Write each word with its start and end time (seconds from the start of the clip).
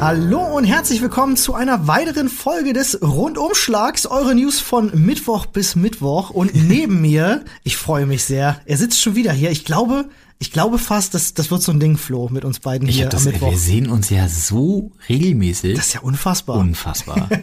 Hallo 0.00 0.56
und 0.56 0.64
herzlich 0.64 1.02
willkommen 1.02 1.36
zu 1.36 1.52
einer 1.52 1.86
weiteren 1.86 2.30
Folge 2.30 2.72
des 2.72 3.02
Rundumschlags, 3.02 4.06
eure 4.06 4.34
News 4.34 4.58
von 4.58 4.90
Mittwoch 4.94 5.44
bis 5.44 5.76
Mittwoch. 5.76 6.30
Und 6.30 6.54
neben 6.68 7.02
mir, 7.02 7.44
ich 7.64 7.76
freue 7.76 8.06
mich 8.06 8.24
sehr, 8.24 8.62
er 8.64 8.78
sitzt 8.78 9.02
schon 9.02 9.14
wieder 9.14 9.30
hier. 9.30 9.50
Ich 9.50 9.66
glaube, 9.66 10.06
ich 10.42 10.52
glaube 10.52 10.78
fast, 10.78 11.12
das, 11.14 11.34
das 11.34 11.50
wird 11.50 11.62
so 11.62 11.70
ein 11.70 11.78
Ding, 11.80 11.98
Flo, 11.98 12.28
mit 12.30 12.44
uns 12.46 12.60
beiden 12.60 12.88
Ich 12.88 12.96
hier 12.96 13.08
das, 13.10 13.26
am 13.26 13.32
Mittwoch. 13.32 13.50
wir 13.52 13.58
sehen 13.58 13.90
uns 13.90 14.08
ja 14.08 14.26
so 14.26 14.90
regelmäßig. 15.08 15.76
Das 15.76 15.88
ist 15.88 15.92
ja 15.94 16.00
unfassbar. 16.00 16.56
unfassbar. 16.56 17.28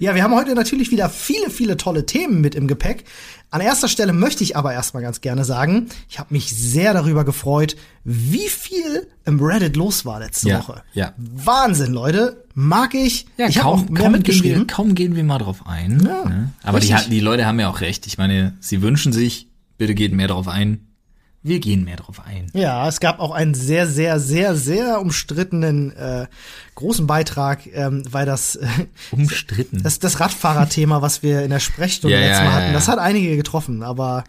Ja, 0.00 0.14
wir 0.14 0.22
haben 0.22 0.34
heute 0.34 0.54
natürlich 0.54 0.90
wieder 0.90 1.08
viele, 1.08 1.50
viele 1.50 1.76
tolle 1.76 2.04
Themen 2.06 2.40
mit 2.40 2.54
im 2.54 2.66
Gepäck. 2.66 3.04
An 3.50 3.60
erster 3.60 3.88
Stelle 3.88 4.12
möchte 4.12 4.42
ich 4.42 4.56
aber 4.56 4.72
erstmal 4.72 5.02
ganz 5.02 5.20
gerne 5.20 5.44
sagen, 5.44 5.86
ich 6.08 6.18
habe 6.18 6.34
mich 6.34 6.52
sehr 6.54 6.92
darüber 6.92 7.24
gefreut, 7.24 7.76
wie 8.02 8.48
viel 8.48 9.06
im 9.24 9.40
Reddit 9.40 9.76
los 9.76 10.04
war 10.04 10.18
letzte 10.20 10.48
Ja, 10.50 10.58
Woche. 10.58 10.82
ja. 10.92 11.12
Wahnsinn, 11.16 11.92
Leute. 11.92 12.44
Mag 12.54 12.94
ich. 12.94 13.26
Ja, 13.36 13.46
ich 13.48 13.58
habe 13.58 13.68
auch 13.68 13.76
kaum, 13.86 13.92
mehr 13.92 14.02
kaum, 14.02 14.12
gehen 14.12 14.12
mitgeschrieben. 14.12 14.58
wir, 14.60 14.66
kaum 14.66 14.94
gehen 14.94 15.16
wir 15.16 15.24
mal 15.24 15.38
drauf 15.38 15.66
ein. 15.66 16.00
Ja, 16.04 16.24
ne? 16.28 16.52
Aber 16.62 16.80
die, 16.80 16.92
richtig. 16.92 17.10
die 17.10 17.20
Leute 17.20 17.46
haben 17.46 17.58
ja 17.60 17.68
auch 17.70 17.80
recht. 17.80 18.06
Ich 18.06 18.18
meine, 18.18 18.54
sie 18.60 18.82
wünschen 18.82 19.12
sich, 19.12 19.48
bitte 19.78 19.94
geht 19.94 20.12
mehr 20.12 20.28
drauf 20.28 20.48
ein. 20.48 20.88
Wir 21.46 21.60
gehen 21.60 21.84
mehr 21.84 21.96
drauf 21.96 22.22
ein. 22.24 22.46
Ja, 22.54 22.88
es 22.88 23.00
gab 23.00 23.20
auch 23.20 23.30
einen 23.30 23.52
sehr, 23.52 23.86
sehr, 23.86 24.18
sehr, 24.18 24.56
sehr 24.56 24.98
umstrittenen 24.98 25.94
äh, 25.94 26.26
großen 26.74 27.06
Beitrag, 27.06 27.66
ähm, 27.74 28.02
weil 28.10 28.24
das, 28.24 28.56
äh, 28.56 28.66
Umstritten. 29.10 29.82
das 29.82 29.98
das 29.98 30.20
Radfahrerthema, 30.20 31.02
was 31.02 31.22
wir 31.22 31.42
in 31.42 31.50
der 31.50 31.60
Sprechstunde 31.60 32.16
Ja, 32.16 32.22
letztes 32.22 32.44
Mal 32.44 32.46
ja, 32.46 32.52
hatten, 32.52 32.66
ja. 32.68 32.72
das 32.72 32.88
hat 32.88 32.98
einige 32.98 33.36
getroffen, 33.36 33.82
aber 33.82 34.24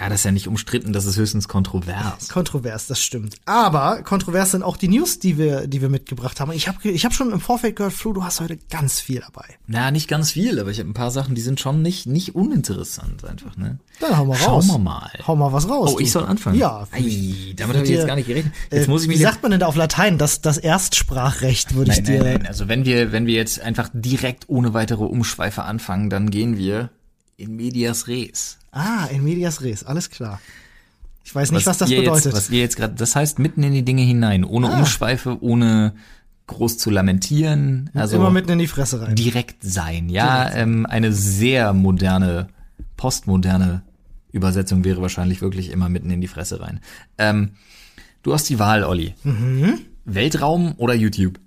ja, 0.00 0.08
das 0.08 0.20
ist 0.20 0.24
ja 0.24 0.30
nicht 0.32 0.48
umstritten, 0.48 0.92
das 0.92 1.04
ist 1.06 1.16
höchstens 1.16 1.48
kontrovers. 1.48 2.28
kontrovers, 2.28 2.86
das 2.86 3.00
stimmt. 3.00 3.36
Aber 3.46 4.02
kontrovers 4.02 4.50
sind 4.52 4.62
auch 4.62 4.76
die 4.76 4.88
News, 4.88 5.18
die 5.18 5.38
wir, 5.38 5.66
die 5.66 5.80
wir 5.80 5.88
mitgebracht 5.88 6.40
haben. 6.40 6.52
Ich 6.52 6.68
habe 6.68 6.88
ich 6.88 7.04
hab 7.04 7.12
schon 7.14 7.32
im 7.32 7.40
Vorfeld 7.40 7.76
gehört, 7.76 7.92
Flo, 7.92 8.12
du 8.12 8.24
hast 8.24 8.40
heute 8.40 8.58
ganz 8.70 9.00
viel 9.00 9.20
dabei. 9.20 9.44
Na, 9.66 9.90
nicht 9.90 10.08
ganz 10.08 10.32
viel, 10.32 10.58
aber 10.60 10.70
ich 10.70 10.78
habe 10.78 10.88
ein 10.90 10.94
paar 10.94 11.10
Sachen, 11.10 11.34
die 11.34 11.40
sind 11.40 11.60
schon 11.60 11.82
nicht, 11.82 12.06
nicht 12.06 12.34
uninteressant 12.34 13.24
einfach, 13.24 13.56
ne? 13.56 13.78
Dann 14.00 14.16
hau 14.16 14.24
mal 14.26 14.36
Schauen 14.36 14.48
raus. 14.54 14.68
wir 14.68 14.78
mal. 14.78 15.10
Hau 15.26 15.34
mal 15.34 15.52
was 15.52 15.68
raus. 15.68 15.90
Oh, 15.92 15.96
du. 15.96 16.02
ich 16.04 16.12
soll 16.12 16.24
anfangen? 16.24 16.56
Ja. 16.58 16.86
Ei, 16.92 17.54
damit 17.56 17.76
habe 17.76 17.84
ich 17.84 17.90
jetzt 17.92 18.06
gar 18.06 18.14
nicht 18.14 18.28
gerechnet. 18.28 18.54
Jetzt 18.70 18.86
Äh, 18.86 18.90
muss 18.90 19.02
ich 19.02 19.08
mich 19.08 19.18
Wie 19.18 19.22
sagt 19.22 19.42
man 19.42 19.50
denn 19.50 19.60
da 19.60 19.66
auf 19.66 19.74
Latein? 19.74 20.18
Das, 20.18 20.40
das 20.40 20.58
Erstsprachrecht 20.58 21.74
würde 21.74 21.90
ich 21.90 21.96
Nein, 21.98 22.04
dir. 22.04 22.22
nein, 22.22 22.32
nein. 22.38 22.46
Also 22.46 22.68
wenn 22.68 22.84
wir, 22.84 23.10
wenn 23.12 23.26
wir 23.26 23.34
jetzt 23.34 23.60
einfach 23.60 23.88
direkt 23.92 24.44
ohne 24.48 24.74
weitere 24.74 25.04
Umschweife 25.04 25.62
anfangen, 25.64 26.10
dann 26.10 26.30
gehen 26.30 26.56
wir 26.56 26.90
in 27.36 27.56
medias 27.56 28.06
res. 28.08 28.58
Ah, 28.72 29.06
in 29.10 29.24
medias 29.24 29.62
res, 29.62 29.84
alles 29.84 30.10
klar. 30.10 30.40
Ich 31.24 31.34
weiß 31.34 31.52
nicht, 31.52 31.66
was, 31.66 31.78
das 31.78 31.90
ihr 31.90 32.00
bedeutet. 32.00 32.26
Jetzt, 32.26 32.34
was 32.36 32.50
ihr 32.50 32.60
jetzt 32.60 32.76
gerade, 32.76 32.94
das 32.94 33.14
heißt 33.16 33.38
mitten 33.38 33.62
in 33.62 33.72
die 33.72 33.82
Dinge 33.84 34.02
hinein, 34.02 34.44
ohne 34.44 34.70
Ah. 34.70 34.78
Umschweife, 34.78 35.36
ohne 35.42 35.92
groß 36.46 36.78
zu 36.78 36.88
lamentieren, 36.90 37.90
also 37.92 38.16
Immer 38.16 38.30
mitten 38.30 38.50
in 38.52 38.58
die 38.58 38.66
Fresse 38.66 39.02
rein. 39.02 39.14
direkt 39.14 39.62
sein. 39.62 40.08
Ja, 40.08 40.50
ähm, 40.54 40.86
eine 40.86 41.12
sehr 41.12 41.74
moderne, 41.74 42.48
postmoderne 42.96 43.82
Übersetzung 44.32 44.84
wäre 44.84 45.02
wahrscheinlich 45.02 45.42
wirklich 45.42 45.70
immer 45.70 45.88
mitten 45.90 46.10
in 46.10 46.20
die 46.22 46.28
Fresse 46.28 46.60
rein. 46.60 46.80
Ähm, 47.18 47.50
du 48.22 48.32
hast 48.32 48.48
die 48.48 48.58
Wahl, 48.58 48.84
Olli. 48.84 49.14
Mhm. 49.24 49.80
Weltraum 50.06 50.72
oder 50.78 50.94
YouTube? 50.94 51.38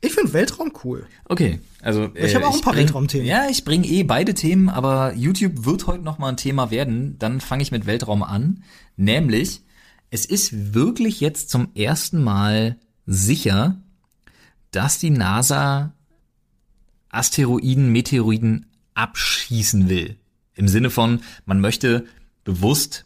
Ich 0.00 0.12
finde 0.12 0.32
Weltraum 0.32 0.72
cool. 0.84 1.06
Okay, 1.24 1.60
also 1.80 2.10
Ich 2.14 2.34
habe 2.34 2.46
auch 2.46 2.54
ein 2.54 2.60
paar 2.60 2.72
bring- 2.74 2.84
Weltraumthemen. 2.84 3.26
Ja, 3.26 3.48
ich 3.48 3.64
bringe 3.64 3.86
eh 3.86 4.02
beide 4.02 4.34
Themen, 4.34 4.68
aber 4.68 5.14
YouTube 5.14 5.64
wird 5.64 5.86
heute 5.86 6.04
noch 6.04 6.18
mal 6.18 6.28
ein 6.28 6.36
Thema 6.36 6.70
werden. 6.70 7.18
Dann 7.18 7.40
fange 7.40 7.62
ich 7.62 7.72
mit 7.72 7.86
Weltraum 7.86 8.22
an, 8.22 8.62
nämlich 8.96 9.62
es 10.10 10.26
ist 10.26 10.74
wirklich 10.74 11.20
jetzt 11.20 11.50
zum 11.50 11.68
ersten 11.74 12.22
Mal 12.22 12.76
sicher, 13.06 13.80
dass 14.70 14.98
die 14.98 15.10
NASA 15.10 15.92
Asteroiden, 17.08 17.90
Meteoroiden 17.92 18.66
abschießen 18.94 19.88
will. 19.88 20.16
Im 20.54 20.68
Sinne 20.68 20.90
von, 20.90 21.20
man 21.44 21.60
möchte 21.60 22.06
bewusst 22.44 23.04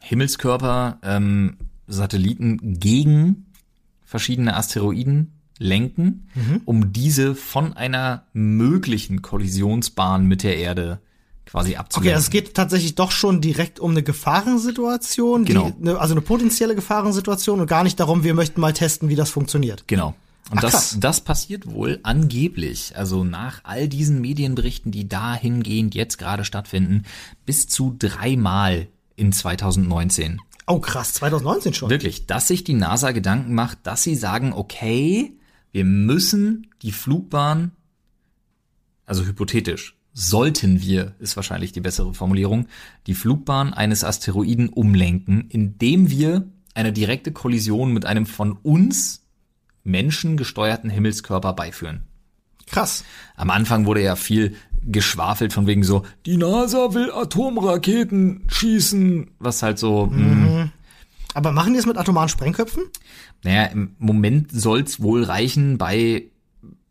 Himmelskörper, 0.00 0.98
ähm, 1.02 1.56
Satelliten 1.86 2.78
gegen 2.80 3.46
verschiedene 4.04 4.56
Asteroiden 4.56 5.32
lenken, 5.62 6.28
um 6.64 6.92
diese 6.92 7.34
von 7.34 7.72
einer 7.72 8.24
möglichen 8.32 9.22
Kollisionsbahn 9.22 10.26
mit 10.26 10.42
der 10.42 10.56
Erde 10.58 11.00
quasi 11.46 11.70
Okay, 11.70 11.78
abzulenken. 11.78 12.14
also 12.14 12.24
es 12.26 12.30
geht 12.30 12.54
tatsächlich 12.54 12.94
doch 12.94 13.10
schon 13.10 13.40
direkt 13.40 13.80
um 13.80 13.90
eine 13.92 14.02
Gefahrensituation, 14.02 15.44
Genau. 15.44 15.72
die, 15.78 15.88
also 15.90 16.14
eine 16.14 16.20
potenzielle 16.20 16.74
Gefahrensituation 16.74 17.60
und 17.60 17.66
gar 17.66 17.82
nicht 17.82 17.98
darum, 18.00 18.24
wir 18.24 18.34
möchten 18.34 18.60
mal 18.60 18.72
testen, 18.72 19.08
wie 19.08 19.16
das 19.16 19.30
funktioniert. 19.30 19.84
Genau. 19.86 20.14
Und 20.50 20.58
Ach, 20.58 20.62
das, 20.62 20.72
krass. 20.72 20.96
das 21.00 21.20
passiert 21.20 21.70
wohl 21.70 22.00
angeblich, 22.02 22.92
also 22.96 23.22
nach 23.24 23.60
all 23.64 23.88
diesen 23.88 24.20
Medienberichten, 24.20 24.90
die 24.92 25.08
dahingehend 25.08 25.94
jetzt 25.94 26.18
gerade 26.18 26.44
stattfinden, 26.44 27.04
bis 27.46 27.66
zu 27.68 27.94
dreimal 27.98 28.88
in 29.16 29.32
2019. 29.32 30.40
Oh 30.66 30.78
krass, 30.78 31.12
2019 31.14 31.74
schon. 31.74 31.90
Wirklich, 31.90 32.26
dass 32.26 32.48
sich 32.48 32.64
die 32.64 32.74
NASA 32.74 33.12
Gedanken 33.12 33.54
macht, 33.54 33.78
dass 33.84 34.02
sie 34.02 34.14
sagen, 34.16 34.52
okay, 34.52 35.32
wir 35.72 35.84
müssen 35.84 36.68
die 36.82 36.92
Flugbahn, 36.92 37.72
also 39.06 39.24
hypothetisch, 39.24 39.96
sollten 40.14 40.80
wir, 40.82 41.14
ist 41.18 41.36
wahrscheinlich 41.36 41.72
die 41.72 41.80
bessere 41.80 42.14
Formulierung, 42.14 42.66
die 43.06 43.14
Flugbahn 43.14 43.72
eines 43.72 44.04
Asteroiden 44.04 44.68
umlenken, 44.68 45.48
indem 45.48 46.10
wir 46.10 46.46
eine 46.74 46.92
direkte 46.92 47.32
Kollision 47.32 47.92
mit 47.92 48.06
einem 48.06 48.26
von 48.26 48.52
uns 48.62 49.26
Menschen 49.84 50.36
gesteuerten 50.36 50.90
Himmelskörper 50.90 51.54
beiführen. 51.54 52.02
Krass. 52.66 53.04
Am 53.36 53.50
Anfang 53.50 53.86
wurde 53.86 54.02
ja 54.02 54.16
viel 54.16 54.56
geschwafelt 54.84 55.52
von 55.52 55.66
wegen 55.66 55.84
so, 55.84 56.04
die 56.26 56.36
NASA 56.36 56.94
will 56.94 57.10
Atomraketen 57.12 58.44
schießen, 58.48 59.30
was 59.38 59.62
halt 59.62 59.78
so, 59.78 60.06
mh, 60.06 60.70
Aber 61.34 61.52
machen 61.52 61.72
die 61.72 61.78
es 61.78 61.86
mit 61.86 61.96
atomaren 61.96 62.28
Sprengköpfen? 62.28 62.84
Naja, 63.42 63.64
im 63.66 63.94
Moment 63.98 64.50
soll's 64.52 65.00
wohl 65.00 65.24
reichen, 65.24 65.78
bei 65.78 66.24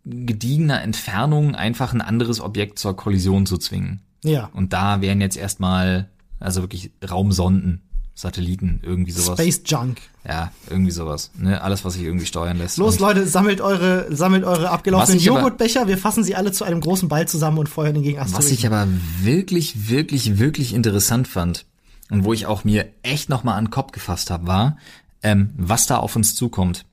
gediegener 0.03 0.81
Entfernung 0.81 1.55
einfach 1.55 1.93
ein 1.93 2.01
anderes 2.01 2.41
Objekt 2.41 2.79
zur 2.79 2.95
Kollision 2.95 3.45
zu 3.45 3.57
zwingen. 3.57 4.01
Ja. 4.23 4.49
Und 4.53 4.73
da 4.73 5.01
wären 5.01 5.21
jetzt 5.21 5.37
erstmal, 5.37 6.09
also 6.39 6.61
wirklich 6.61 6.91
Raumsonden, 7.07 7.81
Satelliten, 8.13 8.81
irgendwie 8.83 9.11
sowas. 9.11 9.39
Space 9.39 9.61
Junk. 9.65 9.97
Ja, 10.27 10.51
irgendwie 10.69 10.91
sowas. 10.91 11.31
Ne? 11.37 11.61
Alles, 11.61 11.85
was 11.85 11.93
sich 11.93 12.03
irgendwie 12.03 12.25
steuern 12.25 12.57
lässt. 12.57 12.77
Los, 12.77 12.95
Und 12.95 13.01
Leute, 13.01 13.25
sammelt 13.25 13.61
eure, 13.61 14.13
sammelt 14.15 14.43
eure 14.43 14.69
abgelaufenen 14.69 15.19
Joghurtbecher, 15.19 15.87
wir 15.87 15.97
fassen 15.97 16.23
sie 16.23 16.35
alle 16.35 16.51
zu 16.51 16.63
einem 16.63 16.81
großen 16.81 17.07
Ball 17.07 17.27
zusammen 17.27 17.57
und 17.57 17.69
feuern 17.69 17.95
ihn 17.95 18.03
gegen 18.03 18.19
Asteroiden. 18.19 18.45
Was 18.45 18.51
ich 18.51 18.65
aber 18.67 18.87
wirklich, 19.21 19.89
wirklich, 19.89 20.39
wirklich 20.39 20.73
interessant 20.73 21.27
fand 21.27 21.65
und 22.11 22.25
wo 22.25 22.33
ich 22.33 22.45
auch 22.45 22.63
mir 22.63 22.87
echt 23.03 23.29
nochmal 23.29 23.57
an 23.57 23.65
den 23.65 23.71
Kopf 23.71 23.91
gefasst 23.91 24.29
habe, 24.29 24.45
war, 24.45 24.77
ähm, 25.23 25.51
was 25.57 25.87
da 25.87 25.97
auf 25.97 26.15
uns 26.15 26.35
zukommt. 26.35 26.85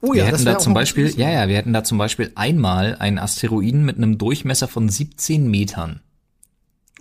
oh 0.00 0.12
wir 0.12 0.20
ja, 0.20 0.26
hätten 0.26 0.44
wär 0.44 0.54
da 0.54 0.58
zum 0.58 0.74
Beispiel, 0.74 1.08
ja, 1.18 1.30
ja, 1.30 1.48
wir 1.48 1.56
hätten 1.56 1.72
da 1.72 1.84
zum 1.84 1.96
Beispiel 1.96 2.32
einmal 2.34 2.96
einen 2.96 3.18
Asteroiden 3.18 3.84
mit 3.84 3.96
einem 3.96 4.18
Durchmesser 4.18 4.68
von 4.68 4.88
17 4.88 5.48
Metern. 5.48 6.00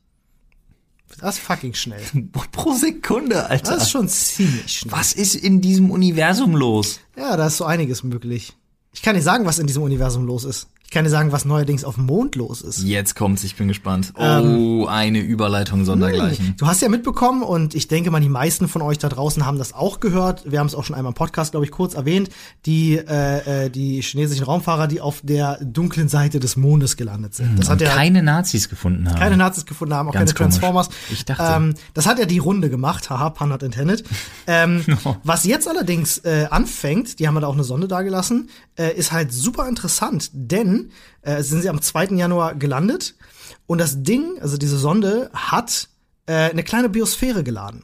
Das 1.19 1.35
ist 1.37 1.43
fucking 1.43 1.73
schnell. 1.73 2.01
pro 2.51 2.73
Sekunde, 2.73 3.45
Alter. 3.47 3.73
Das 3.73 3.83
ist 3.83 3.91
schon 3.91 4.07
ziemlich 4.07 4.79
schnell. 4.79 4.91
Was 4.93 5.13
ist 5.13 5.35
in 5.35 5.61
diesem 5.61 5.91
Universum 5.91 6.55
los? 6.55 6.99
Ja, 7.17 7.35
da 7.37 7.47
ist 7.47 7.57
so 7.57 7.65
einiges 7.65 8.03
möglich. 8.03 8.53
Ich 8.93 9.01
kann 9.01 9.15
dir 9.15 9.21
sagen, 9.21 9.45
was 9.45 9.59
in 9.59 9.67
diesem 9.67 9.83
Universum 9.83 10.25
los 10.25 10.43
ist. 10.45 10.67
Ich 10.91 10.93
kann 10.93 11.05
dir 11.05 11.09
sagen, 11.09 11.31
was 11.31 11.45
neuerdings 11.45 11.85
auf 11.85 11.95
dem 11.95 12.05
Mond 12.05 12.35
los 12.35 12.59
ist. 12.61 12.83
Jetzt 12.83 13.15
kommt's, 13.15 13.45
ich 13.45 13.55
bin 13.55 13.69
gespannt. 13.69 14.11
Ähm, 14.17 14.81
Oh, 14.81 14.87
eine 14.87 15.19
Überleitung 15.19 15.85
sondergleichen. 15.85 16.55
Du 16.57 16.67
hast 16.67 16.81
ja 16.81 16.89
mitbekommen 16.89 17.43
und 17.43 17.75
ich 17.75 17.87
denke 17.87 18.11
mal, 18.11 18.19
die 18.19 18.27
meisten 18.27 18.67
von 18.67 18.81
euch 18.81 18.97
da 18.97 19.07
draußen 19.07 19.45
haben 19.45 19.57
das 19.57 19.71
auch 19.71 20.01
gehört. 20.01 20.51
Wir 20.51 20.59
haben 20.59 20.67
es 20.67 20.75
auch 20.75 20.83
schon 20.83 20.97
einmal 20.97 21.11
im 21.11 21.13
Podcast, 21.13 21.51
glaube 21.51 21.65
ich, 21.65 21.71
kurz 21.71 21.93
erwähnt. 21.93 22.29
Die 22.65 22.97
äh, 22.97 23.67
äh, 23.67 23.69
die 23.69 24.01
chinesischen 24.01 24.43
Raumfahrer, 24.43 24.87
die 24.89 24.99
auf 24.99 25.21
der 25.23 25.59
dunklen 25.63 26.09
Seite 26.09 26.41
des 26.41 26.57
Mondes 26.57 26.97
gelandet 26.97 27.35
sind. 27.35 27.57
Das 27.57 27.69
hat 27.69 27.79
Und 27.79 27.87
ja 27.87 27.93
keine 27.95 28.21
Nazis 28.21 28.67
gefunden 28.67 29.07
haben. 29.09 29.17
keine 29.17 29.37
Nazis 29.37 29.65
gefunden 29.65 29.93
haben, 29.93 30.09
auch 30.09 30.13
Ganz 30.13 30.35
keine 30.35 30.49
Transformers. 30.49 30.87
komisch. 30.87 30.99
Ich 31.13 31.23
dachte. 31.23 31.41
Ähm, 31.55 31.73
das 31.93 32.05
hat 32.05 32.19
ja 32.19 32.25
die 32.25 32.39
Runde 32.39 32.69
gemacht, 32.69 33.09
haha, 33.09 33.29
pun 33.29 33.47
not 33.47 33.63
intended. 33.63 34.03
Ähm, 34.45 34.83
was 35.23 35.45
jetzt 35.45 35.69
allerdings 35.69 36.17
äh, 36.17 36.47
anfängt, 36.49 37.19
die 37.19 37.29
haben 37.29 37.35
ja 37.35 37.41
da 37.41 37.47
auch 37.47 37.53
eine 37.53 37.63
Sonde 37.63 37.87
da 37.87 38.01
gelassen, 38.01 38.49
äh, 38.75 38.93
ist 38.93 39.13
halt 39.13 39.31
super 39.31 39.69
interessant, 39.69 40.31
denn 40.33 40.80
äh, 41.21 41.43
sind 41.43 41.61
sie 41.61 41.69
am 41.69 41.81
2. 41.81 42.15
Januar 42.15 42.55
gelandet 42.55 43.15
und 43.67 43.79
das 43.79 44.03
Ding, 44.03 44.39
also 44.41 44.57
diese 44.57 44.77
Sonde, 44.77 45.29
hat 45.33 45.89
äh, 46.25 46.33
eine 46.49 46.63
kleine 46.63 46.89
Biosphäre 46.89 47.43
geladen. 47.43 47.83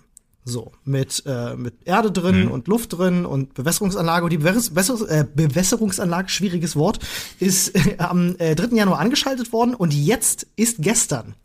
So, 0.50 0.72
mit, 0.86 1.24
äh, 1.26 1.56
mit 1.58 1.86
Erde 1.86 2.10
drin 2.10 2.46
Mhm. 2.46 2.52
und 2.52 2.68
Luft 2.70 2.98
drin 2.98 3.26
und 3.26 3.54
Bewässerungsanlage. 3.54 4.24
Und 4.24 4.30
die 4.32 4.38
Bewässer 4.38 4.70
Bewässer 4.72 5.10
äh, 5.10 5.26
Bewässerungsanlage, 5.36 6.30
schwieriges 6.30 6.78
Wort, 6.78 7.00
ist 7.40 7.76
äh, 7.76 7.98
am 7.98 8.36
äh, 8.38 8.56
3. 8.56 8.74
Januar 8.76 9.00
angeschaltet 9.00 9.52
worden 9.52 9.76
und 9.76 9.94
jetzt 9.94 10.48
ist 10.56 10.78
gestern 10.80 11.36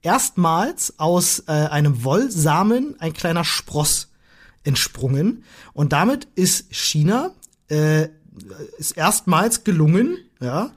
erstmals 0.00 0.98
aus 0.98 1.40
äh, 1.46 1.52
einem 1.52 2.04
Wollsamen 2.04 2.96
ein 3.00 3.12
kleiner 3.12 3.44
Spross 3.44 4.08
entsprungen. 4.64 5.44
Und 5.74 5.92
damit 5.92 6.28
ist 6.34 6.74
China 6.74 7.32
äh, 7.68 8.08
ist 8.78 8.96
erstmals 8.96 9.64
gelungen, 9.64 10.16
ja, 10.40 10.70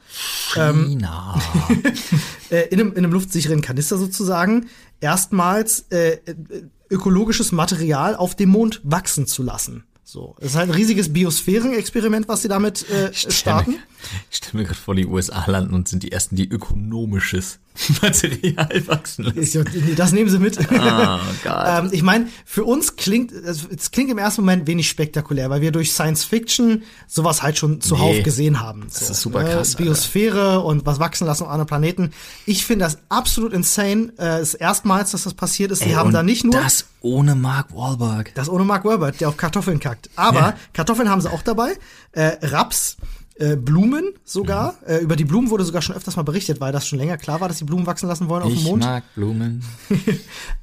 China. 0.53 1.39
äh, 2.49 2.67
in, 2.69 2.79
einem, 2.79 2.91
in 2.91 2.97
einem 2.99 3.13
luftsicheren 3.13 3.61
Kanister 3.61 3.97
sozusagen, 3.97 4.67
erstmals 4.99 5.85
äh, 5.91 6.13
äh, 6.25 6.35
ökologisches 6.89 7.51
Material 7.51 8.15
auf 8.15 8.35
dem 8.35 8.49
Mond 8.49 8.81
wachsen 8.83 9.27
zu 9.27 9.43
lassen. 9.43 9.83
So, 10.03 10.35
es 10.39 10.47
ist 10.47 10.55
halt 10.55 10.69
ein 10.69 10.75
riesiges 10.75 11.13
Biosphärenexperiment, 11.13 12.27
was 12.27 12.41
sie 12.41 12.49
damit 12.49 12.89
äh, 12.89 13.13
starten. 13.13 13.75
Ich 14.31 14.37
stelle 14.37 14.63
mir 14.63 14.63
gerade 14.63 14.79
vor, 14.79 14.95
die 14.95 15.05
USA 15.05 15.45
landen 15.45 15.75
und 15.75 15.87
sind 15.87 16.01
die 16.01 16.11
ersten, 16.11 16.35
die 16.35 16.49
ökonomisches 16.49 17.59
Material 18.01 18.87
wachsen 18.87 19.23
lassen. 19.25 19.65
Das 19.95 20.11
nehmen 20.11 20.29
sie 20.29 20.39
mit. 20.39 20.57
Oh 20.71 21.49
ähm, 21.65 21.89
ich 21.91 22.03
meine, 22.03 22.27
für 22.45 22.63
uns 22.63 22.95
klingt 22.95 23.31
es 23.31 23.65
es 23.75 23.91
klingt 23.91 24.09
im 24.11 24.17
ersten 24.17 24.41
Moment 24.41 24.67
wenig 24.67 24.87
spektakulär, 24.89 25.49
weil 25.49 25.61
wir 25.61 25.71
durch 25.71 25.91
Science 25.93 26.23
Fiction 26.23 26.83
sowas 27.07 27.41
halt 27.41 27.57
schon 27.57 27.81
zuhauf 27.81 28.15
Nee. 28.15 28.21
gesehen 28.21 28.59
haben. 28.59 28.87
So, 28.89 29.11
ist 29.11 29.21
super 29.21 29.43
krass, 29.43 29.75
Alter. 29.75 29.83
Biosphäre 29.83 30.59
und 30.61 30.85
was 30.85 30.99
wachsen 30.99 31.25
lassen 31.27 31.43
auf 31.43 31.49
anderen 31.49 31.67
Planeten. 31.67 32.11
Ich 32.45 32.65
finde 32.65 32.85
das 32.85 32.97
absolut 33.09 33.53
insane. 33.53 34.13
Äh, 34.19 34.41
ist 34.41 34.53
erstmals, 34.55 35.11
dass 35.11 35.23
das 35.23 35.33
passiert 35.33 35.71
ist. 35.71 35.83
Die 35.83 35.89
Ey, 35.89 35.93
haben 35.95 36.11
da 36.11 36.23
nicht 36.23 36.43
nur 36.43 36.53
Das 36.53 36.85
ohne 37.01 37.35
Mark 37.35 37.73
Wahlberg. 37.75 38.33
das 38.35 38.49
ohne 38.49 38.63
Mark 38.63 38.85
Wahlberg, 38.85 39.17
der 39.17 39.29
auf 39.29 39.37
Kartoffeln 39.37 39.79
kackt. 39.79 40.09
Aber 40.15 40.39
Ja. 40.39 40.53
Kartoffeln 40.73 41.09
haben 41.09 41.21
sie 41.21 41.31
auch 41.31 41.41
dabei. 41.41 41.73
Äh, 42.11 42.37
Raps, 42.43 42.97
äh, 43.41 43.55
Blumen 43.55 44.13
sogar. 44.23 44.73
Mhm. 44.81 44.87
Äh, 44.87 44.97
über 44.99 45.15
die 45.15 45.25
Blumen 45.25 45.49
wurde 45.49 45.63
sogar 45.65 45.81
schon 45.81 45.95
öfters 45.95 46.15
mal 46.15 46.21
berichtet, 46.23 46.61
weil 46.61 46.71
das 46.71 46.87
schon 46.87 46.99
länger 46.99 47.17
klar 47.17 47.41
war, 47.41 47.47
dass 47.47 47.57
die 47.57 47.63
Blumen 47.65 47.85
wachsen 47.87 48.07
lassen 48.07 48.29
wollen 48.29 48.43
auf 48.43 48.49
dem 48.49 48.57
Ich 48.57 48.63
Mond. 48.63 48.83
mag 48.83 49.03
Blumen. 49.15 49.63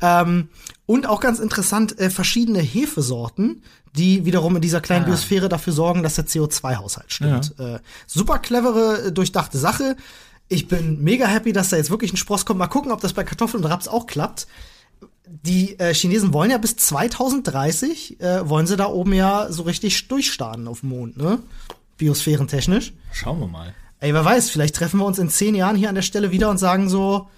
Ähm, 0.01 0.49
und 0.87 1.07
auch 1.07 1.21
ganz 1.21 1.39
interessant, 1.39 1.99
äh, 1.99 2.09
verschiedene 2.11 2.61
Hefesorten, 2.61 3.63
die 3.97 4.25
wiederum 4.25 4.55
in 4.57 4.63
dieser 4.63 4.81
kleinen 4.81 5.05
Ah. 5.05 5.09
Biosphäre 5.09 5.49
dafür 5.49 5.73
sorgen, 5.73 6.03
dass 6.03 6.15
der 6.15 6.27
CO2-Haushalt 6.27 7.13
stimmt. 7.13 7.55
Äh, 7.59 7.81
super 8.07 8.39
clevere, 8.39 9.07
äh, 9.09 9.13
durchdachte 9.13 9.59
Sache. 9.59 9.97
Ich 10.49 10.69
bin 10.69 11.03
mega 11.03 11.27
happy, 11.27 11.53
dass 11.53 11.69
da 11.71 11.77
jetzt 11.77 11.91
wirklich 11.91 12.13
ein 12.13 12.17
Spross 12.17 12.47
kommt. 12.47 12.59
Mal 12.59 12.69
gucken, 12.69 12.93
ob 12.93 13.01
das 13.01 13.13
bei 13.13 13.25
Kartoffeln 13.25 13.65
und 13.65 13.71
Raps 13.71 13.89
auch 13.89 14.07
klappt. 14.07 14.47
Die 15.27 15.79
äh, 15.79 15.93
Chinesen 15.93 16.33
wollen 16.33 16.51
ja 16.51 16.59
bis 16.59 16.77
2030, 16.77 18.21
äh, 18.21 18.49
wollen 18.49 18.67
sie 18.67 18.77
da 18.77 18.87
oben 18.87 19.13
ja 19.13 19.51
so 19.53 19.63
richtig 19.65 20.09
durchstarten 20.09 20.67
auf 20.69 20.81
dem 20.81 20.89
Mond, 20.91 21.17
ne? 21.19 21.39
Biosphärentechnisch. 21.99 22.93
Schauen 23.13 23.41
wir 23.41 23.47
mal. 23.49 23.75
Ey, 24.01 24.15
wer 24.15 24.25
weiß, 24.25 24.51
vielleicht 24.51 24.77
treffen 24.77 24.99
wir 25.01 25.05
uns 25.07 25.19
in 25.19 25.29
zehn 25.29 25.55
Jahren 25.55 25.77
hier 25.77 25.89
an 25.89 25.95
der 25.97 26.03
Stelle 26.03 26.31
wieder 26.31 26.49
und 26.51 26.59
sagen 26.59 26.89
so, 26.89 27.29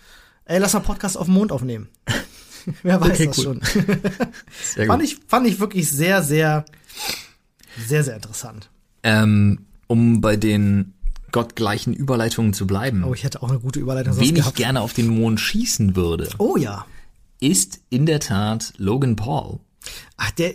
ey, 0.44 0.58
lass 0.58 0.74
mal 0.74 0.80
Podcast 0.80 1.16
auf 1.16 1.24
dem 1.26 1.34
Mond 1.34 1.52
aufnehmen. 1.52 1.88
wer 2.82 3.00
weiß 3.00 3.12
Okay, 3.12 3.26
das 3.26 3.38
cool. 3.38 3.44
schon. 3.44 3.60
Fand, 4.86 5.02
ich, 5.02 5.18
fand 5.26 5.46
ich 5.46 5.58
wirklich 5.58 5.90
sehr, 5.90 6.22
sehr, 6.22 6.64
sehr, 7.86 8.04
sehr 8.04 8.14
interessant. 8.16 8.68
Ähm, 9.02 9.64
um 9.86 10.20
bei 10.20 10.36
den 10.36 10.92
gottgleichen 11.32 11.94
Überleitungen 11.94 12.52
zu 12.52 12.66
bleiben. 12.66 13.04
Oh, 13.04 13.14
ich 13.14 13.24
hätte 13.24 13.42
auch 13.42 13.50
eine 13.50 13.60
gute 13.60 13.80
Überleitung 13.80 14.18
Wen 14.18 14.36
ich 14.36 14.54
gerne 14.54 14.80
auf 14.80 14.92
den 14.92 15.08
Mond 15.08 15.40
schießen 15.40 15.96
würde, 15.96 16.28
Oh 16.38 16.56
ja. 16.56 16.86
ist 17.40 17.80
in 17.88 18.04
der 18.04 18.20
Tat 18.20 18.74
Logan 18.76 19.16
Paul. 19.16 19.60
Ach, 20.16 20.30
der. 20.32 20.54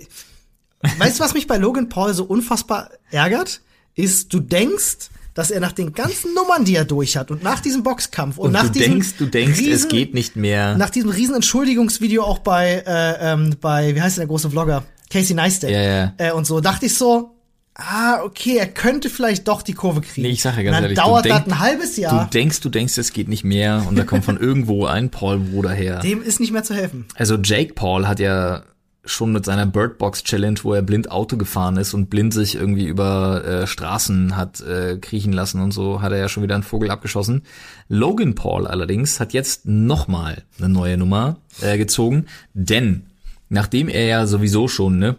Weißt 1.00 1.20
du, 1.20 1.24
was 1.24 1.34
mich 1.34 1.48
bei 1.48 1.58
Logan 1.58 1.90
Paul 1.90 2.14
so 2.14 2.26
unfassbar 2.26 2.92
ärgert? 3.10 3.62
Ist, 3.96 4.34
du 4.34 4.40
denkst, 4.40 5.10
dass 5.34 5.52
er 5.52 5.60
nach 5.60 5.72
den 5.74 5.94
ganzen 5.94 6.34
Nummern, 6.34 6.64
die 6.66 6.76
er 6.76 6.86
durch 6.86 7.18
hat 7.18 7.32
und 7.32 7.44
nach 7.44 7.60
diesem 7.60 7.84
Boxkampf 7.84 8.38
und, 8.38 8.48
Und 8.48 8.52
nach 8.54 8.64
du 8.64 8.70
diesem 8.72 8.92
denkst, 8.94 9.14
du 9.18 9.26
denkst, 9.26 9.60
es 9.60 9.66
riesen- 9.66 9.90
geht 9.90 10.14
nicht 10.14 10.36
mehr. 10.36 10.78
nach 10.78 10.90
diesem 10.90 11.10
riesen 11.10 11.36
Entschuldigungsvideo 11.36 12.24
auch 12.24 12.40
bei, 12.40 12.84
äh, 12.86 13.34
ähm, 13.34 13.56
bei, 13.60 13.96
wie 13.96 14.02
heißt 14.02 14.18
der 14.18 14.28
große 14.28 14.50
Vlogger? 14.50 14.84
Casey 15.10 15.36
Neistat. 15.36 15.70
Ja, 15.72 15.82
ja. 15.82 16.14
Äh, 16.18 16.32
und 16.32 16.46
so 16.48 16.62
dachte 16.62 16.86
ich 16.88 16.96
so, 16.96 17.32
ah, 17.76 18.22
okay, 18.24 18.58
er 18.58 18.68
könnte 18.68 19.10
vielleicht 19.10 19.48
doch 19.48 19.62
die 19.62 19.74
Kurve 19.74 20.00
kriegen. 20.02 20.26
Nee, 20.28 20.34
ich 20.34 20.42
sag 20.42 20.56
ja 20.58 20.64
ganz 20.64 20.76
dann 20.78 20.84
ehrlich, 20.84 20.98
dauert 20.98 21.26
das 21.26 21.34
denk- 21.44 21.48
ein 21.48 21.60
halbes 21.60 21.98
Jahr. 21.98 22.26
Du 22.26 22.30
denkst, 22.32 22.62
du 22.62 22.70
denkst, 22.70 22.98
es 22.98 23.12
geht 23.14 23.28
nicht 23.28 23.44
mehr 23.44 23.84
und 23.88 23.98
da 23.98 24.04
kommt 24.06 24.24
von 24.26 24.38
irgendwo 24.40 24.86
ein 24.86 25.10
Paul-Bruder 25.12 25.72
her. 25.72 26.00
Dem 26.00 26.22
ist 26.22 26.40
nicht 26.40 26.52
mehr 26.54 26.64
zu 26.64 26.74
helfen. 26.74 27.06
Also 27.16 27.36
Jake 27.44 27.74
Paul 27.74 28.08
hat 28.08 28.20
ja 28.22 28.64
schon 29.06 29.32
mit 29.32 29.46
seiner 29.46 29.66
Birdbox 29.66 30.24
Challenge, 30.24 30.60
wo 30.64 30.74
er 30.74 30.82
blind 30.82 31.12
Auto 31.12 31.38
gefahren 31.38 31.78
ist 31.78 31.94
und 31.94 32.10
blind 32.10 32.34
sich 32.34 32.56
irgendwie 32.56 32.86
über 32.86 33.44
äh, 33.46 33.68
Straßen 33.68 34.36
hat 34.36 34.62
äh, 34.62 34.98
kriechen 34.98 35.34
lassen 35.34 35.62
und 35.62 35.72
so, 35.72 36.02
hat 36.02 36.12
er 36.12 36.18
ja 36.18 36.30
schon 36.30 36.44
wieder 36.44 36.56
einen 36.56 36.64
Vogel 36.64 36.92
abgeschossen. 36.92 37.44
Logan 37.88 38.36
Paul 38.36 38.68
allerdings 38.68 39.20
hat 39.20 39.34
jetzt 39.34 39.66
nochmal 39.66 40.44
eine 40.58 40.70
neue 40.70 40.98
Nummer 40.98 41.38
äh, 41.62 41.78
gezogen, 41.78 42.26
denn 42.54 43.08
nachdem 43.50 43.90
er 43.90 44.06
ja 44.06 44.28
sowieso 44.28 44.68
schon, 44.68 44.98
ne, 44.98 45.16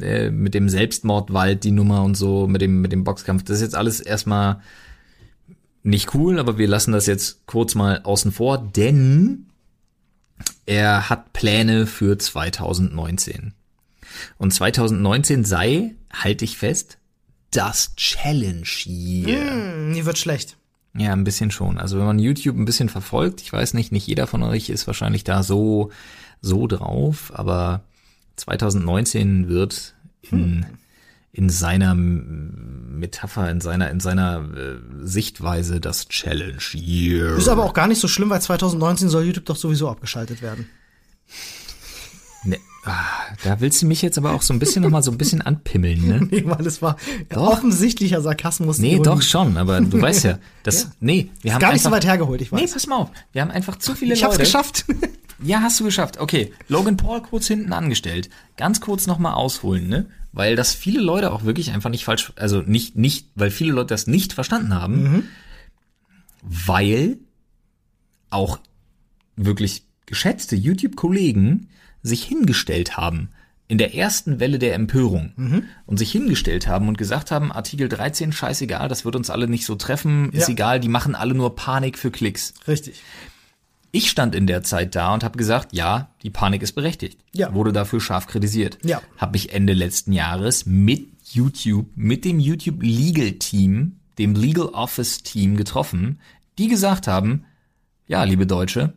äh, 0.00 0.30
mit 0.30 0.54
dem 0.54 0.68
Selbstmordwald 0.68 1.64
die 1.64 1.72
Nummer 1.72 2.02
und 2.02 2.16
so, 2.16 2.46
mit 2.46 2.60
dem, 2.60 2.80
mit 2.80 2.92
dem 2.92 3.04
Boxkampf, 3.04 3.44
das 3.44 3.56
ist 3.56 3.62
jetzt 3.62 3.74
alles 3.74 4.00
erstmal 4.00 4.60
nicht 5.82 6.14
cool, 6.14 6.38
aber 6.38 6.58
wir 6.58 6.68
lassen 6.68 6.92
das 6.92 7.06
jetzt 7.06 7.46
kurz 7.46 7.74
mal 7.74 8.00
außen 8.02 8.32
vor, 8.32 8.58
denn 8.58 9.46
er 10.66 11.08
hat 11.08 11.32
Pläne 11.32 11.86
für 11.86 12.18
2019. 12.18 13.54
Und 14.38 14.52
2019 14.52 15.44
sei, 15.44 15.94
halte 16.12 16.44
ich 16.44 16.58
fest, 16.58 16.98
das 17.50 17.94
Challenge 17.96 18.68
Year. 18.84 19.52
Hm, 19.52 19.94
die 19.94 20.04
wird 20.04 20.18
schlecht. 20.18 20.56
Ja, 20.94 21.12
ein 21.12 21.24
bisschen 21.24 21.50
schon. 21.50 21.78
Also 21.78 21.98
wenn 21.98 22.06
man 22.06 22.18
YouTube 22.18 22.56
ein 22.56 22.64
bisschen 22.64 22.88
verfolgt, 22.88 23.40
ich 23.40 23.52
weiß 23.52 23.74
nicht, 23.74 23.92
nicht 23.92 24.06
jeder 24.06 24.26
von 24.26 24.42
euch 24.42 24.68
ist 24.68 24.86
wahrscheinlich 24.86 25.24
da 25.24 25.42
so, 25.42 25.90
so 26.40 26.66
drauf, 26.66 27.32
aber 27.34 27.82
2019 28.36 29.48
wird 29.48 29.94
in, 30.22 30.66
in 31.32 31.48
seiner 31.48 31.94
Metapher, 31.94 33.50
in 33.50 33.62
seiner, 33.62 33.90
in 33.90 34.00
seiner 34.00 34.48
äh, 34.54 34.76
Sichtweise 35.00 35.80
das 35.80 36.08
Challenge 36.08 36.62
Year. 36.74 37.36
Ist 37.36 37.48
aber 37.48 37.64
auch 37.64 37.72
gar 37.72 37.86
nicht 37.88 38.00
so 38.00 38.08
schlimm, 38.08 38.28
weil 38.28 38.42
2019 38.42 39.08
soll 39.08 39.24
YouTube 39.24 39.46
doch 39.46 39.56
sowieso 39.56 39.88
abgeschaltet 39.88 40.42
werden. 40.42 40.68
Ne, 42.44 42.58
ah, 42.84 43.04
da 43.44 43.60
willst 43.60 43.80
du 43.82 43.86
mich 43.86 44.02
jetzt 44.02 44.18
aber 44.18 44.32
auch 44.32 44.42
so 44.42 44.52
ein 44.52 44.58
bisschen 44.58 44.82
nochmal 44.82 45.02
so 45.02 45.10
ein 45.10 45.18
bisschen 45.18 45.40
anpimmeln, 45.42 46.06
ne? 46.06 46.20
Nee, 46.30 46.42
weil 46.46 46.66
es 46.66 46.82
war 46.82 46.96
Doch. 47.28 47.48
offensichtlicher 47.52 48.20
Sarkasmus. 48.20 48.78
Nee, 48.78 48.92
Ironie. 48.94 49.04
doch 49.04 49.22
schon, 49.22 49.56
aber 49.56 49.80
du 49.80 50.00
weißt 50.00 50.24
ja, 50.24 50.38
das, 50.62 50.82
Ja. 50.84 50.88
nee, 51.00 51.30
wir 51.42 51.54
haben 51.54 51.60
Gar 51.60 51.72
nicht 51.72 51.82
so 51.82 51.90
weit 51.90 52.04
hergeholt, 52.04 52.40
ich 52.40 52.50
weiß. 52.52 52.60
Nee, 52.60 52.66
pass 52.72 52.86
mal 52.86 52.96
auf, 52.96 53.10
wir 53.32 53.42
haben 53.42 53.50
einfach 53.50 53.76
zu 53.76 53.94
viele 53.94 54.14
ich 54.14 54.24
hab's 54.24 54.34
Leute. 54.34 54.44
geschafft. 54.44 54.84
Ja, 55.44 55.60
hast 55.60 55.80
du 55.80 55.84
geschafft. 55.84 56.20
Okay, 56.20 56.52
Logan 56.68 56.96
Paul 56.96 57.20
kurz 57.20 57.48
hinten 57.48 57.72
angestellt. 57.72 58.30
Ganz 58.56 58.80
kurz 58.80 59.08
nochmal 59.08 59.34
ausholen, 59.34 59.88
ne? 59.88 60.06
Weil 60.30 60.54
das 60.54 60.72
viele 60.72 61.00
Leute 61.00 61.32
auch 61.32 61.42
wirklich 61.42 61.72
einfach 61.72 61.90
nicht 61.90 62.04
falsch, 62.04 62.32
also 62.36 62.60
nicht, 62.60 62.94
nicht, 62.96 63.26
weil 63.34 63.50
viele 63.50 63.72
Leute 63.72 63.88
das 63.88 64.06
nicht 64.06 64.34
verstanden 64.34 64.72
haben, 64.72 65.24
weil 66.42 67.18
auch 68.30 68.60
wirklich 69.34 69.84
geschätzte 70.16 70.56
YouTube-Kollegen 70.56 71.68
sich 72.02 72.22
hingestellt 72.22 72.98
haben 72.98 73.30
in 73.66 73.78
der 73.78 73.94
ersten 73.94 74.40
Welle 74.40 74.58
der 74.58 74.74
Empörung 74.74 75.64
und 75.86 75.96
sich 75.96 76.12
hingestellt 76.12 76.66
haben 76.68 76.86
und 76.88 76.98
gesagt 76.98 77.30
haben, 77.30 77.50
Artikel 77.50 77.88
13, 77.88 78.30
scheißegal, 78.30 78.88
das 78.88 79.06
wird 79.06 79.16
uns 79.16 79.30
alle 79.30 79.48
nicht 79.48 79.64
so 79.64 79.74
treffen, 79.74 80.30
ist 80.32 80.48
Ja. 80.48 80.52
egal, 80.52 80.80
die 80.80 80.88
machen 80.90 81.14
alle 81.14 81.32
nur 81.32 81.56
Panik 81.56 81.96
für 81.96 82.10
Klicks. 82.10 82.52
Richtig. 82.68 83.00
Ich 83.90 84.10
stand 84.10 84.34
in 84.34 84.46
der 84.46 84.62
Zeit 84.62 84.94
da 84.94 85.14
und 85.14 85.24
habe 85.24 85.38
gesagt, 85.38 85.72
ja, 85.72 86.10
die 86.22 86.28
Panik 86.28 86.60
ist 86.60 86.72
berechtigt. 86.72 87.18
Ja. 87.32 87.54
Wurde 87.54 87.72
dafür 87.72 88.00
scharf 88.02 88.26
kritisiert. 88.26 88.76
Ja. 88.84 89.00
Habe 89.16 89.32
mich 89.32 89.54
Ende 89.54 89.72
letzten 89.72 90.12
Jahres 90.12 90.66
mit 90.66 91.06
YouTube, 91.30 91.86
mit 91.94 92.26
dem 92.26 92.38
YouTube 92.38 92.82
Legal 92.82 93.32
Team, 93.32 93.96
dem 94.18 94.34
Legal 94.34 94.66
Office 94.66 95.22
Team 95.22 95.56
getroffen, 95.56 96.20
die 96.58 96.68
gesagt 96.68 97.06
haben, 97.06 97.44
ja, 98.06 98.22
liebe 98.24 98.46
Deutsche, 98.46 98.92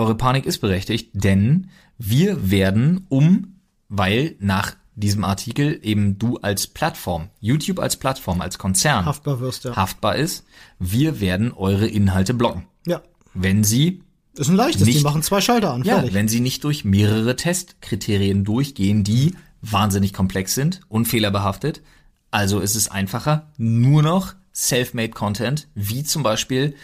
eure 0.00 0.14
Panik 0.16 0.46
ist 0.46 0.58
berechtigt, 0.58 1.10
denn 1.12 1.68
wir 1.98 2.50
werden 2.50 3.06
um, 3.08 3.60
weil 3.88 4.36
nach 4.40 4.76
diesem 4.94 5.24
Artikel 5.24 5.78
eben 5.82 6.18
du 6.18 6.36
als 6.38 6.66
Plattform, 6.66 7.28
YouTube 7.40 7.78
als 7.78 7.96
Plattform, 7.96 8.40
als 8.40 8.58
Konzern 8.58 9.06
Haftbar 9.06 9.40
wirst, 9.40 9.64
ja. 9.64 9.76
haftbar 9.76 10.16
ist, 10.16 10.44
wir 10.78 11.20
werden 11.20 11.52
eure 11.52 11.86
Inhalte 11.86 12.34
blocken, 12.34 12.66
Ja. 12.86 13.00
wenn 13.32 13.64
sie 13.64 14.02
Ist 14.34 14.48
ein 14.48 14.56
leichtes, 14.56 14.84
die 14.84 14.92
Nicht- 14.94 15.04
machen 15.04 15.22
zwei 15.22 15.40
Schalter 15.40 15.72
an. 15.72 15.84
ja, 15.84 15.96
fertig. 15.96 16.14
wenn 16.14 16.28
sie 16.28 16.40
nicht 16.40 16.64
durch 16.64 16.84
mehrere 16.84 17.34
Testkriterien 17.36 18.44
durchgehen, 18.44 19.04
die 19.04 19.34
wahnsinnig 19.62 20.12
komplex 20.12 20.54
sind 20.54 20.80
und 20.88 21.06
fehlerbehaftet. 21.06 21.82
Also 22.30 22.60
ist 22.60 22.76
es 22.76 22.88
einfacher, 22.90 23.50
nur 23.58 24.02
noch 24.02 24.34
Self-Made 24.54 25.10
Content, 25.10 25.68
wie 25.74 26.04
zum 26.04 26.22
Beispiel, 26.22 26.74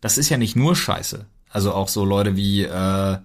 das 0.00 0.18
ist 0.18 0.28
ja 0.28 0.36
nicht 0.36 0.56
nur 0.56 0.74
Scheiße. 0.76 1.26
Also 1.50 1.72
auch 1.72 1.88
so 1.88 2.04
Leute 2.04 2.36
wie 2.36 2.62
äh, 2.64 3.16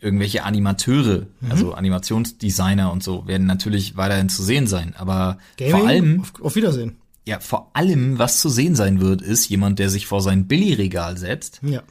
irgendwelche 0.00 0.44
Animateure, 0.44 1.26
Mhm. 1.40 1.50
also 1.50 1.74
Animationsdesigner 1.74 2.90
und 2.92 3.02
so, 3.02 3.26
werden 3.26 3.46
natürlich 3.46 3.96
weiterhin 3.96 4.28
zu 4.28 4.42
sehen 4.42 4.66
sein. 4.66 4.94
Aber 4.96 5.38
Gaming, 5.56 5.72
vor 5.76 5.86
allem, 5.88 6.20
auf, 6.20 6.32
auf 6.40 6.54
Wiedersehen. 6.56 6.96
ja, 7.24 7.38
vor 7.40 7.70
allem, 7.74 8.18
was 8.18 8.40
zu 8.40 8.48
sehen 8.48 8.74
sein 8.74 9.00
wird, 9.00 9.22
ist 9.22 9.48
jemand, 9.48 9.78
der 9.78 9.90
sich 9.90 10.06
vor 10.06 10.20
sein 10.20 10.46
Billigregal 10.48 11.16
setzt, 11.18 11.60
Ja. 11.62 11.82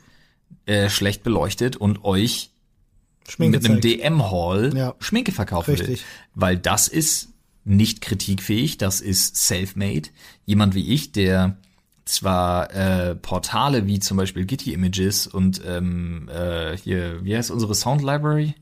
äh, 0.65 0.89
schlecht 0.89 1.24
beleuchtet 1.24 1.77
und 1.77 2.03
euch 2.03 2.50
Schminke 3.29 3.60
mit 3.60 3.70
einem. 3.70 3.81
DM-Hall 3.81 4.75
Ja. 4.75 4.96
Schminke 5.00 5.31
verkaufen 5.31 5.67
will. 5.77 5.79
Richtig. 5.79 6.03
Weil 6.36 6.58
das 6.58 6.88
ist 6.89 7.29
nicht 7.63 8.01
kritikfähig, 8.01 8.77
das 8.77 9.00
ist 9.00 9.38
self-made. 9.38 10.10
Jemand 10.46 10.75
wie 10.75 10.91
ich, 10.93 11.12
der 11.13 11.58
zwar 12.05 12.74
äh, 12.74 13.15
Portale 13.15 13.88
wie 13.88 14.00
zum 14.00 14.17
Beispiel 14.17 14.46
Getty 14.46 14.74
Images 14.74 15.27
und 15.27 15.62
ähm, 15.65 16.29
äh, 16.29 16.75
hier, 16.77 17.24
wie 17.24 17.36
heißt 17.36 17.51
unsere 17.51 17.75
Sound 17.75 18.01
Library? 18.01 18.55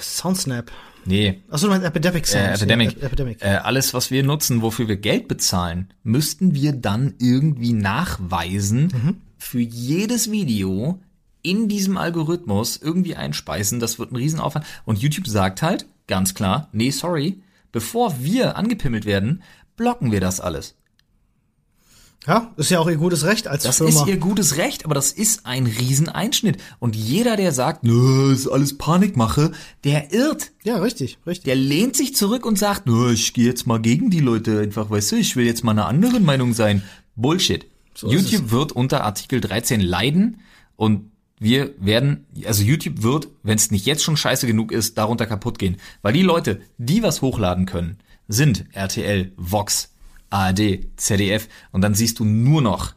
Soundsnap. 0.00 0.70
Nee, 1.04 1.42
Achso, 1.50 1.66
du 1.66 1.72
meinst 1.72 1.86
Epidemic 1.86 2.22
äh, 2.24 2.26
Sounds. 2.26 2.60
Epidemic. 2.62 2.92
Ja, 2.92 2.98
Ep- 2.98 3.02
Epidemic. 3.06 3.42
Äh, 3.42 3.56
alles, 3.56 3.92
was 3.92 4.10
wir 4.10 4.22
nutzen, 4.22 4.62
wofür 4.62 4.86
wir 4.88 4.96
Geld 4.96 5.26
bezahlen, 5.28 5.92
müssten 6.04 6.54
wir 6.54 6.72
dann 6.72 7.14
irgendwie 7.18 7.72
nachweisen 7.72 8.84
Mhm. 8.92 9.16
für 9.38 9.60
jedes 9.60 10.30
Video 10.30 11.00
in 11.42 11.68
diesem 11.68 11.96
Algorithmus 11.96 12.76
irgendwie 12.80 13.16
einspeisen. 13.16 13.80
Das 13.80 13.98
wird 13.98 14.12
ein 14.12 14.16
Riesenaufwand. 14.16 14.64
Und 14.84 15.00
YouTube 15.00 15.26
sagt 15.26 15.60
halt 15.62 15.86
ganz 16.06 16.34
klar, 16.34 16.68
nee, 16.72 16.90
sorry, 16.90 17.42
bevor 17.72 18.22
wir 18.22 18.56
angepimmelt 18.56 19.04
werden, 19.04 19.42
blocken 19.76 20.12
wir 20.12 20.20
das 20.20 20.40
alles. 20.40 20.76
Ja, 22.26 22.52
ist 22.56 22.70
ja 22.70 22.78
auch 22.78 22.88
ihr 22.88 22.96
gutes 22.96 23.24
Recht 23.24 23.48
als 23.48 23.64
Das 23.64 23.78
Firma. 23.78 23.90
ist 23.90 24.06
ihr 24.06 24.16
gutes 24.16 24.56
Recht, 24.56 24.84
aber 24.84 24.94
das 24.94 25.10
ist 25.10 25.44
ein 25.44 25.66
Rieseneinschnitt. 25.66 26.58
Und 26.78 26.94
jeder, 26.94 27.36
der 27.36 27.50
sagt, 27.52 27.82
nö, 27.82 28.32
ist 28.32 28.46
alles 28.46 28.78
Panikmache, 28.78 29.50
der 29.82 30.12
irrt. 30.12 30.52
ja, 30.62 30.76
richtig, 30.78 31.18
richtig. 31.26 31.44
Der 31.44 31.56
lehnt 31.56 31.96
sich 31.96 32.14
zurück 32.14 32.46
und 32.46 32.58
sagt, 32.58 32.86
nö, 32.86 33.12
ich 33.12 33.32
gehe 33.34 33.46
jetzt 33.46 33.66
mal 33.66 33.80
gegen 33.80 34.10
die 34.10 34.20
Leute 34.20 34.60
einfach, 34.60 34.88
weißt 34.88 35.12
du, 35.12 35.16
ich 35.16 35.34
will 35.34 35.46
jetzt 35.46 35.64
mal 35.64 35.72
einer 35.72 35.86
anderen 35.88 36.24
Meinung 36.24 36.54
sein. 36.54 36.82
Bullshit. 37.16 37.66
ist 37.94 38.02
YouTube 38.02 38.50
wird 38.52 38.72
unter 38.72 39.02
Artikel 39.04 39.40
13 39.40 39.80
leiden 39.80 40.40
und 40.76 41.10
wir 41.40 41.74
werden, 41.78 42.26
also 42.46 42.62
YouTube 42.62 43.02
wird, 43.02 43.26
wenn 43.42 43.56
es 43.56 43.72
nicht 43.72 43.84
jetzt 43.84 44.04
schon 44.04 44.16
scheiße 44.16 44.46
genug 44.46 44.70
ist, 44.70 44.96
darunter 44.96 45.26
kaputt 45.26 45.58
gehen. 45.58 45.76
Weil 46.00 46.12
die 46.12 46.22
Leute, 46.22 46.60
die 46.78 47.02
was 47.02 47.20
hochladen 47.20 47.66
können, 47.66 47.98
sind 48.28 48.64
RTL, 48.72 49.32
Vox, 49.36 49.92
ARD, 50.32 50.80
ZDF 50.96 51.48
und 51.70 51.82
dann 51.82 51.94
siehst 51.94 52.18
du 52.18 52.24
nur 52.24 52.62
noch, 52.62 52.94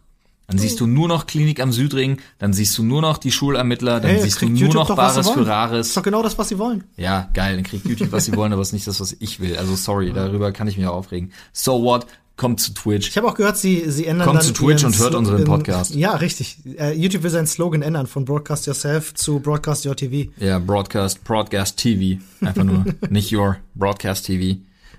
dann 0.47 0.59
siehst 0.59 0.79
du 0.79 0.85
nur 0.85 1.07
noch 1.07 1.25
Klinik 1.25 1.59
am 1.59 1.71
Südring, 1.71 2.17
dann 2.37 2.53
siehst 2.53 2.77
du 2.77 2.83
nur 2.83 3.01
noch 3.01 3.17
die 3.17 3.31
Schulermittler, 3.31 3.99
dann 3.99 4.11
Hey, 4.11 4.21
siehst 4.21 4.41
du 4.41 4.45
nur 4.47 4.57
YouTube 4.57 4.75
noch 4.75 4.87
doch, 4.89 4.95
Bares 4.95 5.29
für 5.29 5.45
Rares. 5.45 5.87
Ist 5.87 5.97
doch 5.97 6.03
genau 6.03 6.21
das, 6.21 6.37
was 6.37 6.49
sie 6.49 6.59
wollen. 6.59 6.83
Ja, 6.97 7.29
geil, 7.33 7.55
dann 7.55 7.63
kriegt 7.63 7.85
YouTube, 7.85 8.11
was 8.11 8.25
sie 8.25 8.35
wollen, 8.35 8.53
aber 8.53 8.61
es 8.61 8.69
ist 8.69 8.73
nicht 8.73 8.87
das, 8.87 8.99
was 8.99 9.15
ich 9.19 9.39
will. 9.39 9.57
Also 9.57 9.75
sorry, 9.75 10.13
darüber 10.13 10.51
kann 10.51 10.67
ich 10.67 10.77
mich 10.77 10.85
auch 10.85 10.93
aufregen. 10.93 11.31
So 11.51 11.81
what? 11.83 12.05
Kommt 12.37 12.59
zu 12.59 12.73
Twitch. 12.73 13.07
Ich 13.07 13.17
habe 13.17 13.27
auch 13.27 13.35
gehört, 13.35 13.55
sie, 13.57 13.89
sie 13.89 14.05
ändern 14.05 14.27
Kommt 14.27 14.43
zu 14.43 14.51
Twitch 14.51 14.83
und 14.83 14.97
hört 14.99 15.15
unseren 15.15 15.45
Podcast. 15.45 15.95
Ja, 15.95 16.15
richtig. 16.15 16.57
Äh, 16.77 16.91
YouTube 16.91 17.23
will 17.23 17.29
seinen 17.29 17.47
Slogan 17.47 17.81
ändern 17.81 18.07
von 18.07 18.25
Broadcast 18.25 18.67
Yourself 18.67 19.13
zu 19.13 19.39
Broadcast 19.39 19.85
Your 19.85 19.95
TV. 19.95 20.29
Ja, 20.37 20.59
Broadcast, 20.59 21.23
Broadcast 21.23 21.77
TV. 21.77 22.21
Einfach 22.41 22.65
nur, 22.65 22.83
nicht 23.09 23.33
your 23.33 23.55
Broadcast 23.73 24.25
TV. 24.25 24.57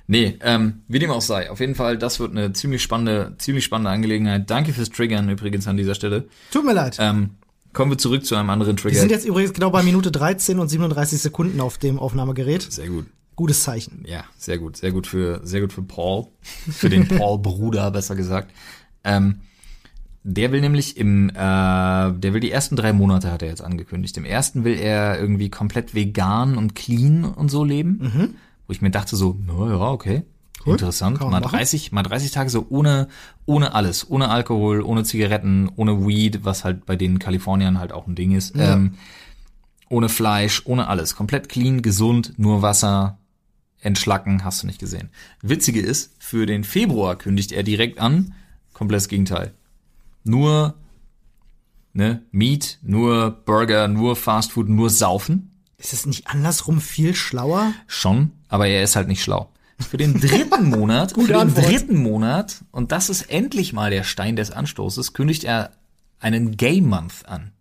Nee, 0.08 0.38
ähm, 0.40 0.82
wie 0.88 0.98
dem 0.98 1.10
auch 1.10 1.20
sei. 1.20 1.50
Auf 1.50 1.60
jeden 1.60 1.74
Fall, 1.74 1.98
das 1.98 2.20
wird 2.20 2.30
eine 2.30 2.52
ziemlich 2.52 2.82
spannende, 2.82 3.34
ziemlich 3.38 3.64
spannende 3.64 3.90
Angelegenheit. 3.90 4.48
Danke 4.48 4.72
fürs 4.72 4.90
Triggern 4.90 5.28
übrigens 5.28 5.66
an 5.66 5.76
dieser 5.76 5.94
Stelle. 5.94 6.28
Tut 6.52 6.64
mir 6.64 6.74
leid. 6.74 6.96
Ähm, 7.00 7.30
kommen 7.72 7.90
wir 7.90 7.98
zurück 7.98 8.24
zu 8.24 8.36
einem 8.36 8.50
anderen 8.50 8.76
Wir 8.76 8.82
Trigger. 8.82 9.00
sind 9.00 9.10
jetzt 9.10 9.26
übrigens 9.26 9.52
genau 9.52 9.70
bei 9.70 9.82
Minute 9.82 10.12
13 10.12 10.58
und 10.60 10.68
37 10.68 11.20
Sekunden 11.20 11.60
auf 11.60 11.78
dem 11.78 11.98
Aufnahmegerät. 11.98 12.62
Sehr 12.62 12.88
gut. 12.88 13.06
Gutes 13.34 13.64
Zeichen. 13.64 14.04
Ja, 14.06 14.24
sehr 14.38 14.58
gut, 14.58 14.76
sehr 14.78 14.92
gut 14.92 15.06
für, 15.06 15.40
sehr 15.44 15.60
gut 15.60 15.72
für 15.72 15.82
Paul, 15.82 16.28
für 16.70 16.88
den 16.88 17.06
Paul-Bruder, 17.18 17.90
besser 17.90 18.14
gesagt. 18.16 18.50
Ähm, 19.04 19.40
der 20.22 20.52
will 20.52 20.60
nämlich 20.60 20.96
im, 20.96 21.28
äh, 21.28 21.32
der 21.34 22.32
will 22.32 22.40
die 22.40 22.50
ersten 22.50 22.76
drei 22.76 22.92
Monate 22.92 23.30
hat 23.30 23.42
er 23.42 23.48
jetzt 23.48 23.62
angekündigt. 23.62 24.16
Im 24.16 24.24
ersten 24.24 24.64
will 24.64 24.78
er 24.78 25.20
irgendwie 25.20 25.50
komplett 25.50 25.94
vegan 25.94 26.56
und 26.56 26.74
clean 26.74 27.24
und 27.24 27.50
so 27.50 27.62
leben, 27.62 28.34
wo 28.66 28.72
ich 28.72 28.82
mir 28.82 28.90
dachte 28.90 29.16
so, 29.16 29.38
na 29.46 29.68
ja, 29.68 29.80
okay, 29.80 30.22
Cool, 30.64 30.72
interessant. 30.72 31.20
Mal 31.20 31.30
machen. 31.30 31.42
30, 31.42 31.92
mal 31.92 32.02
30 32.02 32.30
Tage 32.32 32.50
so 32.50 32.66
ohne, 32.68 33.08
ohne 33.44 33.74
alles, 33.74 34.08
ohne 34.10 34.30
Alkohol, 34.30 34.82
ohne 34.82 35.04
Zigaretten, 35.04 35.70
ohne 35.76 36.06
Weed, 36.06 36.44
was 36.44 36.64
halt 36.64 36.86
bei 36.86 36.96
den 36.96 37.18
Kaliforniern 37.18 37.78
halt 37.78 37.92
auch 37.92 38.06
ein 38.06 38.14
Ding 38.14 38.32
ist. 38.32 38.54
Ähm, 38.56 38.94
ohne 39.88 40.08
Fleisch, 40.08 40.62
ohne 40.64 40.88
alles. 40.88 41.14
Komplett 41.14 41.48
clean, 41.48 41.82
gesund, 41.82 42.34
nur 42.38 42.62
Wasser, 42.62 43.18
entschlacken, 43.80 44.44
hast 44.44 44.62
du 44.62 44.66
nicht 44.66 44.80
gesehen. 44.80 45.10
Witzige 45.42 45.80
ist, 45.80 46.12
für 46.18 46.46
den 46.46 46.64
Februar 46.64 47.16
kündigt 47.16 47.52
er 47.52 47.62
direkt 47.62 48.00
an, 48.00 48.34
komplettes 48.72 49.08
Gegenteil. 49.08 49.54
Nur, 50.24 50.74
ne, 51.92 52.22
Meat, 52.32 52.78
nur 52.82 53.30
Burger, 53.30 53.86
nur 53.86 54.16
Fast 54.16 54.52
Food, 54.52 54.68
nur 54.68 54.90
Saufen. 54.90 55.52
Ist 55.78 55.92
es 55.92 56.06
nicht 56.06 56.26
andersrum 56.28 56.80
viel 56.80 57.14
schlauer? 57.14 57.72
Schon, 57.86 58.32
aber 58.48 58.66
er 58.66 58.82
ist 58.82 58.96
halt 58.96 59.08
nicht 59.08 59.22
schlau. 59.22 59.50
Für 59.78 59.98
den 59.98 60.14
dritten 60.20 60.70
Monat, 60.70 61.12
für 61.12 61.26
den 61.26 61.36
Antwort. 61.36 61.66
dritten 61.68 61.96
Monat, 62.02 62.64
und 62.70 62.92
das 62.92 63.10
ist 63.10 63.22
endlich 63.30 63.72
mal 63.72 63.90
der 63.90 64.04
Stein 64.04 64.36
des 64.36 64.50
Anstoßes, 64.50 65.12
kündigt 65.12 65.44
er 65.44 65.72
einen 66.18 66.56
Gay 66.56 66.80
Month 66.80 67.26
an. 67.28 67.52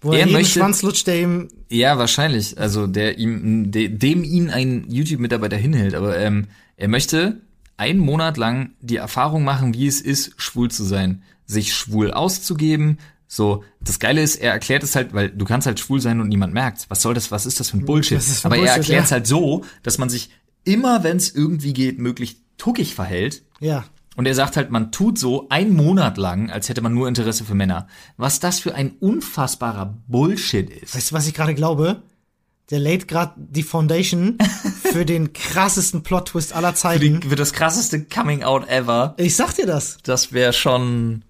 Wo 0.00 0.12
Er 0.12 0.20
er 0.20 0.26
möchte- 0.28 0.60
Schwanz 0.60 0.82
lutscht, 0.82 1.08
der 1.08 1.20
ihm 1.20 1.48
Ja, 1.68 1.98
wahrscheinlich. 1.98 2.56
Also 2.58 2.86
der 2.86 3.18
ihm, 3.18 3.72
de, 3.72 3.88
dem 3.88 4.22
ihn 4.22 4.48
ein 4.50 4.84
YouTube-Mitarbeiter 4.88 5.56
hinhält. 5.56 5.94
Aber 5.96 6.16
ähm, 6.16 6.46
er 6.76 6.86
möchte 6.86 7.40
einen 7.76 7.98
Monat 7.98 8.36
lang 8.36 8.70
die 8.80 8.96
Erfahrung 8.96 9.42
machen, 9.42 9.74
wie 9.74 9.88
es 9.88 10.00
ist, 10.00 10.34
schwul 10.36 10.70
zu 10.70 10.84
sein, 10.84 11.22
sich 11.46 11.74
schwul 11.74 12.12
auszugeben. 12.12 12.98
So, 13.30 13.62
das 13.80 13.98
Geile 13.98 14.22
ist, 14.22 14.36
er 14.36 14.52
erklärt 14.52 14.82
es 14.82 14.96
halt, 14.96 15.12
weil 15.12 15.28
du 15.28 15.44
kannst 15.44 15.66
halt 15.66 15.78
schwul 15.78 16.00
sein 16.00 16.20
und 16.20 16.28
niemand 16.28 16.54
merkt's. 16.54 16.86
Was 16.88 17.02
soll 17.02 17.12
das? 17.12 17.30
Was 17.30 17.44
ist 17.44 17.60
das 17.60 17.70
für 17.70 17.76
ein 17.76 17.84
Bullshit? 17.84 18.22
Für 18.22 18.46
Aber 18.46 18.56
er 18.56 18.62
Bullshit, 18.62 18.78
erklärt 18.78 19.04
es 19.04 19.10
ja. 19.10 19.14
halt 19.16 19.26
so, 19.26 19.64
dass 19.82 19.98
man 19.98 20.08
sich 20.08 20.30
immer, 20.64 21.04
wenn 21.04 21.18
es 21.18 21.34
irgendwie 21.34 21.74
geht, 21.74 21.98
möglichst 21.98 22.38
tuckig 22.56 22.94
verhält. 22.94 23.42
Ja. 23.60 23.84
Und 24.16 24.26
er 24.26 24.34
sagt 24.34 24.56
halt, 24.56 24.70
man 24.70 24.90
tut 24.90 25.18
so 25.18 25.48
einen 25.50 25.76
Monat 25.76 26.16
lang, 26.16 26.50
als 26.50 26.68
hätte 26.68 26.80
man 26.80 26.92
nur 26.92 27.06
Interesse 27.06 27.44
für 27.44 27.54
Männer. 27.54 27.86
Was 28.16 28.40
das 28.40 28.58
für 28.58 28.74
ein 28.74 28.92
unfassbarer 28.98 29.94
Bullshit 30.08 30.68
ist. 30.70 30.96
Weißt 30.96 31.10
du, 31.10 31.14
was 31.14 31.28
ich 31.28 31.34
gerade 31.34 31.54
glaube? 31.54 32.02
Der 32.70 32.80
lädt 32.80 33.08
gerade 33.08 33.34
die 33.36 33.62
Foundation 33.62 34.38
für 34.82 35.04
den 35.04 35.32
krassesten 35.32 36.02
Plot-Twist 36.02 36.52
aller 36.52 36.70
Für, 36.72 36.78
Zeiten. 36.78 37.20
die, 37.20 37.28
für 37.28 37.36
das 37.36 37.52
krasseste 37.52 38.04
Coming 38.04 38.42
Out 38.42 38.68
ever. 38.68 39.14
Ich 39.18 39.36
sag 39.36 39.54
dir 39.54 39.66
das. 39.66 39.98
Das 40.02 40.32
wäre 40.32 40.52
schon, 40.52 41.24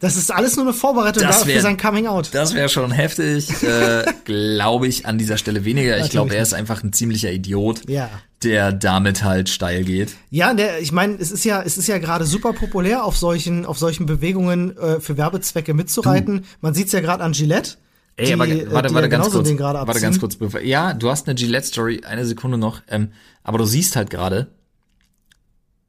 Das 0.00 0.16
ist 0.16 0.30
alles 0.32 0.54
nur 0.54 0.64
eine 0.64 0.72
Vorbereitung 0.74 1.24
Das 1.24 1.40
da- 1.40 1.44
für 1.44 1.48
wär- 1.54 1.60
sein 1.60 1.76
Coming 1.76 2.06
Out. 2.06 2.30
das 2.32 2.54
wäre 2.54 2.68
schon 2.68 2.92
heftig. 2.92 3.50
Äh, 3.64 4.04
Glaube 4.24 4.86
ich 4.86 5.06
an 5.06 5.18
dieser 5.18 5.38
Stelle 5.38 5.64
weniger. 5.64 5.98
Ich 5.98 6.10
glaube, 6.10 6.36
er 6.36 6.42
ist 6.42 6.54
einfach 6.54 6.84
ein 6.84 6.92
ziemlicher 6.92 7.32
Idiot, 7.32 7.88
Ja. 7.88 8.08
der 8.44 8.70
damit 8.72 9.24
halt 9.24 9.48
steil 9.48 9.82
geht. 9.82 10.14
Ja, 10.30 10.54
der, 10.54 10.80
ich 10.80 10.92
meine, 10.92 11.14
es 11.16 11.32
ist 11.32 11.44
ja, 11.44 11.62
es 11.62 11.76
ist 11.76 11.88
ja 11.88 11.98
gerade 11.98 12.26
super 12.26 12.52
populär, 12.52 13.04
auf 13.04 13.16
solchen, 13.16 13.66
auf 13.66 13.76
solchen 13.78 14.06
Bewegungen 14.06 14.76
äh, 14.76 15.00
für 15.00 15.16
Werbezwecke 15.16 15.74
mitzureiten. 15.74 16.44
Man 16.60 16.74
sieht's 16.74 16.92
ja 16.92 17.00
gerade 17.00 17.24
an 17.24 17.32
Gillette. 17.32 17.72
Ey, 18.14 18.26
die, 18.26 18.32
aber 18.34 18.46
äh, 18.46 18.70
warte, 18.70 18.88
die 18.88 18.94
warte 18.94 19.06
ja 19.06 19.08
ganz 19.08 19.30
kurz. 19.30 19.48
Warte 19.58 20.00
ganz 20.00 20.20
kurz. 20.20 20.38
Ja, 20.62 20.94
du 20.94 21.10
hast 21.10 21.26
eine 21.26 21.34
Gillette-Story, 21.34 22.02
eine 22.04 22.24
Sekunde 22.24 22.56
noch. 22.56 22.82
Ähm, 22.88 23.10
aber 23.42 23.58
du 23.58 23.64
siehst 23.64 23.96
halt 23.96 24.10
gerade, 24.10 24.46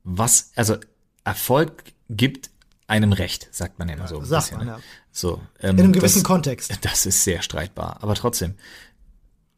was, 0.03 0.51
also 0.55 0.77
Erfolg 1.23 1.83
gibt 2.09 2.49
einem 2.89 3.13
Recht, 3.13 3.47
sagt 3.51 3.79
man 3.79 3.87
ja 3.87 3.95
immer 3.95 4.07
so. 4.07 4.19
ein 4.19 4.25
sagt 4.25 4.45
bisschen, 4.45 4.57
man, 4.57 4.67
ne? 4.67 4.73
ja. 4.73 4.79
So, 5.11 5.41
ähm, 5.61 5.77
In 5.77 5.83
einem 5.85 5.93
gewissen 5.93 6.19
das, 6.19 6.23
Kontext. 6.23 6.77
Das 6.81 7.05
ist 7.05 7.23
sehr 7.23 7.41
streitbar, 7.41 7.97
aber 8.01 8.15
trotzdem. 8.15 8.55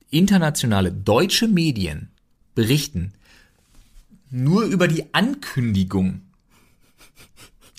Internationale 0.10 0.92
deutsche 0.92 1.48
Medien 1.48 2.12
berichten 2.54 3.14
nur 4.30 4.64
über 4.64 4.88
die 4.88 5.14
Ankündigung 5.14 6.22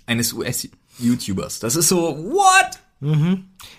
eines 0.07 0.33
US-YouTubers. 0.33 1.61
Das 1.61 1.77
ist 1.77 1.89
so, 1.89 2.17
what? 2.17 2.79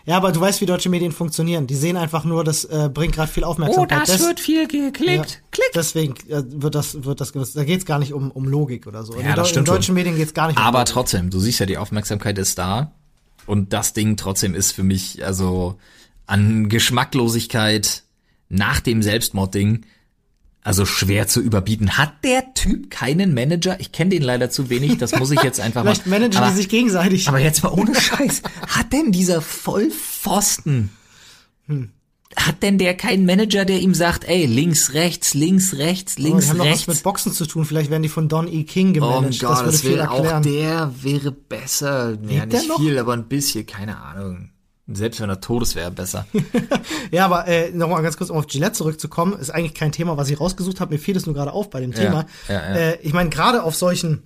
Ja, 0.05 0.17
aber 0.17 0.31
du 0.33 0.41
weißt, 0.41 0.59
wie 0.59 0.65
deutsche 0.65 0.89
Medien 0.89 1.11
funktionieren. 1.13 1.65
Die 1.67 1.75
sehen 1.75 1.95
einfach 1.97 2.25
nur, 2.25 2.43
das 2.43 2.65
äh, 2.65 2.89
bringt 2.93 3.15
gerade 3.15 3.31
viel 3.31 3.43
Oh, 3.43 3.47
Aufmerksamkeit. 3.47 4.07
Des- 4.07 4.39
viel 4.41 4.67
geklickt. 4.67 5.41
Ja. 5.57 5.63
Deswegen 5.75 6.13
äh, 6.29 6.43
wird 6.47 6.75
das, 6.75 7.03
wird 7.05 7.21
das 7.21 7.31
genutzt. 7.31 7.55
Da 7.55 7.63
geht's 7.63 7.85
gar 7.85 7.99
nicht 7.99 8.11
um, 8.13 8.31
um 8.31 8.45
Logik 8.45 8.85
oder 8.85 9.03
so. 9.03 9.13
in, 9.13 9.21
Ja, 9.21 9.27
den 9.27 9.35
das 9.37 9.49
stimmt 9.49 9.67
in 9.67 9.73
deutschen 9.73 9.85
schon. 9.87 9.95
Medien 9.95 10.15
geht's 10.17 10.33
gar 10.33 10.47
nicht 10.47 10.57
um 10.57 10.63
Aber 10.63 10.79
Logik. 10.79 10.93
trotzdem, 10.93 11.29
du 11.29 11.39
siehst 11.39 11.59
ja, 11.59 11.65
die 11.65 11.77
Aufmerksamkeit 11.77 12.37
ist 12.37 12.57
da. 12.59 12.91
Und 13.45 13.71
das 13.73 13.93
Ding 13.93 14.17
trotzdem 14.17 14.55
ist 14.55 14.71
für 14.71 14.83
mich, 14.83 15.25
also 15.25 15.77
an 16.25 16.67
Geschmacklosigkeit 16.69 18.03
nach 18.49 18.79
dem 18.79 19.01
Selbstmordding, 19.03 19.85
also 20.63 20.85
schwer 20.85 21.27
zu 21.27 21.41
überbieten. 21.41 21.97
Hat 21.97 22.13
der 22.23 22.53
Typ 22.53 22.89
keinen 22.89 23.33
Manager? 23.33 23.79
Ich 23.79 23.91
kenne 23.91 24.11
den 24.11 24.21
leider 24.23 24.49
zu 24.49 24.69
wenig, 24.69 24.97
das 24.97 25.11
muss 25.19 25.31
ich 25.31 25.41
jetzt 25.43 25.59
einfach 25.61 25.81
Vielleicht 25.81 26.05
mal. 26.07 26.19
managen 26.19 26.37
aber, 26.37 26.51
die 26.51 26.55
sich 26.57 26.69
gegenseitig. 26.69 27.27
aber 27.27 27.39
jetzt 27.39 27.63
mal 27.63 27.69
ohne 27.73 27.93
Scheiß. 27.93 28.41
Hat 28.67 28.93
denn 28.93 29.11
dieser 29.11 29.41
Vollpfosten, 29.41 30.89
hat 32.35 32.63
denn 32.63 32.77
der 32.77 32.95
keinen 32.95 33.25
Manager, 33.25 33.63
der 33.65 33.79
ihm 33.81 33.93
sagt, 33.93 34.23
ey, 34.25 34.45
links, 34.45 34.93
rechts, 34.93 35.33
links, 35.33 35.75
rechts, 35.75 36.15
Oh, 36.17 36.21
die 36.21 36.23
links, 36.29 36.49
haben 36.49 36.57
noch 36.57 36.65
was 36.65 36.71
rechts? 36.73 36.87
mit 36.87 37.03
Boxen 37.03 37.31
zu 37.33 37.45
tun. 37.45 37.65
Vielleicht 37.65 37.91
werden 37.91 38.01
die 38.03 38.09
von 38.09 38.27
Don 38.27 38.47
E. 38.47 38.63
King 38.63 38.89
Oh 38.89 38.93
gemanagt. 38.93 39.39
Gott, 39.39 39.49
das 39.51 39.59
würde 39.59 39.71
das 39.71 39.81
viel 39.81 39.91
wäre 39.97 40.11
auch 40.11 40.41
der 40.41 40.91
wäre 41.01 41.31
besser. 41.31 42.17
Ja, 42.27 42.45
der 42.45 42.59
nicht 42.59 42.69
noch? 42.69 42.79
viel, 42.79 42.97
aber 42.97 43.13
ein 43.13 43.27
bisschen, 43.27 43.65
keine 43.65 43.97
Ahnung. 43.97 44.49
Selbst 44.87 45.21
wenn 45.21 45.29
er 45.29 45.39
tot 45.39 45.63
ist, 45.63 45.75
wäre 45.75 45.87
er 45.87 45.91
besser. 45.91 46.25
Ja, 47.11 47.25
aber 47.25 47.47
äh, 47.47 47.71
nochmal 47.71 48.01
ganz 48.01 48.17
kurz, 48.17 48.29
um 48.29 48.37
auf 48.37 48.47
Gillette 48.47 48.73
zurückzukommen, 48.73 49.33
ist 49.39 49.49
eigentlich 49.51 49.75
kein 49.75 49.91
Thema, 49.91 50.17
was 50.17 50.29
ich 50.29 50.39
rausgesucht 50.39 50.79
habe. 50.81 50.93
Mir 50.93 50.99
fiel 50.99 51.15
es 51.15 51.25
nur 51.25 51.35
gerade 51.35 51.53
auf 51.53 51.69
bei 51.69 51.79
dem 51.79 51.93
Thema. 51.93 52.25
ja, 52.47 52.53
ja. 52.55 52.75
Äh, 52.75 52.97
ich 53.01 53.13
meine, 53.13 53.29
gerade 53.29 53.63
auf 53.63 53.75
solchen 53.75 54.23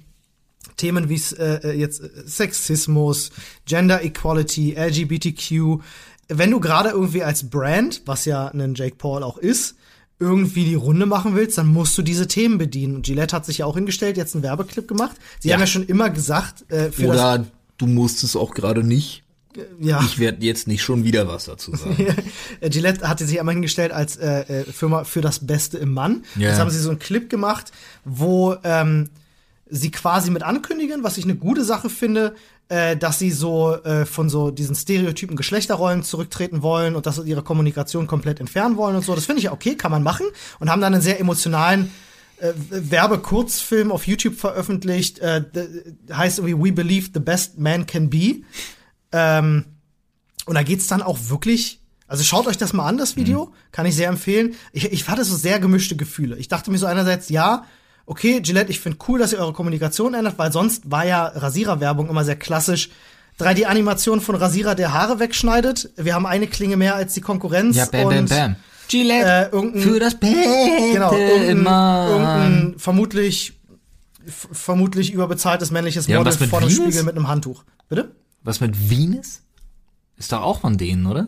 Themen 0.78 1.10
wie 1.10 1.16
es 1.16 1.32
äh, 1.34 1.72
jetzt 1.74 2.01
äh, 2.01 2.10
Sexismus, 2.25 3.31
Gender 3.66 4.03
Equality, 4.03 4.74
LGBTQ, 4.77 5.81
wenn 6.29 6.51
du 6.51 6.60
gerade 6.60 6.90
irgendwie 6.90 7.24
als 7.24 7.50
Brand, 7.50 8.01
was 8.05 8.25
ja 8.25 8.48
ein 8.48 8.74
Jake 8.75 8.96
Paul 8.98 9.24
auch 9.24 9.38
ist, 9.38 9.75
irgendwie 10.20 10.66
die 10.66 10.75
Runde 10.75 11.05
machen 11.05 11.36
willst, 11.36 11.58
dann 11.58 11.68
musst 11.68 11.98
du 11.98 12.01
diese 12.01 12.27
Themen 12.27 12.58
bedienen. 12.58 12.96
Und 12.96 13.05
Gillette 13.05 13.36
hat 13.36 13.46
sich 13.46 13.60
ja 13.60 13.66
auch 13.66 13.75
hingestellt, 13.75 14.18
jetzt 14.18 14.34
einen 14.34 14.44
Werbeclip 14.44 14.88
gemacht. 14.88 15.16
Sie 15.40 15.50
Ja. 15.50 15.53
haben 15.55 15.62
ja 15.62 15.68
schon 15.68 15.86
immer 15.86 16.10
gesagt, 16.10 16.70
äh, 16.72 16.92
für 16.92 17.03
das, 17.08 17.16
Oder 17.18 17.46
du 17.77 17.86
musst 17.88 18.24
es 18.24 18.36
auch 18.36 18.53
gerade 18.53 18.84
nicht. 18.84 19.24
Ja. 19.79 20.01
Ich 20.03 20.20
werde 20.20 20.46
jetzt 20.46 20.68
nicht 20.68 20.81
schon 20.83 21.03
wieder 21.03 21.27
was 21.27 21.46
dazu 21.46 21.75
sagen. 21.75 21.96
Äh, 22.60 22.70
Gillette 22.70 23.07
hatte 23.07 23.25
sich 23.25 23.40
einmal 23.40 23.53
hingestellt 23.53 23.92
als 23.92 24.16
äh, 24.18 24.62
äh, 24.62 24.64
Firma 24.64 25.03
für 25.03 25.22
das 25.22 25.46
Beste 25.46 25.77
im 25.77 25.94
Mann. 25.94 26.24
Ja. 26.36 26.50
Jetzt 26.50 26.60
haben 26.60 26.70
sie 26.70 26.79
so 26.79 26.90
einen 26.90 27.00
Clip 27.00 27.29
gemacht, 27.29 27.72
wo 28.03 28.55
ähm, 28.64 29.10
sie 29.70 29.92
quasi 29.92 30.31
mit 30.31 30.44
ankündigen, 30.44 31.03
was 31.03 31.18
ich 31.18 31.25
eine 31.25 31.36
gute 31.36 31.64
Sache 31.64 31.90
finde, 31.90 32.36
äh, 32.70 32.98
dass 32.98 33.20
sie 33.20 33.31
so 33.31 33.75
äh, 33.83 34.05
von 34.05 34.29
so 34.29 34.51
diesen 34.51 34.75
Stereotypen 34.75 35.36
Geschlechterrollen 35.36 36.03
zurücktreten 36.03 36.62
wollen 36.62 36.96
und 36.96 37.05
dass 37.05 37.16
sie 37.18 37.29
ihre 37.29 37.44
Kommunikation 37.44 38.07
komplett 38.07 38.40
entfernen 38.40 38.77
wollen 38.77 38.96
und 38.96 39.05
so. 39.05 39.16
Das 39.16 39.25
finde 39.25 39.40
ich 39.40 39.46
ja 39.46 39.51
okay, 39.51 39.75
kann 39.75 39.92
man 39.92 40.03
machen 40.03 40.25
und 40.60 40.70
haben 40.70 40.81
dann 40.81 40.94
einen 40.94 41.03
sehr 41.03 41.20
emotionalen 41.20 41.92
äh, 42.40 42.53
Werbekurzfilm 42.70 43.92
auf 43.92 44.05
YouTube 44.07 44.36
veröffentlicht, 44.36 45.20
äh, 45.20 45.44
heißt 46.12 46.40
irgendwie 46.40 46.70
We 46.70 46.74
Believe 46.74 47.10
the 47.14 47.20
Best 47.20 47.57
Man 47.57 47.86
Can 47.86 48.10
Be. 48.10 48.42
Ähm, 49.18 49.66
und 50.46 50.56
da 50.56 50.64
geht's 50.64 50.88
dann 50.88 51.01
auch 51.01 51.18
wirklich. 51.30 51.82
Also 52.08 52.24
schaut 52.24 52.48
euch 52.48 52.58
das 52.58 52.72
mal 52.72 52.88
an, 52.88 52.98
das 52.98 53.18
Video. 53.18 53.53
Kann 53.72 53.86
ich 53.86 53.96
sehr 53.96 54.08
empfehlen. 54.08 54.56
Ich, 54.72 54.92
ich 54.92 55.08
hatte 55.10 55.25
so 55.25 55.36
sehr 55.36 55.60
gemischte 55.60 55.98
Gefühle. 55.98 56.38
Ich 56.38 56.48
dachte 56.48 56.72
mir 56.72 56.77
so 56.77 56.86
einerseits, 56.86 57.27
ja, 57.27 57.66
okay, 58.06 58.40
Gillette, 58.40 58.72
ich 58.72 58.80
finde 58.80 58.98
cool, 59.08 59.20
dass 59.20 59.34
ihr 59.34 59.40
eure 59.40 59.51
Kommunikation 59.51 60.14
ändert, 60.14 60.38
weil 60.38 60.53
sonst 60.53 60.90
war 60.90 61.06
ja 61.06 61.25
Rasiererwerbung 61.25 62.10
immer 62.10 62.24
sehr 62.24 62.38
klassisch. 62.38 62.90
3D-Animation 63.40 64.22
von 64.22 64.36
Rasierer, 64.36 64.74
der 64.74 64.94
Haare 64.94 65.20
wegschneidet. 65.20 65.92
Wir 65.98 66.16
haben 66.16 66.25
eine 66.25 66.48
Klinge 66.48 66.77
mehr 66.77 66.96
als 66.96 67.14
die 67.14 67.22
Konkurrenz. 67.22 67.75
Ja, 67.75 67.86
bam, 67.86 68.10
bam, 68.10 68.18
und, 68.20 68.30
bam. 68.30 68.56
Gillette 68.88 69.51
Äh, 69.51 69.80
für 69.82 70.00
das 70.00 70.16
Beste 70.16 70.38
genau, 70.94 71.12
irgendein, 71.12 72.08
irgendein 72.10 72.75
vermutlich 72.77 73.53
vermutlich 74.30 75.12
überbezahltes 75.14 75.72
männliches 75.72 76.08
Ja, 76.08 76.18
Model 76.18 76.36
mit 76.40 76.50
vor 76.50 76.62
dem? 76.62 76.70
Spiegel 76.70 77.03
mit 77.03 77.16
einem 77.16 77.27
Handtuch. 77.27 77.64
Bitte? 77.90 78.12
Was 78.48 78.62
mit 78.62 78.90
Venus? 78.90 79.42
Ist 80.16 80.31
doch 80.31 80.42
auch 80.42 80.62
von 80.62 80.77
denen, 80.77 81.05
oder? 81.05 81.27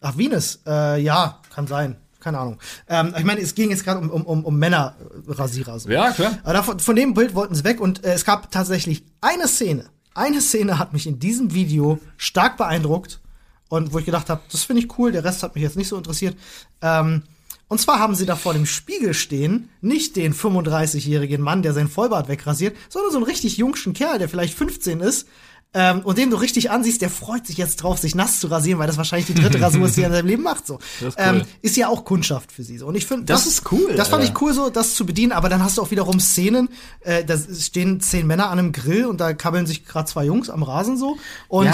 Ach, 0.00 0.16
Venus, 0.16 0.60
äh, 0.66 0.98
ja, 1.02 1.42
kann 1.54 1.66
sein. 1.66 1.96
Keine 2.18 2.38
Ahnung. 2.38 2.58
Ähm, 2.88 3.12
ich 3.18 3.24
meine, 3.24 3.42
es 3.42 3.54
ging 3.54 3.68
jetzt 3.68 3.84
gerade 3.84 4.00
um, 4.00 4.08
um, 4.08 4.22
um, 4.22 4.42
um 4.42 4.58
Männerrasierer. 4.58 5.78
So. 5.78 5.90
Ja, 5.90 6.12
klar. 6.12 6.38
Aber 6.44 6.54
davon, 6.54 6.80
von 6.80 6.96
dem 6.96 7.12
Bild 7.12 7.34
wollten 7.34 7.54
sie 7.54 7.62
weg 7.62 7.78
und 7.78 8.04
äh, 8.04 8.14
es 8.14 8.24
gab 8.24 8.50
tatsächlich 8.50 9.04
eine 9.20 9.48
Szene. 9.48 9.90
Eine 10.14 10.40
Szene 10.40 10.78
hat 10.78 10.94
mich 10.94 11.06
in 11.06 11.18
diesem 11.18 11.52
Video 11.52 11.98
stark 12.16 12.56
beeindruckt 12.56 13.20
und 13.68 13.92
wo 13.92 13.98
ich 13.98 14.06
gedacht 14.06 14.30
habe, 14.30 14.40
das 14.50 14.64
finde 14.64 14.80
ich 14.80 14.98
cool, 14.98 15.12
der 15.12 15.24
Rest 15.24 15.42
hat 15.42 15.56
mich 15.56 15.62
jetzt 15.62 15.76
nicht 15.76 15.88
so 15.88 15.98
interessiert. 15.98 16.38
Ähm, 16.80 17.24
und 17.68 17.82
zwar 17.82 17.98
haben 17.98 18.14
sie 18.14 18.24
da 18.24 18.34
vor 18.34 18.54
dem 18.54 18.64
Spiegel 18.64 19.12
stehen, 19.12 19.68
nicht 19.82 20.16
den 20.16 20.32
35-jährigen 20.32 21.42
Mann, 21.42 21.60
der 21.60 21.74
sein 21.74 21.88
Vollbart 21.88 22.28
wegrasiert, 22.28 22.76
sondern 22.88 23.12
so 23.12 23.18
einen 23.18 23.26
richtig 23.26 23.58
jungschen 23.58 23.92
Kerl, 23.92 24.18
der 24.18 24.30
vielleicht 24.30 24.54
15 24.54 25.00
ist. 25.00 25.28
Ähm, 25.74 26.00
und 26.00 26.16
den 26.16 26.30
du 26.30 26.36
richtig 26.36 26.70
ansiehst, 26.70 27.02
der 27.02 27.10
freut 27.10 27.46
sich 27.46 27.58
jetzt 27.58 27.82
drauf, 27.82 27.98
sich 27.98 28.14
nass 28.14 28.40
zu 28.40 28.46
rasieren, 28.46 28.78
weil 28.78 28.86
das 28.86 28.96
wahrscheinlich 28.96 29.26
die 29.26 29.34
dritte 29.34 29.60
Rasur 29.60 29.84
ist, 29.86 29.96
die 29.98 30.00
er 30.02 30.06
in 30.06 30.12
seinem 30.14 30.26
Leben 30.26 30.42
macht. 30.42 30.66
So. 30.66 30.78
Das 31.00 31.08
ist 31.10 31.18
cool. 31.18 31.24
ähm, 31.26 31.42
ist 31.60 31.76
ja 31.76 31.88
auch 31.88 32.04
Kundschaft 32.06 32.50
für 32.50 32.62
sie. 32.62 32.78
So. 32.78 32.86
Und 32.86 32.94
ich 32.94 33.04
finde, 33.04 33.26
Das 33.26 33.44
ist 33.46 33.70
cool, 33.72 33.92
Das 33.94 34.08
fand 34.08 34.22
Alter. 34.22 34.32
ich 34.34 34.40
cool, 34.40 34.54
so 34.54 34.70
das 34.70 34.94
zu 34.94 35.04
bedienen. 35.04 35.32
Aber 35.32 35.50
dann 35.50 35.62
hast 35.62 35.76
du 35.76 35.82
auch 35.82 35.90
wiederum 35.90 36.18
Szenen, 36.18 36.70
äh, 37.00 37.24
da 37.24 37.36
stehen 37.36 38.00
zehn 38.00 38.26
Männer 38.26 38.48
an 38.48 38.58
einem 38.58 38.72
Grill 38.72 39.04
und 39.04 39.20
da 39.20 39.34
kabbeln 39.34 39.66
sich 39.66 39.84
gerade 39.84 40.06
zwei 40.08 40.24
Jungs 40.24 40.48
am 40.48 40.62
Rasen 40.62 40.96
so. 40.96 41.18
Und, 41.48 41.66
äh, 41.66 41.70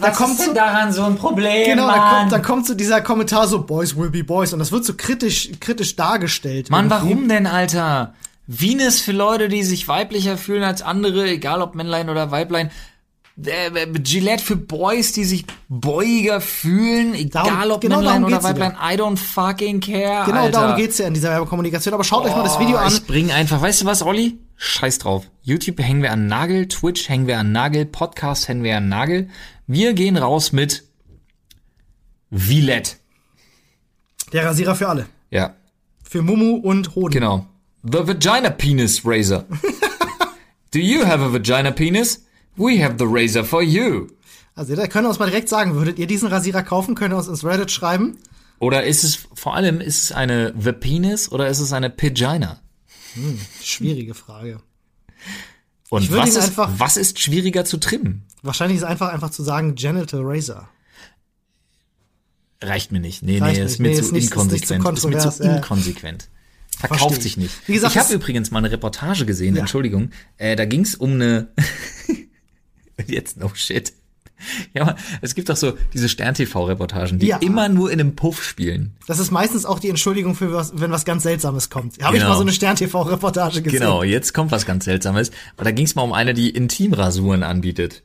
da 0.00 0.10
kommt 0.12 0.38
so, 0.38 0.54
daran 0.54 0.90
so 0.92 1.02
ein 1.04 1.16
Problem, 1.16 1.66
Genau, 1.66 1.88
da 1.88 2.18
kommt, 2.20 2.32
da 2.32 2.38
kommt 2.38 2.66
so 2.66 2.72
dieser 2.74 3.02
Kommentar 3.02 3.48
so, 3.48 3.62
Boys 3.62 3.96
will 3.96 4.08
be 4.08 4.24
Boys. 4.24 4.54
Und 4.54 4.60
das 4.60 4.72
wird 4.72 4.86
so 4.86 4.94
kritisch, 4.96 5.50
kritisch 5.60 5.94
dargestellt. 5.94 6.70
Mann, 6.70 6.86
irgendwie. 6.88 7.10
warum 7.10 7.28
denn, 7.28 7.46
Alter? 7.46 8.14
Venus 8.52 9.00
für 9.00 9.12
Leute, 9.12 9.48
die 9.48 9.62
sich 9.62 9.86
weiblicher 9.86 10.36
fühlen 10.36 10.64
als 10.64 10.82
andere, 10.82 11.28
egal 11.28 11.62
ob 11.62 11.76
Männlein 11.76 12.08
oder 12.10 12.32
Weiblein. 12.32 12.70
Äh, 13.46 13.86
Gillette 14.02 14.42
für 14.44 14.56
Boys, 14.56 15.12
die 15.12 15.24
sich 15.24 15.44
boyiger 15.68 16.40
fühlen, 16.40 17.14
egal 17.14 17.44
Darum- 17.46 17.70
ob 17.72 17.80
genau 17.80 17.96
Männlein 17.96 18.24
oder 18.24 18.42
Weiblein. 18.42 18.72
I 18.72 18.96
don't 18.96 19.16
fucking 19.16 19.80
care, 19.80 20.24
Genau 20.26 20.42
Alter. 20.44 20.60
darum 20.60 20.76
geht's 20.76 20.98
ja 20.98 21.06
in 21.06 21.14
dieser 21.14 21.30
Werbekommunikation. 21.30 21.94
Aber 21.94 22.04
schaut 22.04 22.24
euch 22.24 22.34
mal 22.34 22.42
das 22.42 22.58
Video 22.58 22.76
Oh, 22.76 22.80
an. 22.80 22.92
Ich 22.92 23.06
bring 23.06 23.30
einfach, 23.30 23.60
weißt 23.62 23.82
du 23.82 23.86
was, 23.86 24.02
Olli? 24.02 24.38
Scheiß 24.56 24.98
drauf. 24.98 25.26
YouTube 25.42 25.78
hängen 25.80 26.02
wir 26.02 26.12
an 26.12 26.26
Nagel, 26.26 26.68
Twitch 26.68 27.08
hängen 27.08 27.26
wir 27.26 27.38
an 27.38 27.52
Nagel, 27.52 27.86
Podcast 27.86 28.48
hängen 28.48 28.62
wir 28.64 28.76
an 28.76 28.88
Nagel. 28.88 29.28
Wir 29.66 29.94
gehen 29.94 30.16
raus 30.16 30.52
mit 30.52 30.84
Villet. 32.30 32.98
Der 34.32 34.44
Rasierer 34.46 34.74
für 34.74 34.88
alle. 34.88 35.06
Ja, 35.30 35.54
Für 36.02 36.22
Mumu 36.22 36.56
und 36.56 36.94
Hoden. 36.94 37.12
genau. 37.12 37.46
The 37.82 38.06
Vagina 38.06 38.50
Penis 38.50 39.02
Razor. 39.04 39.44
Do 40.72 40.78
you 40.78 41.04
have 41.06 41.22
a 41.24 41.32
vagina 41.32 41.70
penis? 41.72 42.24
We 42.56 42.82
have 42.84 42.96
the 42.98 43.06
razor 43.08 43.44
for 43.44 43.62
you. 43.62 44.08
Also 44.54 44.74
da 44.76 44.86
können 44.86 45.04
wir 45.06 45.10
uns 45.10 45.18
mal 45.18 45.26
direkt 45.30 45.48
sagen, 45.48 45.74
würdet 45.74 45.98
ihr 45.98 46.06
diesen 46.06 46.28
Rasierer 46.28 46.62
kaufen? 46.62 46.94
Könnt 46.94 47.14
ihr 47.14 47.16
uns 47.16 47.28
ins 47.28 47.44
Reddit 47.44 47.70
schreiben? 47.70 48.18
Oder 48.58 48.84
ist 48.84 49.04
es, 49.04 49.18
vor 49.34 49.54
allem, 49.54 49.80
ist 49.80 50.02
es 50.04 50.12
eine 50.12 50.52
The 50.58 50.72
Penis 50.72 51.30
oder 51.32 51.48
ist 51.48 51.60
es 51.60 51.72
eine 51.72 51.88
Pagina? 51.88 52.60
Schwierige 53.62 54.14
Frage. 54.14 54.60
Und 55.88 56.12
was 56.12 56.30
ist, 56.30 56.36
einfach- 56.38 56.70
was 56.76 56.96
ist 56.96 57.18
schwieriger 57.18 57.64
zu 57.64 57.78
trimmen? 57.78 58.24
Wahrscheinlich 58.42 58.78
ist 58.78 58.84
einfach 58.84 59.08
einfach 59.12 59.30
zu 59.30 59.42
sagen 59.42 59.74
Genital 59.76 60.20
Razor. 60.22 60.68
Reicht 62.62 62.92
mir 62.92 63.00
nicht. 63.00 63.22
Nee, 63.22 63.38
Reicht 63.38 63.56
nee, 63.56 63.62
nicht. 63.64 63.72
ist 63.72 63.78
mir 63.78 63.88
Nee, 63.88 63.94
zu 63.94 64.00
ist 64.02 64.12
nicht- 64.12 64.24
ist 64.24 64.30
nicht 64.52 64.66
zu 64.68 64.74
inkonsequent. 64.74 65.28
Ist, 65.28 65.40
mir 65.40 65.48
zu 65.48 65.56
inkonsequent. 65.56 66.28
Verkauft 66.78 67.16
ich. 67.18 67.22
sich 67.22 67.36
nicht. 67.36 67.54
Wie 67.68 67.72
gesagt, 67.74 67.94
ich 67.94 68.00
habe 68.00 68.12
übrigens 68.14 68.50
mal 68.50 68.58
eine 68.58 68.70
Reportage 68.70 69.24
gesehen, 69.26 69.54
Ja. 69.54 69.60
Entschuldigung. 69.62 70.10
Äh, 70.36 70.56
da 70.56 70.64
ging 70.66 70.82
es 70.82 70.94
um 70.94 71.12
eine 71.12 71.48
Jetzt 73.06 73.36
no 73.38 73.50
shit. 73.54 73.92
Ja, 74.72 74.82
aber 74.82 74.96
es 75.20 75.34
gibt 75.34 75.50
doch 75.50 75.56
so 75.56 75.74
diese 75.92 76.08
Stern-TV-Reportagen, 76.08 77.18
die 77.18 77.26
Ja. 77.26 77.36
immer 77.38 77.68
nur 77.68 77.90
in 77.92 78.00
einem 78.00 78.16
Puff 78.16 78.42
spielen. 78.42 78.94
Das 79.06 79.18
ist 79.18 79.30
meistens 79.30 79.66
auch 79.66 79.78
die 79.78 79.90
Entschuldigung 79.90 80.34
für 80.34 80.50
was, 80.54 80.72
wenn 80.80 80.90
was 80.90 81.04
ganz 81.04 81.24
Seltsames 81.24 81.68
kommt. 81.68 82.02
Habe 82.02 82.16
ich 82.16 82.22
Genau. 82.22 82.30
mal 82.32 82.36
so 82.36 82.42
eine 82.42 82.52
Stern-TV-Reportage 82.52 83.60
gesehen. 83.60 83.80
Genau, 83.80 84.02
jetzt 84.02 84.32
kommt 84.32 84.50
was 84.50 84.64
ganz 84.64 84.86
Seltsames. 84.86 85.30
Aber 85.56 85.64
da 85.64 85.72
ging 85.72 85.84
es 85.84 85.94
mal 85.94 86.02
um 86.02 86.14
eine, 86.14 86.32
die 86.32 86.48
Intimrasuren 86.48 87.42
anbietet. 87.42 88.02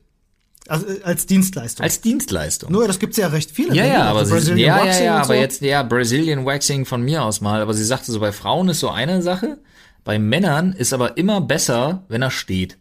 Also, 0.67 0.87
äh, 0.87 1.03
als 1.03 1.25
Dienstleistung. 1.25 1.83
Als 1.85 2.01
Dienstleistung. 2.01 2.69
Nur, 2.71 2.85
das 2.87 2.99
gibt's 2.99 3.15
ja 3.15 3.27
recht 3.27 3.51
viele. 3.51 3.73
ja, 3.73 3.83
ne? 3.83 3.89
ja, 3.93 4.03
aber 4.05 4.19
Also 4.19 4.37
sie, 4.39 4.53
ja, 4.55 4.83
ja, 4.85 4.99
ja, 5.03 5.15
aber 5.17 5.25
so. 5.27 5.33
jetzt, 5.33 5.61
ja, 5.61 5.83
Brazilian 5.83 6.45
Waxing 6.45 6.85
von 6.85 7.01
mir 7.01 7.23
aus 7.23 7.39
mal. 7.39 7.61
Aber 7.61 7.73
sie 7.73 7.83
sagte 7.85 8.11
so, 8.11 8.19
bei 8.19 8.33
Frauen 8.33 8.67
ist 8.67 8.81
so 8.81 8.89
eine 8.89 9.21
Sache, 9.21 9.59
bei 10.03 10.19
Männern 10.19 10.73
ist 10.73 10.91
aber 10.91 11.17
immer 11.17 11.39
besser, 11.39 12.03
wenn 12.09 12.21
er 12.23 12.31
steht. 12.31 12.77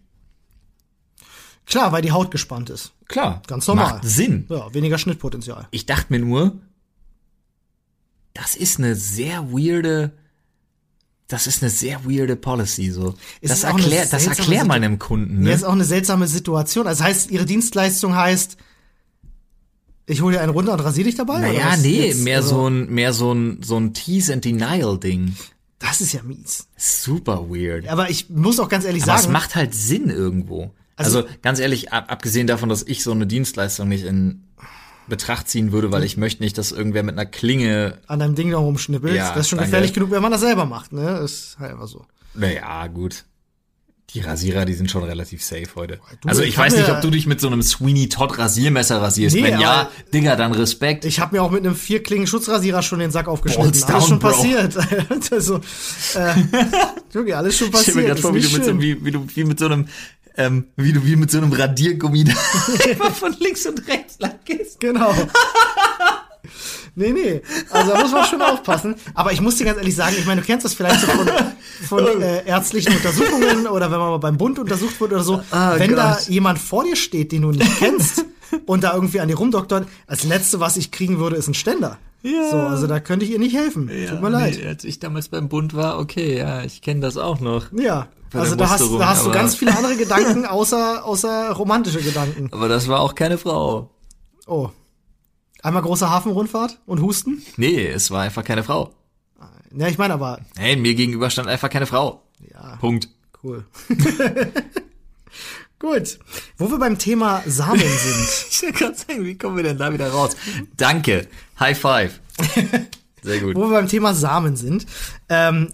Klar, 1.66 1.92
weil 1.92 2.02
die 2.02 2.12
Haut 2.12 2.30
gespannt 2.30 2.70
ist. 2.70 2.92
Klar. 3.08 3.42
Ganz 3.46 3.66
normal. 3.66 3.94
Macht 3.94 4.04
Sinn. 4.04 4.46
Ja, 4.48 4.72
weniger 4.74 4.98
Schnittpotenzial. 4.98 5.66
Ich 5.70 5.86
dachte 5.86 6.06
mir 6.12 6.18
nur, 6.18 6.58
das 8.34 8.56
ist 8.56 8.78
eine 8.78 8.96
sehr 8.96 9.50
weirde, 9.52 10.12
das 11.28 11.46
ist 11.46 11.62
eine 11.62 11.70
sehr 11.70 12.04
weirde 12.04 12.36
Policy, 12.36 12.90
so. 12.90 13.14
Das 13.42 13.58
ist 13.58 13.64
auch 13.64 13.70
eine 13.74 13.82
erklär, 13.82 14.06
das 14.06 14.26
erklär 14.26 14.64
mal 14.64 14.74
Situ- 14.74 14.84
einem 14.84 14.98
Kunden, 14.98 15.38
Ja, 15.38 15.48
ne? 15.50 15.52
ist 15.54 15.64
auch 15.64 15.72
eine 15.72 15.84
seltsame 15.84 16.26
Situation. 16.26 16.86
Also 16.86 17.04
heißt, 17.04 17.30
ihre 17.30 17.44
Dienstleistung 17.46 18.14
heißt, 18.14 18.56
ich 20.06 20.20
hole 20.20 20.36
dir 20.36 20.42
einen 20.42 20.52
runter 20.52 20.72
und 20.74 20.80
rasiere 20.80 21.06
dich 21.06 21.14
dabei? 21.14 21.40
Naja, 21.40 21.76
nee, 21.78 22.08
jetzt? 22.08 22.24
mehr 22.24 22.38
Also, 22.38 22.56
so 22.56 22.68
ein, 22.68 22.90
mehr 22.92 23.12
so 23.14 23.32
ein, 23.32 23.62
so 23.62 23.78
ein 23.78 23.94
Tease 23.94 24.32
and 24.34 24.44
Denial 24.44 24.98
Ding. 24.98 25.34
Das 25.78 26.00
ist 26.00 26.12
ja 26.12 26.22
mies. 26.22 26.66
Super 26.76 27.48
weird. 27.48 27.88
Aber 27.88 28.10
ich 28.10 28.28
muss 28.30 28.58
auch 28.60 28.68
ganz 28.68 28.84
ehrlich 28.84 29.02
Aber 29.04 29.14
es 29.14 29.22
sagen, 29.22 29.32
macht 29.32 29.54
halt 29.54 29.74
Sinn 29.74 30.10
irgendwo. 30.10 30.72
Also- 30.96 31.18
Also, 31.24 31.28
ganz 31.42 31.58
ehrlich, 31.58 31.92
ab, 31.92 32.06
abgesehen 32.08 32.46
davon, 32.46 32.68
dass 32.68 32.82
ich 32.82 33.02
so 33.02 33.10
eine 33.12 33.26
Dienstleistung 33.26 33.88
nicht 33.88 34.04
in 34.04 34.44
Betracht 35.06 35.48
ziehen 35.50 35.70
würde, 35.72 35.92
weil 35.92 36.02
ich 36.04 36.16
möchte 36.16 36.42
nicht, 36.42 36.56
dass 36.56 36.72
irgendwer 36.72 37.02
mit 37.02 37.14
einer 37.18 37.26
Klinge, 37.26 37.98
an 38.06 38.20
deinem 38.20 38.34
Ding 38.36 38.50
da 38.50 38.56
rumschnippelst, 38.58 39.16
Ja, 39.16 39.30
das 39.30 39.40
ist 39.42 39.48
schon 39.50 39.58
danke. 39.58 39.70
gefährlich 39.70 39.92
genug, 39.92 40.10
wenn 40.10 40.22
man 40.22 40.32
das 40.32 40.40
selber 40.40 40.64
macht, 40.64 40.92
ne? 40.92 41.18
Ist 41.18 41.56
halt 41.58 41.72
einfach 41.72 41.88
so. 41.88 42.06
naja, 42.34 42.86
gut. 42.86 43.24
Die 44.10 44.20
Rasierer, 44.20 44.64
die 44.64 44.74
sind 44.74 44.90
schon 44.92 45.02
relativ 45.02 45.42
safe 45.42 45.66
heute. 45.74 45.98
Du, 46.20 46.28
also 46.28 46.42
ich 46.42 46.50
ich 46.50 46.58
weiß 46.58 46.76
nicht, 46.76 46.88
ob 46.88 47.00
du 47.00 47.10
dich 47.10 47.26
mit 47.26 47.40
so 47.40 47.48
einem 47.48 47.62
Sweeney 47.62 48.08
Todd 48.08 48.38
Rasiermesser 48.38 49.02
rasierst. 49.02 49.34
Nee, 49.34 49.42
Wenn 49.42 49.58
ja, 49.60 49.90
Digga, 50.12 50.36
dann 50.36 50.52
Respekt. 50.52 51.04
Ich 51.04 51.18
habe 51.18 51.34
mir 51.34 51.42
auch 51.42 51.50
mit 51.50 51.66
einem 51.66 51.74
vierklingen 51.74 52.28
Schutzrasierer 52.28 52.82
schon 52.82 53.00
den 53.00 53.10
Sack 53.10 53.26
aufgeschnitten. 53.26 53.72
Balls 53.72 53.82
alles 53.82 53.98
down, 54.00 54.08
schon 54.08 54.18
Bro. 54.20 54.28
passiert. 54.30 54.76
also, 55.32 55.56
äh, 56.14 56.34
Junge, 57.12 57.36
alles 57.36 57.56
schon 57.58 57.66
Ich 57.68 57.72
passiert. 57.72 57.96
mir 57.96 58.04
gerade 58.04 58.20
vor, 58.20 58.32
wie 58.34 58.40
du, 58.40 58.48
mit 58.50 58.64
so, 58.64 58.80
wie, 58.80 59.04
wie 59.04 59.10
du 59.10 59.26
wie 59.34 59.44
mit 59.44 59.58
so 59.58 59.66
einem 59.66 59.88
ähm, 60.36 60.68
wie 60.76 60.92
du 60.92 61.04
wie 61.04 61.16
mit 61.16 61.30
so 61.30 61.38
einem 61.38 61.52
Radiergummi 61.52 62.24
da 62.24 62.32
immer 62.90 63.10
von 63.10 63.34
links 63.38 63.66
und 63.66 63.86
rechts 63.88 64.18
lang 64.18 64.38
gehst. 64.44 64.80
Genau. 64.80 65.14
Nee, 66.96 67.12
nee. 67.12 67.42
Also 67.70 67.92
da 67.92 68.00
muss 68.00 68.12
man 68.12 68.24
schon 68.24 68.42
aufpassen. 68.42 68.94
Aber 69.14 69.32
ich 69.32 69.40
muss 69.40 69.56
dir 69.56 69.64
ganz 69.64 69.78
ehrlich 69.78 69.96
sagen, 69.96 70.14
ich 70.16 70.26
meine, 70.26 70.42
du 70.42 70.46
kennst 70.46 70.64
das 70.64 70.74
vielleicht 70.74 71.00
so 71.00 71.06
von, 71.08 71.28
von 71.88 72.06
äh, 72.22 72.46
ärztlichen 72.46 72.94
Untersuchungen 72.94 73.66
oder 73.66 73.90
wenn 73.90 73.98
man 73.98 74.10
mal 74.10 74.18
beim 74.18 74.38
Bund 74.38 74.58
untersucht 74.58 75.00
wird 75.00 75.12
oder 75.12 75.24
so. 75.24 75.42
Ah, 75.50 75.74
wenn 75.76 75.96
da 75.96 76.12
Gott. 76.12 76.28
jemand 76.28 76.58
vor 76.58 76.84
dir 76.84 76.94
steht, 76.94 77.32
den 77.32 77.42
du 77.42 77.50
nicht 77.50 77.78
kennst 77.78 78.24
und 78.66 78.84
da 78.84 78.94
irgendwie 78.94 79.18
an 79.20 79.28
dir 79.28 79.36
rumdoktert, 79.36 79.88
als 80.06 80.22
letzte, 80.22 80.60
was 80.60 80.76
ich 80.76 80.92
kriegen 80.92 81.18
würde, 81.18 81.34
ist 81.34 81.48
ein 81.48 81.54
Ständer. 81.54 81.98
Ja. 82.22 82.50
So, 82.50 82.56
also 82.58 82.86
da 82.86 83.00
könnte 83.00 83.24
ich 83.24 83.32
ihr 83.32 83.38
nicht 83.38 83.56
helfen. 83.56 83.90
Tut 84.08 84.22
mir 84.22 84.30
leid. 84.30 84.58
Nee, 84.60 84.68
als 84.68 84.84
ich 84.84 84.98
damals 84.98 85.28
beim 85.28 85.48
Bund 85.48 85.74
war, 85.74 85.98
okay, 85.98 86.38
ja, 86.38 86.62
ich 86.62 86.80
kenne 86.80 87.00
das 87.00 87.16
auch 87.16 87.40
noch. 87.40 87.72
Ja. 87.72 88.08
Also 88.34 88.56
da 88.56 88.68
hast, 88.70 88.80
da 88.98 89.08
hast 89.08 89.26
du 89.26 89.30
ganz 89.30 89.54
viele 89.54 89.76
andere 89.76 89.96
Gedanken 89.96 90.44
außer, 90.46 91.04
außer 91.04 91.52
romantische 91.52 92.00
Gedanken. 92.02 92.48
Aber 92.52 92.68
das 92.68 92.88
war 92.88 93.00
auch 93.00 93.14
keine 93.14 93.38
Frau. 93.38 93.90
Oh. 94.46 94.70
Einmal 95.62 95.82
große 95.82 96.10
Hafenrundfahrt 96.10 96.78
und 96.86 97.00
Husten? 97.00 97.42
Nee, 97.56 97.86
es 97.86 98.10
war 98.10 98.22
einfach 98.22 98.44
keine 98.44 98.62
Frau. 98.64 98.90
Ja, 99.76 99.88
ich 99.88 99.98
meine 99.98 100.14
aber, 100.14 100.40
Hey, 100.56 100.76
mir 100.76 100.94
gegenüber 100.94 101.30
stand 101.30 101.48
einfach 101.48 101.70
keine 101.70 101.86
Frau. 101.86 102.22
ja, 102.52 102.76
Punkt. 102.76 103.08
cool. 103.42 103.64
Gut. 105.78 106.18
Wo 106.56 106.70
wir 106.70 106.78
beim 106.78 106.98
Thema 106.98 107.42
Samen 107.46 107.78
sind. 107.80 108.28
Ich 108.50 108.62
will 108.62 108.72
gerade 108.72 108.94
sagen, 108.94 109.24
wie 109.24 109.36
kommen 109.36 109.56
wir 109.56 109.64
denn 109.64 109.76
da 109.78 109.92
wieder 109.92 110.10
raus? 110.10 110.36
Danke. 110.76 111.28
High 111.60 111.78
five. 111.78 112.20
Sehr 113.22 113.40
gut. 113.40 113.54
wo 113.56 113.62
wir 113.62 113.70
beim 113.70 113.88
Thema 113.88 114.14
Samen 114.14 114.56
sind. 114.56 114.86
Ähm, 115.28 115.72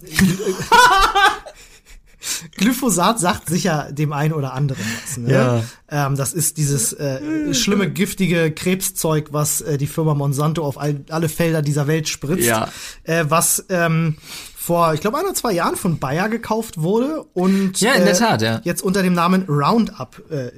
Glyphosat 2.57 3.19
sagt 3.19 3.49
sicher 3.49 3.91
dem 3.91 4.13
einen 4.13 4.33
oder 4.33 4.53
anderen 4.53 4.83
was. 5.03 5.17
Ne? 5.17 5.33
Ja. 5.33 5.63
Ähm, 5.89 6.15
das 6.15 6.33
ist 6.33 6.57
dieses 6.57 6.93
äh, 6.93 7.53
schlimme, 7.53 7.89
giftige 7.89 8.51
Krebszeug, 8.51 9.29
was 9.31 9.61
äh, 9.61 9.77
die 9.77 9.87
Firma 9.87 10.13
Monsanto 10.13 10.63
auf 10.63 10.79
all, 10.79 11.03
alle 11.09 11.29
Felder 11.29 11.61
dieser 11.61 11.87
Welt 11.87 12.07
spritzt. 12.07 12.47
Ja. 12.47 12.69
Äh, 13.03 13.25
was 13.27 13.65
ähm, 13.69 14.17
vor, 14.55 14.93
ich 14.93 15.01
glaube, 15.01 15.17
ein 15.17 15.25
oder 15.25 15.33
zwei 15.33 15.53
Jahren 15.53 15.75
von 15.75 15.97
Bayer 15.97 16.29
gekauft 16.29 16.79
wurde 16.79 17.23
und 17.33 17.81
Ja, 17.81 17.93
in 17.93 18.03
äh, 18.03 18.05
der 18.05 18.15
Tat, 18.15 18.41
ja. 18.43 18.61
jetzt 18.63 18.83
unter 18.83 19.01
dem 19.01 19.13
Namen 19.13 19.45
Roundup, 19.47 20.21
äh, 20.29 20.51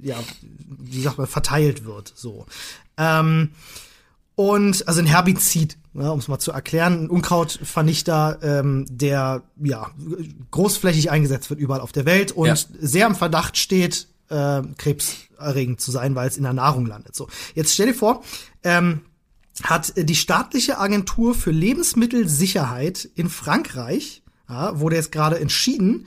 ja, 0.00 0.16
wie 0.78 1.02
sagt 1.02 1.18
man, 1.18 1.26
verteilt 1.26 1.84
wird. 1.84 2.12
So. 2.14 2.46
Ähm, 2.96 3.50
und 4.36 4.86
also 4.86 5.00
ein 5.00 5.06
Herbizid, 5.06 5.76
ne, 5.94 6.10
um 6.12 6.18
es 6.18 6.28
mal 6.28 6.38
zu 6.38 6.52
erklären, 6.52 7.04
ein 7.04 7.10
Unkrautvernichter, 7.10 8.38
ähm, 8.42 8.86
der 8.90 9.42
ja 9.62 9.90
großflächig 10.50 11.10
eingesetzt 11.10 11.50
wird 11.50 11.60
überall 11.60 11.80
auf 11.80 11.92
der 11.92 12.04
Welt 12.06 12.32
und 12.32 12.46
Ja. 12.46 12.54
sehr 12.80 13.06
im 13.06 13.14
Verdacht 13.14 13.56
steht, 13.56 14.08
äh, 14.28 14.62
krebserregend 14.78 15.80
zu 15.80 15.90
sein, 15.90 16.14
weil 16.14 16.28
es 16.28 16.36
in 16.36 16.42
der 16.44 16.52
Nahrung 16.54 16.86
landet. 16.86 17.14
So, 17.14 17.28
jetzt 17.54 17.74
stell 17.74 17.88
dir 17.88 17.94
vor, 17.94 18.22
ähm, 18.62 19.02
hat 19.62 19.92
die 19.96 20.14
staatliche 20.14 20.78
Agentur 20.78 21.34
für 21.34 21.50
Lebensmittelsicherheit 21.50 23.08
in 23.14 23.28
Frankreich, 23.28 24.22
ja, 24.48 24.78
wurde 24.80 24.96
jetzt 24.96 25.12
gerade 25.12 25.38
entschieden, 25.38 26.06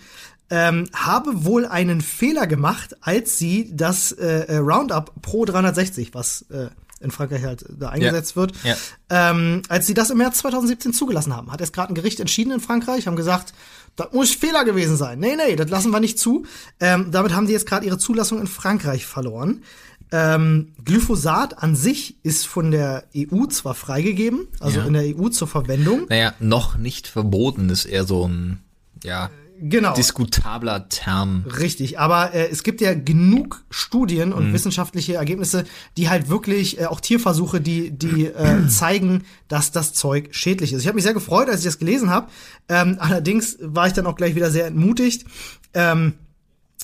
ähm, 0.49 0.87
habe 0.93 1.45
wohl 1.45 1.65
einen 1.65 2.01
Fehler 2.01 2.47
gemacht, 2.47 2.95
als 3.01 3.37
sie 3.37 3.71
das 3.75 4.11
äh, 4.11 4.45
äh, 4.47 4.57
Roundup 4.57 5.11
Pro 5.21 5.45
360, 5.45 6.13
was 6.13 6.43
äh, 6.49 6.69
in 7.05 7.11
Frankreich 7.11 7.43
halt 7.43 7.65
da 7.79 7.89
eingesetzt 7.89 8.35
wird, 8.35 8.51
Ja. 8.63 8.75
ähm, 9.09 9.61
als 9.69 9.87
sie 9.87 9.93
das 9.93 10.09
im 10.09 10.17
März 10.17 10.39
2017 10.39 10.91
zugelassen 10.91 11.33
haben. 11.35 11.51
Hat 11.51 11.61
jetzt 11.61 11.71
gerade 11.73 11.93
ein 11.93 11.95
Gericht 11.95 12.19
entschieden 12.19 12.51
in 12.51 12.59
Frankreich, 12.59 13.07
haben 13.07 13.15
gesagt, 13.15 13.53
das 13.95 14.11
muss 14.11 14.31
Fehler 14.31 14.65
gewesen 14.65 14.97
sein. 14.97 15.19
Nee, 15.19 15.37
nee, 15.37 15.55
das 15.55 15.69
lassen 15.69 15.91
wir 15.91 16.01
nicht 16.01 16.19
zu. 16.19 16.45
Ähm, 16.81 17.11
damit 17.11 17.33
haben 17.33 17.47
die 17.47 17.53
jetzt 17.53 17.65
gerade 17.67 17.85
ihre 17.85 17.97
Zulassung 17.97 18.41
in 18.41 18.47
Frankreich 18.47 19.05
verloren. 19.05 19.63
Ähm, 20.11 20.73
Glyphosat 20.83 21.63
an 21.63 21.75
sich 21.75 22.17
ist 22.23 22.45
von 22.45 22.71
der 22.71 23.05
EU 23.15 23.45
zwar 23.47 23.73
freigegeben, 23.73 24.47
also 24.59 24.79
Ja. 24.81 24.85
in 24.85 24.93
der 24.93 25.03
EU 25.17 25.29
zur 25.29 25.47
Verwendung. 25.47 26.05
Naja, 26.09 26.33
noch 26.39 26.77
nicht 26.77 27.07
verboten 27.07 27.69
ist 27.69 27.85
eher 27.85 28.03
so 28.05 28.27
ein, 28.27 28.59
ja, 29.03 29.29
Genau. 29.59 29.93
diskutabler 29.95 30.89
Term. 30.89 31.45
Richtig, 31.59 31.97
aber 31.97 32.33
äh, 32.33 32.49
es 32.51 32.63
gibt 32.63 32.81
ja 32.81 32.93
genug 32.93 33.63
Studien 33.69 34.29
Mhm. 34.29 34.35
und 34.35 34.53
wissenschaftliche 34.53 35.15
Ergebnisse, 35.15 35.63
die 35.97 36.09
halt 36.09 36.29
wirklich, 36.29 36.79
äh, 36.79 36.85
auch 36.87 36.99
Tierversuche, 36.99 37.61
die, 37.61 37.91
die 37.91 38.25
äh, 38.25 38.67
zeigen, 38.69 39.23
dass 39.47 39.71
das 39.71 39.93
Zeug 39.93 40.29
schädlich 40.35 40.73
ist. 40.73 40.81
Ich 40.81 40.87
habe 40.87 40.95
mich 40.95 41.03
sehr 41.05 41.13
gefreut, 41.13 41.47
als 41.49 41.59
ich 41.59 41.65
das 41.65 41.79
gelesen 41.79 42.09
habe. 42.09 42.27
Ähm, 42.67 42.97
allerdings 42.99 43.57
war 43.61 43.87
ich 43.87 43.93
dann 43.93 44.05
auch 44.07 44.15
gleich 44.17 44.35
wieder 44.35 44.51
sehr 44.51 44.65
entmutigt, 44.67 45.25
ähm, 45.73 46.13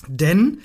denn 0.08 0.58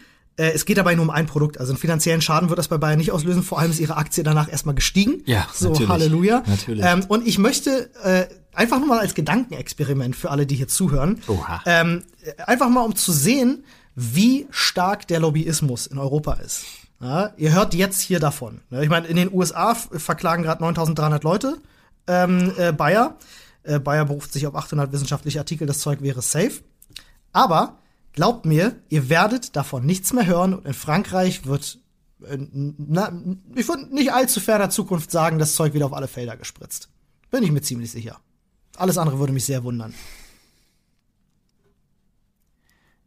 es 0.44 0.66
geht 0.66 0.78
dabei 0.78 0.96
nur 0.96 1.04
um 1.04 1.10
ein 1.10 1.26
Produkt. 1.26 1.60
Also 1.60 1.72
einen 1.72 1.80
finanziellen 1.80 2.22
Schaden 2.22 2.50
wird 2.50 2.60
das 2.60 2.68
bei 2.68 2.78
Bayern 2.78 2.98
nicht 2.98 3.12
auslösen. 3.12 3.44
Vor 3.44 3.60
allem 3.60 3.72
ist 3.72 3.80
ihre 3.80 3.98
Aktie 3.98 4.24
danach 4.24 4.50
erstmal 4.52 4.76
gestiegen. 4.76 5.24
Ja, 5.26 5.48
so 5.54 5.70
natürlich. 5.70 5.90
Halleluja. 5.90 6.44
Natürlich. 6.46 6.86
Ähm, 6.86 7.06
und 7.08 7.28
ich 7.28 7.38
möchte 7.40 7.90
äh, 8.04 8.28
einfach 8.54 8.80
nur 8.80 8.88
mal 8.88 9.00
als 9.00 9.14
Gedankenexperiment 9.14 10.16
für 10.16 10.32
alle, 10.32 10.46
die 10.46 10.56
hier 10.56 10.68
zuhören, 10.68 11.22
Oha. 11.28 11.62
ähm, 11.66 12.04
einfach 12.46 12.70
mal 12.70 12.82
um 12.82 12.96
zu 12.96 13.12
sehen, 13.12 13.64
wie 13.96 14.48
stark 14.52 15.08
der 15.08 15.20
Lobbyismus 15.20 15.88
in 15.88 15.98
Europa 15.98 16.34
ist. 16.34 16.66
Ja, 17.00 17.32
ihr 17.38 17.54
hört 17.54 17.74
jetzt 17.76 18.02
hier 18.02 18.20
davon. 18.20 18.62
ne? 18.70 18.84
Ich 18.84 18.90
meine, 18.90 19.08
in 19.08 19.16
den 19.16 19.32
USA 19.34 19.76
verklagen 19.76 20.44
gerade 20.44 20.64
9.300 20.64 21.24
Leute 21.24 21.58
ähm, 22.08 22.52
äh, 22.58 22.72
Bayer. 22.72 23.18
Äh, 23.64 23.80
Bayer 23.80 24.06
beruft 24.06 24.34
sich 24.34 24.48
auf 24.48 24.56
800 24.56 24.92
wissenschaftliche 24.92 25.40
Artikel, 25.40 25.68
das 25.68 25.80
Zeug 25.80 26.02
wäre 26.02 26.22
safe. 26.22 26.62
Aber 27.34 27.78
glaubt 28.18 28.48
mir, 28.48 28.82
ihr 28.90 29.10
werdet 29.10 29.56
davon 29.56 29.86
nichts 29.86 30.12
mehr 30.12 30.26
hören 30.26 30.56
und 30.56 30.66
in 30.66 30.74
Frankreich 30.74 31.46
wird, 31.46 31.78
äh, 32.26 32.36
na, 32.50 33.14
ich 33.54 33.68
würde 33.68 33.94
nicht 33.94 34.12
allzu 34.12 34.40
ferner 34.40 34.72
Zukunft 34.72 35.12
sagen, 35.12 35.38
das 35.38 35.54
Zeug 35.54 35.76
wieder 35.76 35.86
auf 35.86 35.94
alle 35.94 36.08
Felder 36.08 36.36
gespritzt. 36.36 36.90
Bin 37.30 37.44
ich 37.44 37.52
mir 37.52 37.62
ziemlich 37.62 37.92
sicher. 37.92 38.20
Alles 38.76 38.98
andere 38.98 39.20
würde 39.20 39.34
mich 39.34 39.46
sehr 39.46 39.64
wundern. 39.64 39.94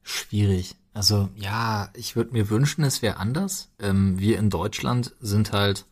Schwierig. 0.05 0.77
Also 0.94 1.29
ja, 1.35 1.90
ich 1.94 2.14
würde 2.14 2.31
mir 2.31 2.49
wünschen, 2.49 2.85
es 2.85 3.03
wäre 3.03 3.16
anders. 3.16 3.68
Ähm, 3.81 4.16
wir 4.20 4.38
in 4.38 4.49
Deutschland 4.49 5.16
sind 5.20 5.51
halt, 5.51 5.87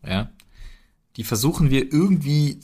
ja, 0.04 0.30
die 1.16 1.24
versuchen 1.24 1.70
wir 1.70 1.92
irgendwie 1.92 2.60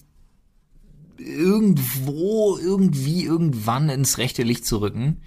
irgendwo, 1.19 2.59
irgendwie, 2.59 3.25
irgendwann 3.25 3.89
ins 3.89 4.19
rechte 4.19 4.43
Licht 4.43 4.67
zu 4.67 4.79
rücken. 4.81 5.23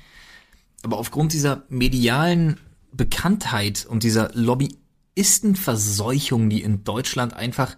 Aber 0.83 0.97
aufgrund 0.97 1.33
dieser 1.33 1.63
medialen 1.69 2.57
Bekanntheit 2.91 3.85
und 3.89 4.03
dieser 4.03 4.29
Lobbyistenverseuchung, 4.33 6.49
die 6.49 6.61
in 6.61 6.83
Deutschland 6.83 7.33
einfach 7.33 7.75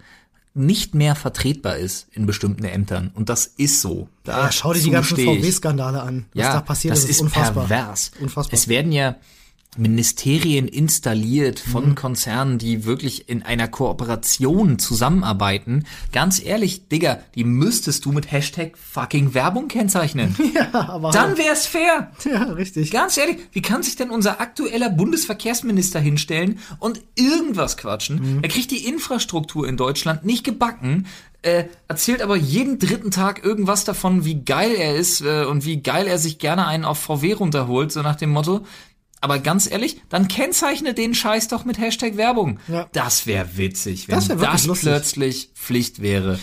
nicht 0.53 0.95
mehr 0.95 1.15
vertretbar 1.15 1.77
ist 1.77 2.07
in 2.11 2.25
bestimmten 2.25 2.65
Ämtern. 2.65 3.11
Und 3.13 3.29
das 3.29 3.45
ist 3.45 3.81
so. 3.81 4.09
Da 4.23 4.45
Ja, 4.45 4.51
schau 4.51 4.73
dir 4.73 4.81
die 4.81 4.89
ganzen. 4.89 5.17
VW-Skandale 5.17 6.01
an. 6.01 6.25
Was 6.33 6.43
Ja, 6.43 6.53
da 6.53 6.61
passiert 6.61 6.91
das 6.91 6.99
ist, 7.03 7.09
ist, 7.09 7.15
ist 7.17 7.21
unfassbar. 7.21 7.67
pervers. 7.67 8.11
Unfassbar. 8.19 8.53
Es 8.53 8.67
werden 8.67 8.91
ja 8.91 9.15
Ministerien 9.77 10.67
installiert 10.67 11.63
Mhm. 11.65 11.71
von 11.71 11.95
Konzernen, 11.95 12.57
die 12.57 12.83
wirklich 12.85 13.29
in 13.29 13.41
einer 13.43 13.67
Kooperation 13.69 14.79
zusammenarbeiten. 14.79 15.85
Ganz 16.11 16.43
ehrlich, 16.43 16.89
Digga, 16.89 17.19
die 17.35 17.45
müsstest 17.45 18.03
du 18.05 18.11
mit 18.11 18.31
Hashtag 18.31 18.77
fucking 18.77 19.33
Werbung 19.33 19.69
kennzeichnen. 19.69 20.35
ja, 20.55 20.73
aber 20.89 21.11
Dann 21.11 21.37
wär's 21.37 21.65
fair. 21.67 22.11
ja, 22.25 22.43
richtig. 22.51 22.91
Ganz 22.91 23.15
ehrlich, 23.17 23.37
wie 23.53 23.61
kann 23.61 23.81
sich 23.81 23.95
denn 23.95 24.09
unser 24.09 24.41
aktueller 24.41 24.89
Bundesverkehrsminister 24.89 25.99
hinstellen 26.01 26.59
und 26.79 27.01
irgendwas 27.15 27.77
quatschen? 27.77 28.37
Mhm. 28.37 28.39
Er 28.43 28.49
kriegt 28.49 28.71
die 28.71 28.85
Infrastruktur 28.85 29.67
in 29.67 29.77
Deutschland 29.77 30.25
nicht 30.25 30.43
gebacken, 30.43 31.07
äh, 31.43 31.63
erzählt 31.87 32.21
aber 32.21 32.35
jeden 32.35 32.77
dritten 32.77 33.09
Tag 33.09 33.43
irgendwas 33.43 33.83
davon, 33.83 34.25
wie 34.25 34.43
geil 34.43 34.73
er 34.77 34.95
ist 34.95 35.21
äh, 35.21 35.45
und 35.45 35.65
wie 35.65 35.81
geil 35.81 36.05
er 36.07 36.19
sich 36.19 36.37
gerne 36.37 36.67
einen 36.67 36.85
auf 36.85 36.99
VW 36.99 37.33
runterholt, 37.33 37.91
so 37.91 38.01
nach 38.03 38.15
dem 38.15 38.29
Motto. 38.31 38.65
Aber 39.21 39.37
ganz 39.39 39.69
ehrlich, 39.69 40.01
dann 40.09 40.27
kennzeichne 40.27 40.93
den 40.95 41.13
Scheiß 41.13 41.47
doch 41.47 41.63
mit 41.63 41.77
Hashtag 41.77 42.17
Werbung. 42.17 42.59
Ja. 42.67 42.89
Das 42.91 43.27
wäre 43.27 43.55
witzig, 43.55 44.07
wenn 44.07 44.15
Das 44.15 44.27
das, 44.27 44.39
wär 44.39 44.51
lustig. 44.67 44.79
plötzlich 44.89 45.49
Pflicht 45.53 46.01
wäre. 46.01 46.39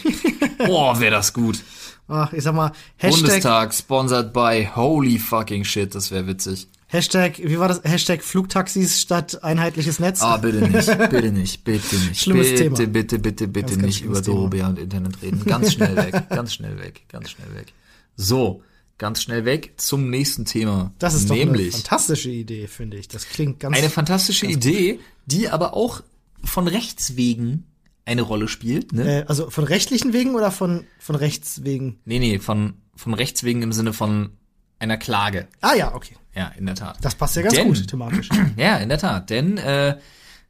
Boah, 0.58 1.00
wäre 1.00 1.10
das 1.10 1.32
gut. 1.32 1.62
Ach, 2.06 2.32
ich 2.32 2.42
sag 2.44 2.54
mal, 2.54 2.72
Hashtag, 2.96 3.20
Bundestag 3.22 3.74
sponsored 3.74 4.32
by 4.32 4.68
Holy 4.74 5.18
fucking 5.18 5.64
shit, 5.64 5.94
das 5.94 6.10
wäre 6.10 6.26
witzig. 6.26 6.68
Hashtag, 6.86 7.38
wie 7.38 7.58
war 7.58 7.68
das? 7.68 7.82
Hashtag 7.84 8.22
Flugtaxis 8.22 9.02
statt 9.02 9.44
einheitliches 9.44 9.98
Netz. 9.98 10.22
Ah, 10.22 10.38
bitte 10.38 10.66
nicht, 10.66 10.86
bitte 11.10 11.32
nicht, 11.32 11.64
bitte 11.64 11.96
nicht. 11.96 12.18
Schlimmes 12.22 12.48
bitte, 12.48 12.62
Thema. 12.62 12.76
bitte, 12.86 13.18
bitte, 13.18 13.48
bitte 13.48 13.72
ganz 13.74 13.82
nicht 13.84 13.98
schlimmes 13.98 14.20
über 14.20 14.26
Dorobea 14.26 14.68
und 14.68 14.78
Internet 14.78 15.20
reden. 15.20 15.44
Ganz 15.44 15.72
schnell 15.74 15.96
weg, 15.96 16.28
ganz 16.30 16.54
schnell 16.54 16.78
weg, 16.80 17.02
ganz 17.08 17.28
schnell 17.30 17.54
weg. 17.54 17.74
So, 18.16 18.62
ganz 18.98 19.22
schnell 19.22 19.44
weg 19.44 19.74
zum 19.76 20.10
nächsten 20.10 20.44
Thema. 20.44 20.92
das 20.98 21.14
ist 21.14 21.30
doch 21.30 21.36
eine 21.36 21.46
nämlich 21.46 21.74
fantastische 21.74 22.30
Idee, 22.30 22.66
finde 22.66 22.96
ich. 22.98 23.08
Das 23.08 23.28
klingt 23.28 23.60
ganz 23.60 23.76
eine 23.76 23.90
fantastische 23.90 24.46
Idee, 24.46 25.00
die 25.26 25.48
aber 25.48 25.74
auch 25.74 26.02
von 26.44 26.68
Rechts 26.68 27.16
wegen 27.16 27.64
eine 28.04 28.22
Rolle 28.22 28.48
spielt. 28.48 28.92
Ne? 28.92 29.20
äh, 29.20 29.24
also 29.26 29.50
von 29.50 29.64
rechtlichen 29.64 30.12
Wegen 30.12 30.34
oder 30.34 30.50
von 30.50 30.84
von 30.98 31.14
rechts 31.14 31.64
wegen? 31.64 32.00
Nee, 32.04 32.18
nee, 32.18 32.38
von, 32.38 32.74
von 32.96 33.14
Rechts 33.14 33.44
wegen 33.44 33.62
im 33.62 33.72
Sinne 33.72 33.92
von 33.92 34.30
einer 34.78 34.96
Klage. 34.96 35.46
Ah 35.60 35.74
ja, 35.74 35.94
okay. 35.94 36.14
Ja, 36.34 36.48
in 36.56 36.66
der 36.66 36.74
Tat. 36.74 36.98
Das 37.02 37.14
passt 37.14 37.36
ja 37.36 37.42
ganz 37.42 37.54
Denn- 37.54 37.66
gut 37.68 37.86
thematisch. 37.86 38.28
Ja, 38.56 38.76
in 38.78 38.88
der 38.88 38.98
Tat, 38.98 39.28
denn 39.30 39.58
äh, 39.58 39.98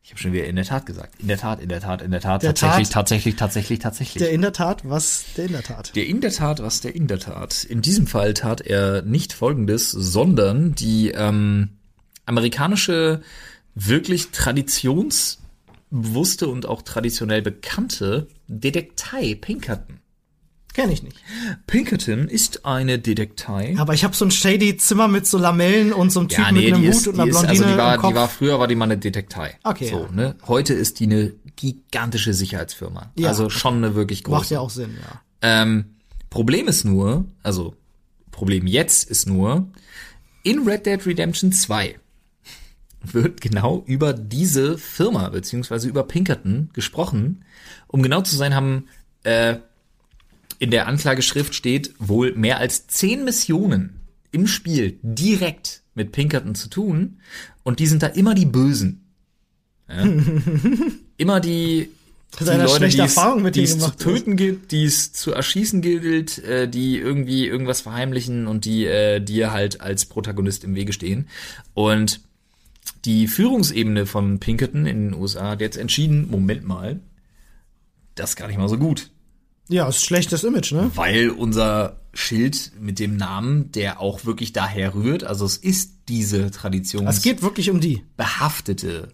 ich 0.08 0.12
habe 0.12 0.20
schon 0.22 0.32
wieder 0.32 0.46
in 0.46 0.56
der 0.56 0.64
Tat 0.64 0.86
gesagt. 0.86 1.20
In 1.20 1.28
der 1.28 1.36
Tat, 1.36 1.60
in 1.60 1.68
der 1.68 1.82
Tat, 1.82 2.00
in 2.00 2.10
der 2.10 2.22
Tat, 2.22 2.42
Der 2.42 2.54
tatsächlich, 2.54 2.88
Tat. 2.88 2.94
tatsächlich, 2.94 3.36
tatsächlich, 3.36 3.78
tatsächlich. 3.78 4.22
Der 4.22 4.32
in 4.32 4.40
der 4.40 4.54
Tat, 4.54 4.88
was 4.88 5.26
der 5.36 5.44
in 5.44 5.52
der 5.52 5.62
Tat. 5.62 5.94
Der 5.94 6.06
in 6.06 6.22
der 6.22 6.30
Tat, 6.30 6.62
was 6.62 6.80
der 6.80 6.94
in 6.94 7.08
der 7.08 7.18
Tat. 7.18 7.64
In 7.64 7.82
diesem 7.82 8.06
Fall 8.06 8.32
tat 8.32 8.62
er 8.62 9.02
nicht 9.02 9.34
Folgendes, 9.34 9.90
sondern 9.90 10.74
die 10.74 11.10
ähm, 11.10 11.76
amerikanische, 12.24 13.20
wirklich 13.74 14.30
traditionsbewusste 14.30 16.48
und 16.48 16.64
auch 16.64 16.80
traditionell 16.80 17.42
bekannte 17.42 18.28
Detektei 18.46 19.36
Pinkerton. 19.38 20.00
Kenne 20.78 20.92
ich 20.92 21.02
nicht. 21.02 21.16
Pinkerton 21.66 22.28
ist 22.28 22.64
eine 22.64 23.00
Detektei. 23.00 23.74
Aber 23.78 23.94
ich 23.94 24.04
habe 24.04 24.14
so 24.14 24.24
ein 24.24 24.30
shady 24.30 24.76
Zimmer 24.76 25.08
mit 25.08 25.26
so 25.26 25.36
Lamellen 25.36 25.92
und 25.92 26.10
so 26.10 26.20
einem 26.20 26.28
Typen 26.28 26.54
mit 26.54 26.72
einem 26.72 26.84
Hut 26.84 26.90
ist, 26.90 27.08
und 27.08 27.14
einer 27.18 27.26
ist, 27.26 27.30
Blondine 27.32 27.48
also 27.48 27.64
die 27.64 27.76
war, 27.76 27.94
im 27.96 28.00
Kopf. 28.00 28.10
die 28.10 28.14
war 28.14 28.28
früher 28.28 28.60
war 28.60 28.68
die 28.68 28.76
mal 28.76 28.84
eine 28.84 28.96
Detektei. 28.96 29.58
Okay, 29.64 29.88
So, 29.88 30.02
ja. 30.04 30.12
ne? 30.12 30.36
Heute 30.46 30.74
ist 30.74 31.00
die 31.00 31.06
eine 31.06 31.32
gigantische 31.56 32.32
Sicherheitsfirma. 32.32 33.10
Ja. 33.18 33.26
Also 33.26 33.50
schon 33.50 33.78
eine 33.78 33.96
wirklich 33.96 34.22
große. 34.22 34.38
Macht 34.38 34.50
ja 34.50 34.60
auch 34.60 34.70
Sinn, 34.70 34.96
ja. 35.02 35.20
Ähm, 35.42 35.96
Problem 36.30 36.68
ist 36.68 36.84
nur, 36.84 37.24
also 37.42 37.74
Problem 38.30 38.68
jetzt 38.68 39.10
ist 39.10 39.26
nur, 39.26 39.66
in 40.44 40.60
Red 40.60 40.86
Dead 40.86 41.04
Redemption 41.04 41.50
2 41.50 41.98
wird 43.02 43.40
genau 43.40 43.82
über 43.84 44.12
diese 44.12 44.78
Firma 44.78 45.28
beziehungsweise 45.30 45.88
über 45.88 46.04
Pinkerton 46.04 46.70
gesprochen. 46.72 47.44
Um 47.88 48.00
genau 48.00 48.20
zu 48.20 48.36
sein, 48.36 48.54
haben 48.54 48.84
äh, 49.24 49.56
in 50.58 50.70
der 50.70 50.86
Anklageschrift 50.86 51.54
steht 51.54 51.94
wohl 51.98 52.34
mehr 52.34 52.58
als 52.58 52.86
zehn 52.86 53.24
Missionen 53.24 54.00
im 54.32 54.46
Spiel 54.46 54.98
direkt 55.02 55.82
mit 55.94 56.12
Pinkerton 56.12 56.54
zu 56.54 56.68
tun 56.68 57.20
und 57.62 57.78
die 57.78 57.86
sind 57.86 58.02
da 58.02 58.08
immer 58.08 58.34
die 58.34 58.46
Bösen. 58.46 59.04
Ja? 59.88 60.02
immer 61.16 61.40
die, 61.40 61.90
Erfahrung 63.00 63.42
mit 63.42 63.56
die 63.56 63.62
es 63.62 63.78
zu 63.78 63.90
töten 63.96 64.36
gilt, 64.36 64.70
die 64.70 64.84
es 64.84 65.12
zu 65.12 65.32
erschießen 65.32 65.80
gilt, 65.80 66.38
äh, 66.44 66.68
die 66.68 66.98
irgendwie 66.98 67.46
irgendwas 67.46 67.80
verheimlichen 67.80 68.46
und 68.46 68.64
die 68.64 68.84
äh, 68.84 69.20
dir 69.20 69.52
halt 69.52 69.80
als 69.80 70.06
Protagonist 70.06 70.64
im 70.64 70.74
Wege 70.74 70.92
stehen. 70.92 71.28
Und 71.74 72.20
die 73.04 73.28
Führungsebene 73.28 74.06
von 74.06 74.40
Pinkerton 74.40 74.86
in 74.86 75.10
den 75.10 75.14
USA 75.14 75.50
hat 75.50 75.60
jetzt 75.60 75.76
entschieden, 75.76 76.28
Moment 76.30 76.64
mal, 76.64 77.00
das 78.14 78.30
ist 78.30 78.36
gar 78.36 78.48
nicht 78.48 78.58
mal 78.58 78.68
so 78.68 78.76
gut. 78.76 79.10
Ja, 79.68 79.86
ist 79.88 80.04
schlechtes 80.04 80.44
Image, 80.44 80.72
ne? 80.72 80.90
Weil 80.94 81.30
unser 81.30 82.00
Schild 82.14 82.72
mit 82.80 82.98
dem 82.98 83.16
Namen, 83.16 83.70
der 83.72 84.00
auch 84.00 84.24
wirklich 84.24 84.52
daher 84.52 84.94
rührt, 84.94 85.24
also 85.24 85.44
es 85.44 85.56
ist 85.56 86.08
diese 86.08 86.46
Es 86.46 86.52
traditionsbehaftete 86.52 87.28
geht 87.28 87.42
wirklich 87.42 87.70
um 87.70 87.80
die. 87.80 88.02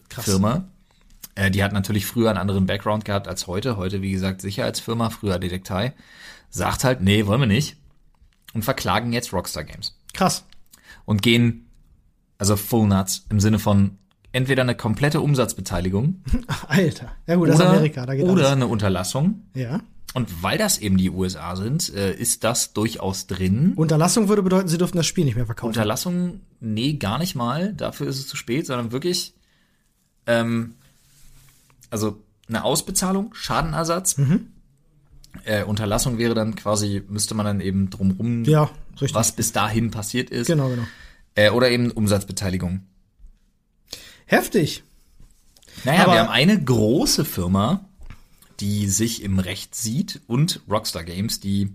Firma. 0.09 0.69
Äh, 1.35 1.51
die 1.51 1.65
hat 1.65 1.73
natürlich 1.73 2.07
früher 2.07 2.31
einen 2.31 2.39
anderen 2.39 2.67
Background 2.67 3.05
gehabt 3.05 3.27
als 3.27 3.47
heute. 3.47 3.77
Heute, 3.77 4.01
wie 4.01 4.13
gesagt, 4.13 4.41
Sicherheitsfirma, 4.41 5.11
früher 5.11 5.39
Detektei. 5.39 5.93
Sagt 6.51 6.85
halt, 6.85 7.01
nee, 7.01 7.27
wollen 7.27 7.41
wir 7.41 7.47
nicht. 7.49 7.77
Und 8.53 8.65
verklagen 8.65 9.13
jetzt 9.13 9.33
Rockstar 9.33 9.65
Games. 9.65 9.99
Krass. 10.13 10.45
Und 11.05 11.23
gehen, 11.23 11.69
also 12.39 12.57
full 12.57 12.87
nuts, 12.87 13.27
im 13.29 13.41
Sinne 13.41 13.59
von 13.59 13.99
entweder 14.31 14.63
eine 14.63 14.77
komplette 14.77 15.21
Umsatzbeteiligung 15.21 16.23
Alter. 16.69 17.13
Ja 17.27 17.35
gut, 17.37 17.49
das 17.49 17.57
oder, 17.57 17.65
ist 17.65 17.71
Amerika, 17.71 18.07
da 18.07 18.15
geht 18.15 18.25
oder 18.25 18.33
alles. 18.43 18.53
eine 18.53 18.67
Unterlassung. 18.69 19.43
Ja. 19.55 19.81
Und 20.15 20.43
weil 20.43 20.57
das 20.59 20.79
eben 20.79 20.97
die 20.97 21.11
USA 21.11 21.57
sind, 21.57 21.93
äh, 21.93 22.15
ist 22.15 22.45
das 22.45 22.73
durchaus 22.73 23.27
drin. 23.27 23.73
Unterlassung 23.75 24.29
würde 24.29 24.43
bedeuten, 24.45 24.69
sie 24.69 24.79
dürften 24.79 24.97
das 24.97 25.07
Spiel 25.07 25.25
nicht 25.25 25.35
mehr 25.35 25.45
verkaufen. 25.47 25.69
Unterlassung, 25.71 26.41
nee, 26.61 26.95
gar 26.95 27.19
nicht 27.19 27.35
mal. 27.35 27.75
Dafür 27.75 28.07
ist 28.07 28.19
es 28.21 28.29
zu 28.29 28.37
spät, 28.37 28.67
sondern 28.67 28.93
wirklich, 28.93 29.35
ähm, 30.27 30.77
also 31.91 32.23
eine 32.49 32.63
Ausbezahlung, 32.65 33.35
Schadenersatz. 33.35 34.17
Mhm. 34.17 34.49
Äh, 35.45 35.65
Unterlassung 35.65 36.17
wäre 36.17 36.35
dann 36.35 36.55
quasi, 36.55 37.03
müsste 37.09 37.35
man 37.35 37.45
dann 37.45 37.61
eben 37.61 37.91
drumrum, 37.91 38.45
ja, 38.45 38.71
richtig. 38.93 39.15
was 39.15 39.33
bis 39.33 39.51
dahin 39.51 39.91
passiert 39.91 40.31
ist. 40.31 40.47
Genau, 40.47 40.69
genau. 40.69 40.85
Äh, 41.35 41.51
oder 41.51 41.71
eben 41.71 41.91
Umsatzbeteiligung. 41.91 42.83
Heftig. 44.27 44.85
Naja, 45.85 46.05
Aber- 46.05 46.13
wir 46.13 46.21
haben 46.21 46.31
eine 46.31 46.63
große 46.63 47.25
Firma, 47.25 47.89
die 48.61 48.89
sich 48.89 49.23
im 49.23 49.39
Recht 49.39 49.75
sieht 49.75 50.21
und 50.27 50.61
Rockstar 50.71 51.05
Games, 51.05 51.41
die, 51.41 51.71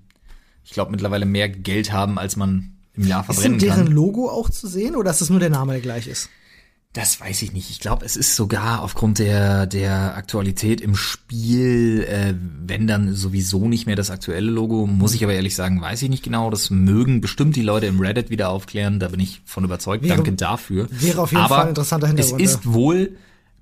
ich 0.63 0.71
glaube, 0.71 0.91
mittlerweile 0.91 1.25
mehr 1.25 1.49
Geld 1.49 1.91
haben, 1.91 2.17
als 2.19 2.35
man 2.35 2.73
im 2.95 3.07
Jahr 3.07 3.21
Ist 3.21 3.27
denn 3.29 3.35
verbrennen 3.35 3.59
deren 3.59 3.85
kann. 3.85 3.93
Logo 3.93 4.29
auch 4.29 4.49
zu 4.49 4.67
sehen 4.67 4.95
oder 4.95 5.11
ist 5.11 5.21
es 5.21 5.29
nur 5.29 5.39
der 5.39 5.49
Name, 5.49 5.73
der 5.73 5.81
gleich 5.81 6.07
ist? 6.07 6.29
Das 6.93 7.21
weiß 7.21 7.43
ich 7.43 7.53
nicht. 7.53 7.69
Ich 7.69 7.79
glaube, 7.79 8.03
es 8.03 8.15
ist 8.17 8.35
sogar 8.35 8.81
aufgrund 8.81 9.19
der, 9.19 9.67
der 9.67 10.15
Aktualität 10.17 10.81
im 10.81 10.95
Spiel, 10.95 12.03
äh, 12.09 12.33
wenn 12.65 12.87
dann 12.87 13.13
sowieso 13.13 13.67
nicht 13.67 13.85
mehr 13.85 13.95
das 13.95 14.09
aktuelle 14.09 14.49
Logo, 14.49 14.87
muss 14.87 15.13
ich 15.13 15.23
aber 15.23 15.33
ehrlich 15.33 15.55
sagen, 15.55 15.79
weiß 15.81 16.01
ich 16.01 16.09
nicht 16.09 16.23
genau. 16.23 16.49
Das 16.49 16.71
mögen 16.71 17.21
bestimmt 17.21 17.55
die 17.55 17.61
Leute 17.61 17.85
im 17.85 17.99
Reddit 17.99 18.31
wieder 18.31 18.49
aufklären, 18.49 18.99
da 18.99 19.09
bin 19.09 19.19
ich 19.19 19.41
von 19.45 19.63
überzeugt. 19.63 20.03
Wäre- 20.03 20.15
Danke 20.15 20.33
dafür. 20.33 20.87
wäre 20.89 21.21
auf 21.21 21.31
jeden 21.31 21.43
aber 21.43 21.55
Fall 21.55 21.63
ein 21.65 21.69
interessanter 21.69 22.07
Hintergrund, 22.07 22.41
Es 22.41 22.53
ist 22.55 22.73
wohl 22.73 23.15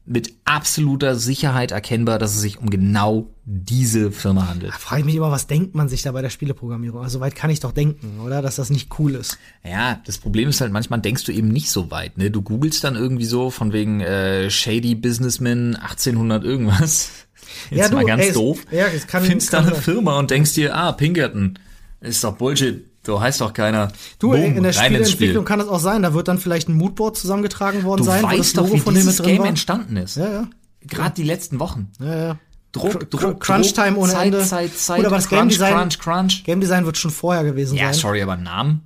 mit 0.10 0.34
absoluter 0.46 1.16
Sicherheit 1.16 1.72
erkennbar, 1.72 2.18
dass 2.18 2.34
es 2.36 2.42
sich 2.42 2.60
um 2.60 2.70
genau 2.70 3.28
diese 3.44 4.12
Firma 4.12 4.48
handelt. 4.48 4.72
Da 4.74 4.78
frage 4.78 5.02
ich 5.02 5.06
mich 5.06 5.16
immer, 5.16 5.32
was 5.32 5.48
denkt 5.48 5.76
man 5.76 5.90
sich 5.90 6.02
da 6.02 6.12
bei 6.14 6.22
der 6.22 6.30
Spieleprogrammierung? 6.30 7.02
Also 7.04 7.20
weit 7.20 7.36
kann 7.36 7.50
ich 7.50 7.60
doch 7.60 7.74
denken, 7.74 8.22
oder? 8.22 8.42
Dass 8.42 8.56
das 8.56 8.70
nicht 8.70 8.98
cool 9.00 9.16
ist. 9.16 9.38
Ja, 9.64 10.02
das 10.06 10.18
Problem 10.18 10.48
ist 10.50 10.62
halt, 10.62 10.72
manchmal 10.72 11.02
denkst 11.02 11.26
du 11.26 11.32
eben 11.34 11.50
nicht 11.50 11.70
so 11.70 11.92
weit, 11.92 12.18
ne? 12.18 12.32
Du 12.32 12.42
googelst 12.42 12.84
dann 12.86 12.96
irgendwie 12.96 13.26
so 13.26 13.50
von 13.50 13.74
wegen 13.74 14.00
äh, 14.02 14.50
Shady 14.50 14.96
Businessman 14.96 15.76
1800 15.76 16.44
irgendwas. 16.44 17.10
Jetzt 17.70 17.80
Ja, 17.80 17.90
du, 17.90 17.96
mal 17.96 18.06
ganz 18.06 18.24
ey, 18.24 18.30
es- 18.30 18.34
doof. 18.36 18.60
ja, 18.72 18.86
es 18.88 19.08
kann- 19.08 19.24
Findest 19.24 19.52
kann 19.52 19.64
dann 19.66 19.74
eine 19.74 19.76
sein. 19.76 19.84
Firma 19.94 20.18
und 20.20 20.32
denkst 20.32 20.54
dir, 20.54 20.76
ah, 20.76 20.92
Pinkerton. 20.94 21.60
Ist 22.00 22.24
doch 22.24 22.38
Bullshit. 22.38 22.86
So 23.08 23.22
heißt 23.22 23.40
doch 23.40 23.54
keiner. 23.54 23.88
Du, 24.20 24.32
Boom, 24.32 24.58
in 24.58 24.64
der 24.64 24.74
Spieleentwicklung 24.74 25.30
Spiel. 25.30 25.44
kann 25.44 25.60
das 25.60 25.70
auch 25.70 25.80
sein. 25.80 26.02
Da 26.04 26.14
wird 26.14 26.28
dann 26.28 26.40
vielleicht 26.40 26.68
ein 26.68 26.74
Moodboard 26.74 27.16
zusammengetragen 27.18 27.84
worden 27.84 28.00
Du 28.02 28.04
sein, 28.04 28.22
wo 28.22 28.28
das 28.28 28.38
weißt 28.40 28.58
doch, 28.58 28.66
wie 28.74 28.80
von 28.80 28.94
dem 28.94 29.00
dieses 29.04 29.24
Game 29.24 29.40
war. 29.40 29.48
entstanden 29.48 29.96
ist. 29.96 30.18
Ja, 30.18 30.30
ja. 30.30 30.48
Gerade 30.86 31.16
die 31.16 31.24
letzten 31.24 31.58
Wochen. 31.62 31.88
Ja, 32.02 32.16
ja. 32.18 32.38
Druck, 32.74 33.10
Druck, 33.10 33.40
Crunch 33.40 33.74
Druck, 33.74 33.86
Time 33.86 33.98
ohne 33.98 34.12
Zeit, 34.12 34.26
Ende. 34.26 34.44
Zeit, 34.44 34.78
Zeit, 34.78 34.98
Gut, 34.98 35.06
aber 35.06 35.16
das 35.16 35.30
Game 35.30 35.40
Crunch, 35.40 35.54
Design- 35.54 35.74
Crunch, 35.74 36.00
Crunch. 36.00 36.44
Game 36.44 36.60
Design 36.60 36.86
wird 36.86 36.98
schon 36.98 37.12
vorher 37.12 37.46
gewesen 37.46 37.78
Ja, 37.78 37.86
sein. 37.86 37.94
sorry, 37.94 38.22
aber 38.22 38.36
Namen? 38.36 38.82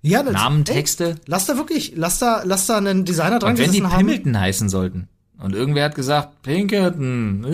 Ja, 0.00 0.22
das, 0.22 0.32
Namen, 0.32 0.58
ey, 0.60 0.64
Texte? 0.64 1.16
Lass 1.26 1.44
da 1.44 1.56
wirklich, 1.58 1.92
lass 1.96 2.18
da, 2.18 2.40
lass 2.44 2.64
da 2.66 2.78
einen 2.78 3.04
Designer 3.04 3.38
dran 3.40 3.50
Und 3.52 3.58
wenn 3.58 3.72
die 3.72 3.82
haben. 3.82 3.94
Pimmilton 3.98 4.40
heißen 4.40 4.70
sollten. 4.70 5.08
Und 5.38 5.54
irgendwer 5.54 5.84
hat 5.84 5.94
gesagt, 5.94 6.40
Pinkerton, 6.40 7.44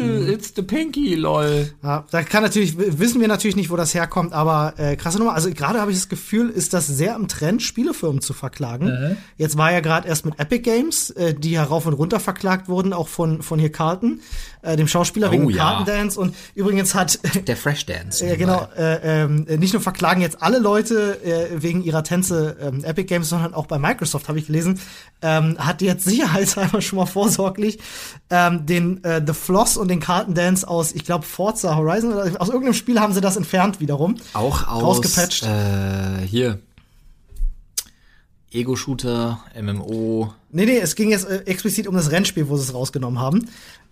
äh, 0.00 0.32
it's 0.32 0.52
the 0.56 0.62
Pinky, 0.62 1.14
lol. 1.14 1.72
Ja, 1.82 2.04
da 2.10 2.22
kann 2.22 2.42
natürlich, 2.42 2.76
wissen 2.78 3.20
wir 3.20 3.28
natürlich 3.28 3.56
nicht, 3.56 3.70
wo 3.70 3.76
das 3.76 3.94
herkommt, 3.94 4.32
aber 4.32 4.74
äh, 4.76 4.96
krasse 4.96 5.18
Nummer. 5.18 5.34
Also 5.34 5.50
gerade 5.50 5.80
habe 5.80 5.90
ich 5.90 5.96
das 5.98 6.08
Gefühl, 6.08 6.48
ist 6.50 6.72
das 6.72 6.86
sehr 6.86 7.14
am 7.14 7.28
Trend, 7.28 7.62
Spielefirmen 7.62 8.20
zu 8.20 8.32
verklagen. 8.32 9.16
Jetzt 9.36 9.56
war 9.56 9.72
ja 9.72 9.80
gerade 9.80 10.08
erst 10.08 10.24
mit 10.24 10.38
Epic 10.38 10.62
Games, 10.62 11.10
äh, 11.10 11.34
die 11.34 11.56
herauf 11.58 11.86
und 11.86 11.94
runter 11.94 12.20
verklagt 12.20 12.68
wurden, 12.68 12.92
auch 12.92 13.08
von 13.08 13.42
von 13.42 13.58
hier 13.58 13.72
Carlton, 13.72 14.20
äh, 14.62 14.76
dem 14.76 14.88
Schauspieler 14.88 15.30
wegen 15.30 15.46
Oh, 15.46 15.50
ja. 15.50 15.62
Carlton 15.64 15.86
Dance. 15.86 16.20
Und 16.20 16.34
übrigens 16.54 16.94
hat 16.94 17.18
Der 17.46 17.56
Fresh 17.56 17.86
Dance. 17.86 18.26
Ja, 18.26 18.36
genau. 18.36 18.68
Äh, 18.76 19.22
ähm, 19.22 19.46
nicht 19.58 19.72
nur 19.72 19.82
verklagen 19.82 20.20
jetzt 20.20 20.42
alle 20.42 20.58
Leute 20.58 21.22
äh, 21.24 21.62
wegen 21.62 21.82
ihrer 21.82 22.04
Tänze 22.04 22.56
ähm, 22.60 22.84
Epic 22.84 23.04
Games, 23.08 23.28
sondern 23.28 23.54
auch 23.54 23.66
bei 23.66 23.78
Microsoft, 23.78 24.28
habe 24.28 24.38
ich 24.38 24.46
gelesen, 24.46 24.80
ähm, 25.22 25.56
hat 25.58 25.82
jetzt 25.82 26.04
sicherheitshalber 26.10 26.80
schon 26.80 26.98
mal 26.98 27.06
vorsorglich 27.06 27.78
ähm, 28.30 28.66
den 28.66 29.02
äh, 29.04 29.22
The 29.26 29.32
Floss 29.32 29.76
und 29.76 29.88
den 29.90 30.00
Carlton 30.00 30.34
Dance 30.34 30.66
aus, 30.66 30.92
ich 30.92 31.04
glaube, 31.04 31.24
Forza 31.26 31.76
Horizon 31.76 32.12
oder 32.14 32.40
aus 32.40 32.48
irgendeinem 32.48 32.74
Spiel 32.74 33.00
haben 33.00 33.12
sie 33.12 33.20
das 33.20 33.36
entfernt 33.36 33.80
wiederum. 33.80 34.16
Auch 34.32 34.66
aus, 34.66 34.82
Rausgepatcht. 34.82 35.42
äh, 35.44 36.26
hier. 36.26 36.58
Ego-Shooter, 38.52 39.40
MMO. 39.60 40.34
Nee, 40.50 40.64
nee, 40.66 40.78
es 40.78 40.96
ging 40.96 41.10
jetzt 41.10 41.28
äh, 41.28 41.42
explizit 41.46 41.86
um 41.86 41.94
das 41.94 42.10
Rennspiel, 42.10 42.48
wo 42.48 42.56
sie 42.56 42.64
es 42.64 42.74
rausgenommen 42.74 43.20
haben. 43.20 43.48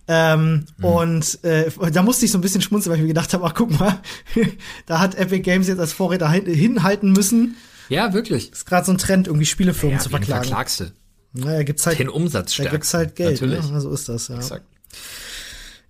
Ähm, 0.07 0.65
Und 0.81 1.41
äh, 1.43 1.69
da 1.93 2.01
musste 2.01 2.25
ich 2.25 2.31
so 2.31 2.37
ein 2.37 2.41
bisschen 2.41 2.61
schmunzeln, 2.61 2.91
weil 2.91 2.97
ich 2.97 3.03
mir 3.03 3.07
gedacht 3.09 3.33
habe, 3.33 3.45
ach 3.45 3.53
guck 3.53 3.79
mal, 3.79 3.99
da 4.85 4.99
hat 4.99 5.15
Epic 5.15 5.41
Games 5.43 5.67
jetzt 5.67 5.79
als 5.79 5.93
Vorräter 5.93 6.29
hin, 6.29 6.45
hinhalten 6.45 7.11
müssen. 7.13 7.55
Ja, 7.89 8.13
wirklich. 8.13 8.51
Ist 8.51 8.65
gerade 8.65 8.85
so 8.85 8.91
ein 8.91 8.97
Trend, 8.97 9.27
irgendwie 9.27 9.45
Spielefirmen 9.45 9.97
Ja, 9.97 10.03
zu 10.03 10.09
wen 10.09 10.17
verklagen. 10.17 10.43
verklagst 10.45 10.79
du? 10.81 10.91
Naja, 11.33 11.63
gibt's 11.63 11.85
halt, 11.85 11.99
Den 11.99 12.09
Umsatz 12.09 12.47
da 12.47 12.53
stärkst. 12.55 12.71
gibt's 12.71 12.93
halt 12.93 13.15
Geld. 13.15 13.39
Natürlich. 13.41 13.71
Ne? 13.71 13.81
So 13.81 13.91
ist 13.93 14.09
das, 14.09 14.27
ja. 14.27 14.35
Exakt. 14.37 14.65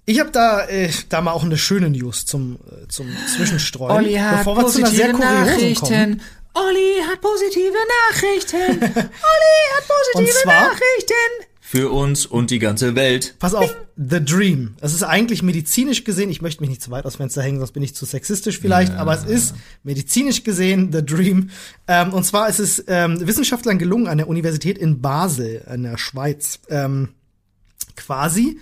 Ich 0.10 0.20
habe 0.20 0.32
da, 0.32 0.66
äh, 0.68 0.90
da 1.10 1.22
mal 1.22 1.34
auch 1.34 1.44
eine 1.44 1.56
schöne 1.56 1.88
News 1.88 2.26
zum, 2.26 2.56
äh, 2.56 2.88
zum 2.88 3.06
Zwischenstreuen. 3.36 4.06
Bevor 4.38 4.58
wir 4.58 4.66
zu 4.66 4.80
einer 4.80 4.88
sehr 4.90 5.12
kuriosen 5.14 5.76
kommen. 5.76 6.22
Olli 6.56 6.96
hat 7.08 7.22
positive 7.22 7.78
Nachrichten. 8.10 8.58
Olli 8.82 9.66
hat 9.76 9.88
positive 9.88 10.18
Und 10.18 10.30
zwar- 10.42 10.64
Nachrichten. 10.64 11.46
Für 11.62 11.92
uns 11.92 12.26
und 12.26 12.50
die 12.50 12.58
ganze 12.58 12.96
Welt. 12.96 13.36
Pass 13.38 13.54
auf, 13.54 13.76
The 13.98 14.26
Dream. 14.26 14.74
Es 14.82 14.96
ist 14.96 15.04
eigentlich 15.04 15.44
medizinisch 15.44 16.04
gesehen, 16.04 16.32
ich 16.32 16.42
möchte 16.42 16.62
mich 16.62 16.72
nicht 16.72 16.82
zu 16.82 16.90
weit 16.90 17.06
aus 17.06 17.14
dem 17.14 17.18
Fenster 17.18 17.44
hängen, 17.44 17.60
sonst 17.60 17.74
bin 17.74 17.84
ich 17.84 17.94
zu 17.94 18.06
sexistisch 18.08 18.58
vielleicht, 18.58 18.94
aber 18.94 19.14
es 19.14 19.26
ist 19.26 19.54
medizinisch 19.84 20.44
gesehen 20.44 20.92
The 20.92 21.06
Dream. 21.06 21.52
Ähm, 21.88 22.14
und 22.14 22.24
zwar 22.24 22.50
ist 22.50 22.58
es 22.58 22.84
ähm, 22.88 23.28
Wissenschaftlern 23.28 23.78
gelungen 23.78 24.08
an 24.08 24.18
der 24.18 24.28
Universität 24.28 24.80
in 24.80 25.02
Basel, 25.02 25.64
in 25.72 25.84
der 25.84 26.00
Schweiz, 26.00 26.58
ähm, 26.70 27.10
quasi 27.96 28.58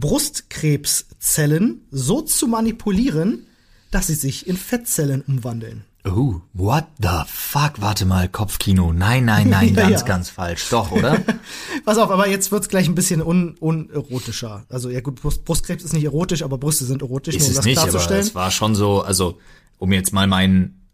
Brustkrebszellen 0.00 1.82
so 1.90 2.20
zu 2.22 2.46
manipulieren, 2.46 3.46
dass 3.90 4.08
sie 4.08 4.14
sich 4.14 4.46
in 4.46 4.56
Fettzellen 4.56 5.22
umwandeln. 5.22 5.84
Oh, 6.04 6.40
what 6.52 6.86
the 7.00 7.22
fuck? 7.26 7.80
Warte 7.80 8.04
mal, 8.06 8.28
Kopfkino. 8.28 8.92
Nein, 8.92 9.24
nein, 9.24 9.48
nein, 9.50 9.74
Ja, 9.74 9.82
ganz, 9.88 10.00
ja. 10.00 10.06
ganz 10.06 10.30
falsch. 10.30 10.68
Doch, 10.70 10.90
oder? 10.92 11.18
Pass 11.84 11.98
auf, 11.98 12.10
aber 12.10 12.28
jetzt 12.28 12.50
wird's 12.52 12.68
gleich 12.68 12.86
ein 12.88 12.94
bisschen 12.94 13.20
un 13.20 13.56
unerotischer. 13.58 14.64
Also 14.68 14.90
ja 14.90 15.00
gut, 15.00 15.20
Brust 15.20 15.44
Brustkrebs 15.44 15.84
ist 15.84 15.92
nicht 15.92 16.04
erotisch, 16.04 16.42
aber 16.42 16.58
Brüste 16.58 16.84
sind 16.84 17.02
erotisch, 17.02 17.34
ist 17.34 17.42
nur 17.42 17.48
um 17.48 17.50
es 17.50 17.56
das 17.56 17.64
nicht, 17.64 17.78
aber 17.78 17.90
klarzustellen. 17.90 18.22
es 18.22 18.34
war 18.34 18.50
schon 18.50 18.74
so, 18.74 19.02
also, 19.02 19.38
um 19.78 19.92
jetzt 19.92 20.12
mal 20.12 20.26
meinen 20.26 20.86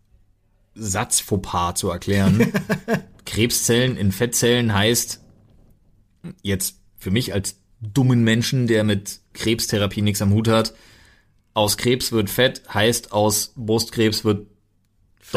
Satz 0.75 1.21
Fauxpas 1.21 1.75
zu 1.75 1.91
erklären. 1.91 2.53
Krebszellen 3.27 3.97
in 3.97 4.11
Fettzellen 4.13 4.75
heißt, 4.75 5.21
jetzt 6.43 6.77
für 6.99 7.11
mich 7.11 7.33
als 7.33 7.57
dummen 7.93 8.25
Menschen, 8.25 8.67
der 8.67 8.85
mit 8.85 9.21
Krebstherapie 9.33 10.03
nichts 10.03 10.23
am 10.23 10.33
Hut 10.33 10.49
hat, 10.49 10.75
aus 11.55 11.77
Krebs 11.77 12.11
wird 12.13 12.31
Fett, 12.31 12.63
heißt 12.73 13.13
aus 13.13 13.53
Brustkrebs 13.57 14.25
wird 14.25 14.47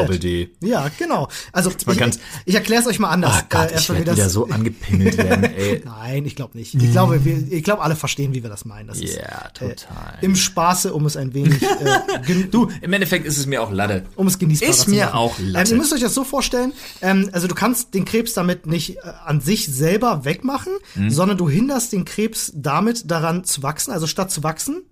Doppel-D. 0.02 0.50
Ja, 0.62 0.88
genau. 0.98 1.28
Also 1.52 1.70
mal 1.86 1.92
ich, 1.92 1.98
ganz- 1.98 2.18
ich 2.44 2.54
erkläre 2.54 2.82
es 2.82 2.88
euch 2.88 2.98
mal 2.98 3.10
anders. 3.10 3.32
Ah 3.34 3.42
Gott, 3.48 3.72
Äh, 3.72 3.78
ich 3.78 3.88
werde 3.88 4.12
wieder 4.12 4.28
so 4.30 4.48
angepimmelt 4.48 5.16
werden, 5.18 5.44
ey. 5.56 5.82
Nein, 5.84 6.24
ich 6.26 6.36
glaube 6.36 6.56
nicht. 6.56 6.74
Ich 6.74 6.90
glaube, 6.92 7.24
wir, 7.24 7.50
ich 7.50 7.62
glaube, 7.64 7.82
alle 7.82 7.96
verstehen, 7.96 8.34
wie 8.34 8.42
wir 8.42 8.50
das 8.50 8.64
meinen. 8.64 8.88
Das 8.88 8.98
ist 9.00 9.16
Ja, 9.16 9.48
total. 9.54 10.18
im 10.22 10.34
Spaße, 10.36 10.92
um 10.94 11.06
es 11.06 11.16
ein 11.16 11.34
wenig 11.34 11.62
äh, 11.62 12.44
Du, 12.50 12.70
im 12.80 12.92
Endeffekt 12.92 13.26
ist 13.26 13.38
es 13.38 13.46
mir 13.46 13.62
auch 13.62 13.70
Latte. 13.72 14.04
um 14.16 14.26
es 14.26 14.38
genießbarer 14.38 14.70
Ist 14.70 14.80
zu 14.82 14.90
mir 14.90 15.06
machen. 15.06 15.14
auch 15.16 15.38
Ähm, 15.38 15.48
Latte. 15.50 15.70
ihr 15.72 15.76
müsst 15.78 15.92
euch 15.92 16.00
das 16.00 16.14
so 16.14 16.24
vorstellen, 16.24 16.72
ähm, 17.02 17.28
also 17.32 17.46
du 17.48 17.54
kannst 17.54 17.94
den 17.94 18.04
Krebs 18.04 18.32
damit 18.34 18.66
nicht 18.66 18.96
äh, 18.96 19.00
an 19.26 19.40
sich 19.40 19.66
selber 19.66 20.24
wegmachen, 20.24 20.72
Mhm. 20.94 21.10
sondern 21.10 21.36
du 21.38 21.48
hinderst 21.48 21.92
den 21.92 22.04
Krebs 22.04 22.52
damit 22.54 23.10
daran 23.10 23.44
zu 23.44 23.62
wachsen. 23.62 23.92
Also 23.92 24.06
statt 24.06 24.30
zu 24.30 24.42
wachsen, 24.42 24.82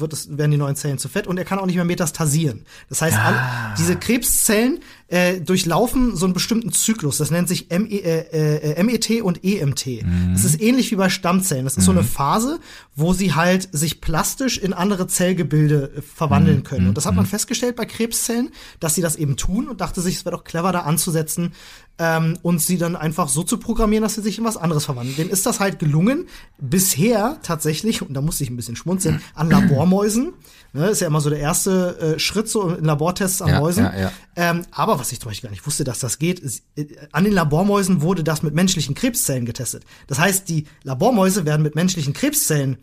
wird 0.00 0.12
es, 0.12 0.36
werden 0.36 0.50
die 0.50 0.56
neuen 0.56 0.76
Zellen 0.76 0.98
zu 0.98 1.08
fett 1.08 1.26
und 1.26 1.38
er 1.38 1.44
kann 1.44 1.58
auch 1.58 1.66
nicht 1.66 1.76
mehr 1.76 1.84
metastasieren. 1.84 2.64
Das 2.88 3.02
heißt, 3.02 3.16
Ah. 3.16 3.24
alle, 3.26 3.74
diese 3.78 3.96
Krebszellen 3.96 4.80
äh, 5.08 5.40
durchlaufen 5.40 6.16
so 6.16 6.24
einen 6.26 6.34
bestimmten 6.34 6.72
Zyklus. 6.72 7.18
Das 7.18 7.30
nennt 7.30 7.48
sich 7.48 7.68
ME, 7.70 7.86
äh, 8.02 8.72
äh, 8.72 8.82
MET 8.82 9.22
und 9.22 9.44
EMT. 9.44 10.02
Mhm. 10.02 10.30
Das 10.32 10.44
ist 10.44 10.60
ähnlich 10.60 10.90
wie 10.90 10.96
bei 10.96 11.08
Stammzellen. 11.10 11.64
Das 11.64 11.76
ist 11.76 11.84
so 11.84 11.92
eine 11.92 12.02
Phase, 12.02 12.58
wo 12.96 13.12
sie 13.12 13.34
halt 13.34 13.68
sich 13.70 14.00
plastisch 14.00 14.58
in 14.58 14.72
andere 14.72 15.06
Zellgebilde 15.06 15.92
äh, 15.94 15.98
Mhm. 15.98 16.02
verwandeln 16.02 16.62
können. 16.64 16.88
Und 16.88 16.96
das 16.96 17.06
hat 17.06 17.14
man 17.14 17.26
festgestellt 17.26 17.76
bei 17.76 17.84
Krebszellen, 17.84 18.50
dass 18.80 18.94
sie 18.96 19.02
das 19.02 19.16
eben 19.16 19.36
tun 19.36 19.68
und 19.68 19.80
dachte 19.80 20.00
sich, 20.00 20.16
es 20.16 20.24
wäre 20.24 20.36
doch 20.36 20.44
clever, 20.44 20.72
da 20.72 20.80
anzusetzen 20.80 21.52
ähm, 21.98 22.36
und 22.42 22.60
sie 22.60 22.76
dann 22.76 22.96
einfach 22.96 23.28
so 23.28 23.42
zu 23.42 23.58
programmieren, 23.58 24.02
dass 24.02 24.14
sie 24.16 24.22
sich 24.22 24.38
in 24.38 24.44
was 24.44 24.56
anderes 24.56 24.84
verwandeln. 24.86 25.16
Denen 25.16 25.30
ist 25.30 25.46
das 25.46 25.60
halt 25.60 25.78
gelungen, 25.78 26.26
bisher 26.58 27.38
tatsächlich, 27.42 28.02
und 28.02 28.12
da 28.14 28.20
musste 28.20 28.44
ich 28.44 28.50
ein 28.50 28.56
bisschen 28.56 28.76
schmunzeln, 28.76 29.20
an 29.34 29.50
Labormäusen. 29.50 30.32
Ne, 30.76 30.88
ist 30.88 31.00
ja 31.00 31.06
immer 31.06 31.20
so 31.20 31.30
der 31.30 31.38
erste 31.40 32.14
äh, 32.16 32.18
Schritt 32.18 32.48
so 32.48 32.68
in 32.68 32.84
Labortests 32.84 33.40
an 33.42 33.48
Ja, 33.48 33.60
Mäusen. 33.60 33.84
ja, 33.84 33.98
ja. 33.98 34.12
Ähm, 34.36 34.62
aber 34.70 34.98
was 34.98 35.10
ich 35.12 35.20
zum 35.20 35.30
Beispiel 35.30 35.48
gar 35.48 35.52
nicht 35.52 35.66
wusste, 35.66 35.84
dass 35.84 35.98
das 36.00 36.18
geht, 36.18 36.38
ist, 36.38 36.64
äh, 36.76 36.86
an 37.12 37.24
den 37.24 37.32
Labormäusen 37.32 38.02
wurde 38.02 38.22
das 38.22 38.42
mit 38.42 38.54
menschlichen 38.54 38.94
Krebszellen 38.94 39.46
getestet. 39.46 39.84
Das 40.06 40.18
heißt, 40.18 40.48
die 40.48 40.66
Labormäuse 40.82 41.44
werden 41.46 41.62
mit 41.62 41.74
menschlichen 41.74 42.12
Krebszellen 42.12 42.76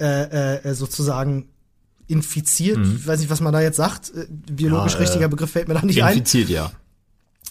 äh, 0.00 0.56
äh, 0.56 0.74
sozusagen 0.74 1.48
infiziert. 2.08 2.78
Mhm. 2.78 2.96
Ich 3.00 3.06
weiß 3.06 3.20
nicht, 3.20 3.30
was 3.30 3.40
man 3.40 3.52
da 3.52 3.60
jetzt 3.60 3.76
sagt. 3.76 4.10
Äh, 4.14 4.26
Biologisch 4.30 4.92
Ja, 4.94 4.98
äh, 4.98 5.02
richtiger 5.02 5.28
Begriff 5.28 5.50
fällt 5.50 5.68
mir 5.68 5.74
da 5.74 5.82
nicht 5.82 6.02
ein. 6.02 6.18
Infiziert, 6.18 6.48
ja. 6.48 6.70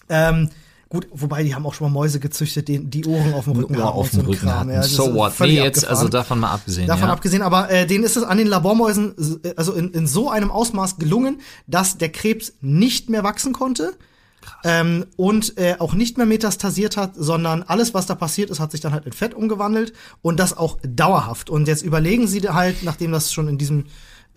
Ähm, 0.09 0.49
gut, 0.95 1.07
wobei 1.11 1.43
die 1.43 1.53
haben 1.53 1.65
auch 1.65 1.73
schon 1.73 1.91
mal 1.91 1.93
Mäuse 1.93 2.19
gezüchtet, 2.19 2.67
die, 2.69 2.79
die 2.79 3.05
Ohren 3.05 3.33
auf 3.33 3.43
dem 3.43 3.53
Rücken 3.53 3.75
Ohr 3.75 3.83
haben 3.83 3.97
auf 3.97 4.11
so 4.11 4.17
dem 4.17 4.21
ein 4.21 4.25
Rücken 4.27 4.47
Kram. 4.47 4.69
Ja, 4.69 4.83
so 4.83 5.13
what? 5.13 5.33
Nee, 5.41 5.55
jetzt, 5.55 5.79
abgefahren. 5.79 5.97
also 5.97 6.07
davon 6.07 6.39
mal 6.39 6.51
abgesehen. 6.51 6.87
Davon 6.87 7.07
ja. 7.07 7.13
abgesehen, 7.13 7.41
aber 7.41 7.69
äh, 7.69 7.85
denen 7.85 8.03
ist 8.03 8.15
es 8.15 8.23
an 8.23 8.37
den 8.37 8.47
Labormäusen 8.47 9.41
äh, 9.43 9.53
also 9.57 9.73
in, 9.73 9.91
in 9.91 10.07
so 10.07 10.29
einem 10.29 10.51
Ausmaß 10.51 10.97
gelungen, 10.97 11.41
dass 11.67 11.97
der 11.97 12.09
Krebs 12.09 12.53
nicht 12.61 13.09
mehr 13.09 13.23
wachsen 13.23 13.51
konnte 13.51 13.97
ähm, 14.63 15.05
und 15.17 15.57
äh, 15.57 15.75
auch 15.79 15.93
nicht 15.93 16.17
mehr 16.17 16.25
metastasiert 16.25 16.95
hat, 16.95 17.11
sondern 17.15 17.63
alles, 17.63 17.93
was 17.93 18.05
da 18.05 18.15
passiert 18.15 18.49
ist, 18.49 18.59
hat 18.59 18.71
sich 18.71 18.81
dann 18.81 18.93
halt 18.93 19.05
in 19.05 19.11
Fett 19.11 19.33
umgewandelt 19.33 19.93
und 20.21 20.39
das 20.39 20.55
auch 20.55 20.77
dauerhaft. 20.83 21.49
Und 21.49 21.67
jetzt 21.67 21.81
überlegen 21.81 22.27
sie 22.27 22.41
halt, 22.41 22.83
nachdem 22.83 23.11
das 23.11 23.33
schon 23.33 23.49
in 23.49 23.57
diesem 23.57 23.85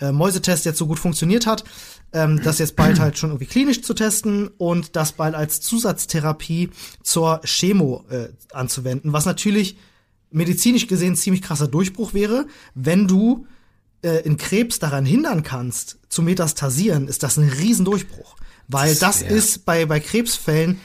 äh, 0.01 0.13
Mäusetest 0.13 0.65
jetzt 0.65 0.79
so 0.79 0.87
gut 0.87 0.99
funktioniert 0.99 1.47
hat, 1.47 1.65
ähm, 2.13 2.41
das 2.43 2.59
jetzt 2.59 2.77
bald 2.77 3.01
halt 3.01 3.19
schon 3.19 3.31
irgendwie 3.31 3.47
klinisch 3.47 3.83
zu 3.83 3.95
testen 3.95 4.49
und 4.59 4.97
das 4.97 5.13
bald 5.13 5.35
als 5.35 5.61
Zusatztherapie 5.61 6.71
zur 7.03 7.41
Chemo 7.45 8.05
äh, 8.11 8.29
anzuwenden, 8.53 9.13
was 9.13 9.27
natürlich 9.27 9.77
medizinisch 10.31 10.87
gesehen 10.87 11.17
ziemlich 11.17 11.43
krasser 11.43 11.69
Durchbruch 11.69 12.15
wäre, 12.15 12.47
wenn 12.75 13.07
du 13.07 13.47
äh, 14.03 14.23
in 14.25 14.37
Krebs 14.37 14.79
daran 14.79 15.05
hindern 15.05 15.43
kannst, 15.43 15.99
zu 16.09 16.23
metastasieren, 16.23 17.09
ist 17.09 17.23
das 17.23 17.37
ein 17.37 17.49
Riesendurchbruch. 17.49 18.37
Weil 18.69 18.91
Das 18.91 19.21
das, 19.21 19.23
ist 19.23 19.65
bei, 19.65 19.87
bei 19.87 19.99
Krebsfällen 19.99 20.79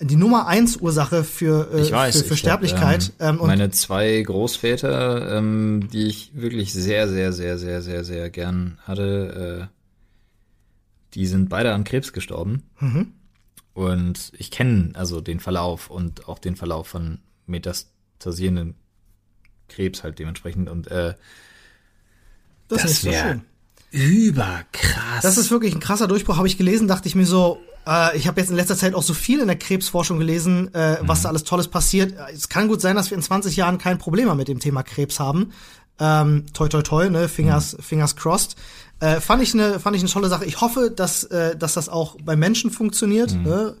die 0.00 0.16
Nummer 0.16 0.46
eins 0.46 0.76
Ursache 0.76 1.24
für, 1.24 1.72
äh, 1.72 1.90
weiß, 1.90 2.18
für, 2.18 2.24
für 2.28 2.34
ich 2.34 2.40
Sterblichkeit. 2.40 3.12
Hab, 3.18 3.28
ähm, 3.34 3.38
ähm, 3.40 3.46
meine 3.46 3.70
zwei 3.70 4.20
Großväter, 4.22 5.36
ähm, 5.36 5.88
die 5.92 6.06
ich 6.06 6.32
wirklich 6.34 6.72
sehr, 6.72 7.08
sehr, 7.08 7.32
sehr, 7.32 7.58
sehr, 7.58 7.82
sehr, 7.82 8.04
sehr 8.04 8.30
gern 8.30 8.78
hatte, 8.84 9.68
äh, 9.70 9.79
die 11.14 11.26
sind 11.26 11.48
beide 11.48 11.72
an 11.74 11.84
Krebs 11.84 12.12
gestorben. 12.12 12.62
Mhm. 12.78 13.12
Und 13.74 14.32
ich 14.36 14.50
kenne 14.50 14.90
also 14.94 15.20
den 15.20 15.40
Verlauf 15.40 15.90
und 15.90 16.28
auch 16.28 16.38
den 16.38 16.56
Verlauf 16.56 16.88
von 16.88 17.18
metastasierenden 17.46 18.74
Krebs 19.68 20.02
halt 20.02 20.18
dementsprechend. 20.18 20.68
Und 20.68 20.88
äh, 20.88 21.14
das, 22.68 22.82
das 22.82 22.90
ist 22.90 23.04
nicht 23.04 23.14
so 23.16 23.22
wär- 23.24 23.32
schön. 23.32 23.42
überkrass. 23.92 25.22
Das 25.22 25.36
ist 25.38 25.50
wirklich 25.50 25.74
ein 25.74 25.80
krasser 25.80 26.08
Durchbruch, 26.08 26.36
habe 26.36 26.46
ich 26.48 26.58
gelesen, 26.58 26.88
dachte 26.88 27.08
ich 27.08 27.14
mir 27.14 27.26
so, 27.26 27.60
äh, 27.86 28.16
ich 28.16 28.26
habe 28.28 28.40
jetzt 28.40 28.50
in 28.50 28.56
letzter 28.56 28.76
Zeit 28.76 28.94
auch 28.94 29.02
so 29.02 29.14
viel 29.14 29.40
in 29.40 29.46
der 29.46 29.56
Krebsforschung 29.58 30.18
gelesen, 30.18 30.72
äh, 30.74 30.98
was 31.02 31.22
da 31.22 31.28
alles 31.28 31.44
Tolles 31.44 31.68
passiert. 31.68 32.14
Es 32.32 32.48
kann 32.48 32.68
gut 32.68 32.80
sein, 32.80 32.96
dass 32.96 33.10
wir 33.10 33.16
in 33.16 33.22
20 33.22 33.56
Jahren 33.56 33.78
kein 33.78 33.98
Problem 33.98 34.26
mehr 34.26 34.34
mit 34.34 34.48
dem 34.48 34.60
Thema 34.60 34.82
Krebs 34.82 35.18
haben. 35.20 35.52
Ähm, 35.98 36.46
toi 36.54 36.68
toi 36.68 36.82
toi, 36.82 37.08
ne, 37.10 37.28
fingers, 37.28 37.76
fingers 37.80 38.16
crossed. 38.16 38.56
Äh, 39.00 39.20
fand 39.20 39.42
ich 39.42 39.54
eine 39.54 39.80
fand 39.80 39.96
ich 39.96 40.02
eine 40.02 40.10
tolle 40.10 40.28
Sache. 40.28 40.44
Ich 40.44 40.60
hoffe, 40.60 40.90
dass 40.94 41.24
äh, 41.24 41.56
dass 41.56 41.74
das 41.74 41.88
auch 41.88 42.16
bei 42.22 42.36
Menschen 42.36 42.70
funktioniert. 42.70 43.32
Ne? 43.34 43.76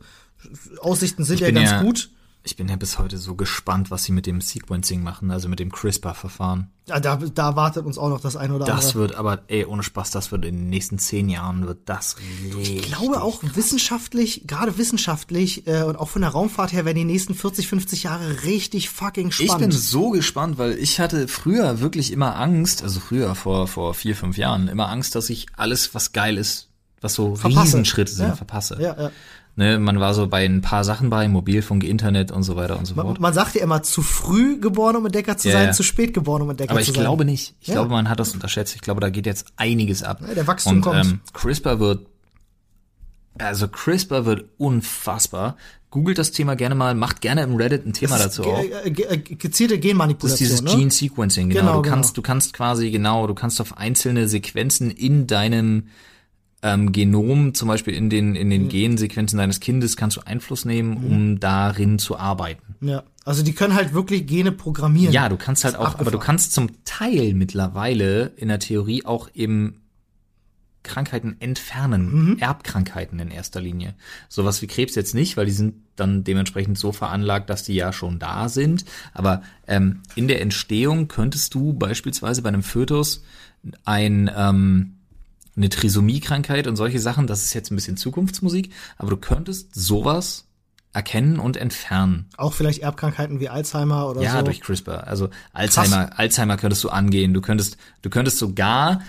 Aussichten 0.80 1.24
sind 1.24 1.40
ja 1.40 1.50
ganz 1.50 1.70
ja- 1.70 1.82
gut. 1.82 2.10
Ich 2.42 2.56
bin 2.56 2.68
ja 2.68 2.76
bis 2.76 2.98
heute 2.98 3.18
so 3.18 3.34
gespannt, 3.34 3.90
was 3.90 4.04
sie 4.04 4.12
mit 4.12 4.24
dem 4.26 4.40
Sequencing 4.40 5.02
machen, 5.02 5.30
also 5.30 5.48
mit 5.48 5.58
dem 5.60 5.70
CRISPR-Verfahren. 5.70 6.70
Ja, 6.88 6.98
da, 6.98 7.16
da 7.16 7.54
wartet 7.54 7.84
uns 7.84 7.98
auch 7.98 8.08
noch 8.08 8.20
das 8.20 8.34
ein 8.36 8.50
oder 8.50 8.64
Das 8.64 8.86
andere. 8.88 8.98
wird 9.00 9.14
aber, 9.14 9.42
ey, 9.48 9.64
ohne 9.66 9.82
Spaß, 9.82 10.10
das 10.10 10.32
wird 10.32 10.44
in 10.46 10.56
den 10.56 10.68
nächsten 10.70 10.98
zehn 10.98 11.28
Jahren, 11.28 11.66
wird 11.66 11.80
das 11.84 12.16
Ich 12.62 12.82
glaube 12.82 13.22
auch 13.22 13.42
wissenschaftlich, 13.54 14.44
gerade 14.46 14.76
wissenschaftlich 14.78 15.66
äh, 15.66 15.82
und 15.82 15.96
auch 15.96 16.08
von 16.08 16.22
der 16.22 16.30
Raumfahrt 16.30 16.72
her 16.72 16.84
werden 16.84 16.96
die 16.96 17.04
nächsten 17.04 17.34
40, 17.34 17.68
50 17.68 18.02
Jahre 18.04 18.42
richtig 18.44 18.90
fucking 18.90 19.28
Ich 19.28 19.34
spannend. 19.36 19.58
bin 19.60 19.70
so 19.72 20.10
gespannt, 20.10 20.58
weil 20.58 20.72
ich 20.78 20.98
hatte 20.98 21.28
früher 21.28 21.80
wirklich 21.80 22.12
immer 22.12 22.36
Angst, 22.36 22.82
also 22.82 23.00
früher 23.00 23.34
vor, 23.34 23.68
vor 23.68 23.94
vier, 23.94 24.16
fünf 24.16 24.36
Jahren, 24.36 24.68
immer 24.68 24.88
Angst, 24.88 25.14
dass 25.14 25.30
ich 25.30 25.46
alles, 25.56 25.94
was 25.94 26.12
geil 26.12 26.36
ist, 26.36 26.68
was 27.00 27.14
so 27.14 27.36
Verpasse. 27.36 27.62
Riesenschritte 27.64 28.12
sind, 28.12 28.28
Ja. 28.28 28.34
verpasse. 28.36 28.76
ja, 28.80 28.96
ja. 29.00 29.10
Ne, 29.56 29.78
man 29.78 30.00
war 30.00 30.14
so 30.14 30.26
bei 30.28 30.44
ein 30.44 30.62
paar 30.62 30.84
Sachen 30.84 31.10
bei, 31.10 31.28
Mobilfunk, 31.28 31.84
Internet 31.84 32.30
und 32.30 32.44
so 32.44 32.56
weiter 32.56 32.78
und 32.78 32.86
so 32.86 32.94
fort. 32.94 33.20
man 33.20 33.34
sagt 33.34 33.56
ja 33.56 33.62
immer, 33.62 33.82
zu 33.82 34.00
früh 34.00 34.58
geboren, 34.58 34.96
um 34.96 35.04
Entdecker 35.04 35.36
zu 35.36 35.48
Ja, 35.48 35.54
sein, 35.54 35.66
ja. 35.66 35.72
zu 35.72 35.82
spät 35.82 36.14
geboren, 36.14 36.40
um 36.42 36.50
Entdecker 36.50 36.70
Aber 36.70 36.80
zu 36.80 36.90
ich 36.90 36.96
sein. 36.96 37.02
glaube 37.04 37.24
nicht. 37.24 37.54
Ich 37.60 37.68
Ja. 37.68 37.74
glaube, 37.74 37.90
man 37.90 38.08
hat 38.08 38.20
das 38.20 38.32
unterschätzt. 38.32 38.74
Ich 38.76 38.80
glaube, 38.80 39.00
da 39.00 39.10
geht 39.10 39.26
jetzt 39.26 39.46
einiges 39.56 40.02
ab. 40.02 40.22
Der 40.34 40.46
Wachstum 40.46 40.76
und, 40.76 40.80
kommt. 40.82 41.04
Ähm, 41.04 41.20
CRISPR 41.34 41.78
wird, 41.80 42.06
also 43.38 43.68
CRISPR 43.68 44.24
wird 44.24 44.44
unfassbar. 44.58 45.56
Googelt 45.90 46.18
das 46.18 46.30
Thema 46.30 46.54
gerne 46.54 46.76
mal, 46.76 46.94
macht 46.94 47.20
gerne 47.20 47.42
im 47.42 47.56
Reddit 47.56 47.84
ein 47.84 47.92
Thema 47.92 48.16
dazu 48.16 48.42
ge- 48.42 48.52
äh, 48.84 48.88
äh, 48.88 49.16
gezielte 49.18 49.74
Das 49.74 49.78
ist 49.84 49.88
Genmanipulation. 49.90 50.38
dieses 50.38 50.62
ne? 50.62 50.70
Gene 50.70 50.90
Sequencing, 50.90 51.48
genau. 51.48 51.60
Genau, 51.60 51.76
du 51.78 51.82
genau. 51.82 51.94
kannst, 51.96 52.16
du 52.16 52.22
kannst 52.22 52.52
quasi 52.54 52.90
genau, 52.92 53.26
du 53.26 53.34
kannst 53.34 53.60
auf 53.60 53.76
einzelne 53.76 54.28
Sequenzen 54.28 54.90
in 54.92 55.26
deinem 55.26 55.88
ähm, 56.62 56.92
Genom, 56.92 57.54
zum 57.54 57.68
Beispiel 57.68 57.94
in 57.94 58.10
den 58.10 58.34
in 58.36 58.48
Mhm. 58.48 58.50
den 58.50 58.68
Gensequenzen 58.68 59.38
deines 59.38 59.60
Kindes, 59.60 59.96
kannst 59.96 60.16
du 60.18 60.20
Einfluss 60.26 60.64
nehmen, 60.64 60.96
um 60.98 61.40
darin 61.40 61.98
zu 61.98 62.18
arbeiten. 62.18 62.74
Ja, 62.82 63.02
also 63.24 63.42
die 63.42 63.52
können 63.54 63.74
halt 63.74 63.94
wirklich 63.94 64.26
Gene 64.26 64.52
programmieren. 64.52 65.12
Ja, 65.12 65.28
du 65.28 65.36
kannst 65.36 65.64
halt 65.64 65.76
auch, 65.76 65.80
aber 65.80 65.90
du 65.92 65.98
abgefahren. 66.00 66.20
kannst 66.26 66.52
zum 66.52 66.68
Teil 66.84 67.32
mittlerweile 67.34 68.32
in 68.36 68.48
der 68.48 68.58
Theorie 68.58 69.04
auch 69.04 69.30
eben 69.34 69.76
Krankheiten 70.82 71.36
entfernen, 71.40 72.38
Erbkrankheiten 72.40 73.18
in 73.18 73.30
erster 73.30 73.60
Linie. 73.60 73.94
Sowas 74.30 74.62
wie 74.62 74.66
Krebs 74.66 74.94
jetzt 74.94 75.14
nicht, 75.14 75.36
weil 75.36 75.44
die 75.44 75.52
sind 75.52 75.74
dann 75.96 76.24
dementsprechend 76.24 76.78
so 76.78 76.90
veranlagt, 76.90 77.50
dass 77.50 77.62
die 77.64 77.74
ja 77.74 77.92
schon 77.92 78.18
da 78.18 78.48
sind. 78.48 78.86
Aber 79.12 79.42
ähm, 79.66 80.00
in 80.14 80.26
der 80.26 80.40
Entstehung 80.40 81.06
könntest 81.06 81.52
du 81.54 81.74
beispielsweise 81.74 82.40
bei 82.40 82.48
einem 82.48 82.62
Fötus 82.62 83.22
ein 83.84 84.30
ähm, 84.34 84.94
eine 85.56 85.68
Trisomie-Krankheit 85.68 86.66
und 86.66 86.76
solche 86.76 87.00
Sachen, 87.00 87.26
das 87.26 87.42
ist 87.42 87.54
jetzt 87.54 87.70
ein 87.70 87.76
bisschen 87.76 87.96
Zukunftsmusik, 87.96 88.72
aber 88.98 89.10
du 89.10 89.16
könntest 89.16 89.74
sowas 89.74 90.46
erkennen 90.92 91.38
und 91.38 91.56
entfernen. 91.56 92.26
Auch 92.36 92.52
vielleicht 92.52 92.82
Erbkrankheiten 92.82 93.38
wie 93.40 93.48
Alzheimer 93.48 94.08
oder 94.08 94.22
Ja, 94.22 94.38
so. 94.38 94.42
durch 94.44 94.60
CRISPR. 94.60 95.06
Also 95.06 95.28
Alzheimer, 95.52 96.18
Alzheimer 96.18 96.56
könntest 96.56 96.82
du 96.82 96.88
angehen. 96.88 97.32
Du 97.34 97.40
könntest, 97.40 97.76
du 98.02 98.10
könntest 98.10 98.38
sogar, 98.38 99.02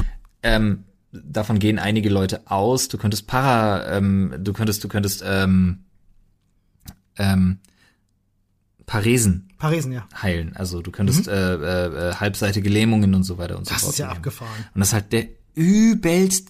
ähm, 0.44 0.84
davon 1.12 1.58
gehen 1.60 1.80
einige 1.80 2.10
Leute 2.10 2.42
aus. 2.46 2.88
Du 2.88 2.98
könntest 3.00 3.26
para, 3.28 3.98
ähm, 3.98 4.34
du 4.40 4.54
könntest, 4.54 4.84
du 4.84 4.88
könntest 4.90 5.24
ähm, 5.26 5.80
ähm, 7.18 7.60
Paresen 8.86 9.48
Paresen, 9.58 9.92
ja. 9.92 10.08
heilen. 10.22 10.56
Also 10.56 10.82
du 10.82 10.92
könntest 10.92 11.28
äh, 11.28 11.54
äh, 11.56 12.10
äh, 12.10 12.16
halbseitige 12.16 12.68
Lähmungen 12.70 13.14
und 13.14 13.24
so 13.24 13.38
weiter 13.38 13.58
und 13.58 13.66
so 13.66 13.72
Mhm. 13.72 13.76
Das 13.76 13.82
fort. 13.84 13.94
ist 13.94 14.00
ja 14.00 14.08
nehmen. 14.08 14.18
abgefahren. 14.18 14.66
Und 14.74 14.80
das 14.80 14.90
ist 14.90 14.94
halt 14.94 15.12
der 15.14 15.28
übelst 15.56 16.50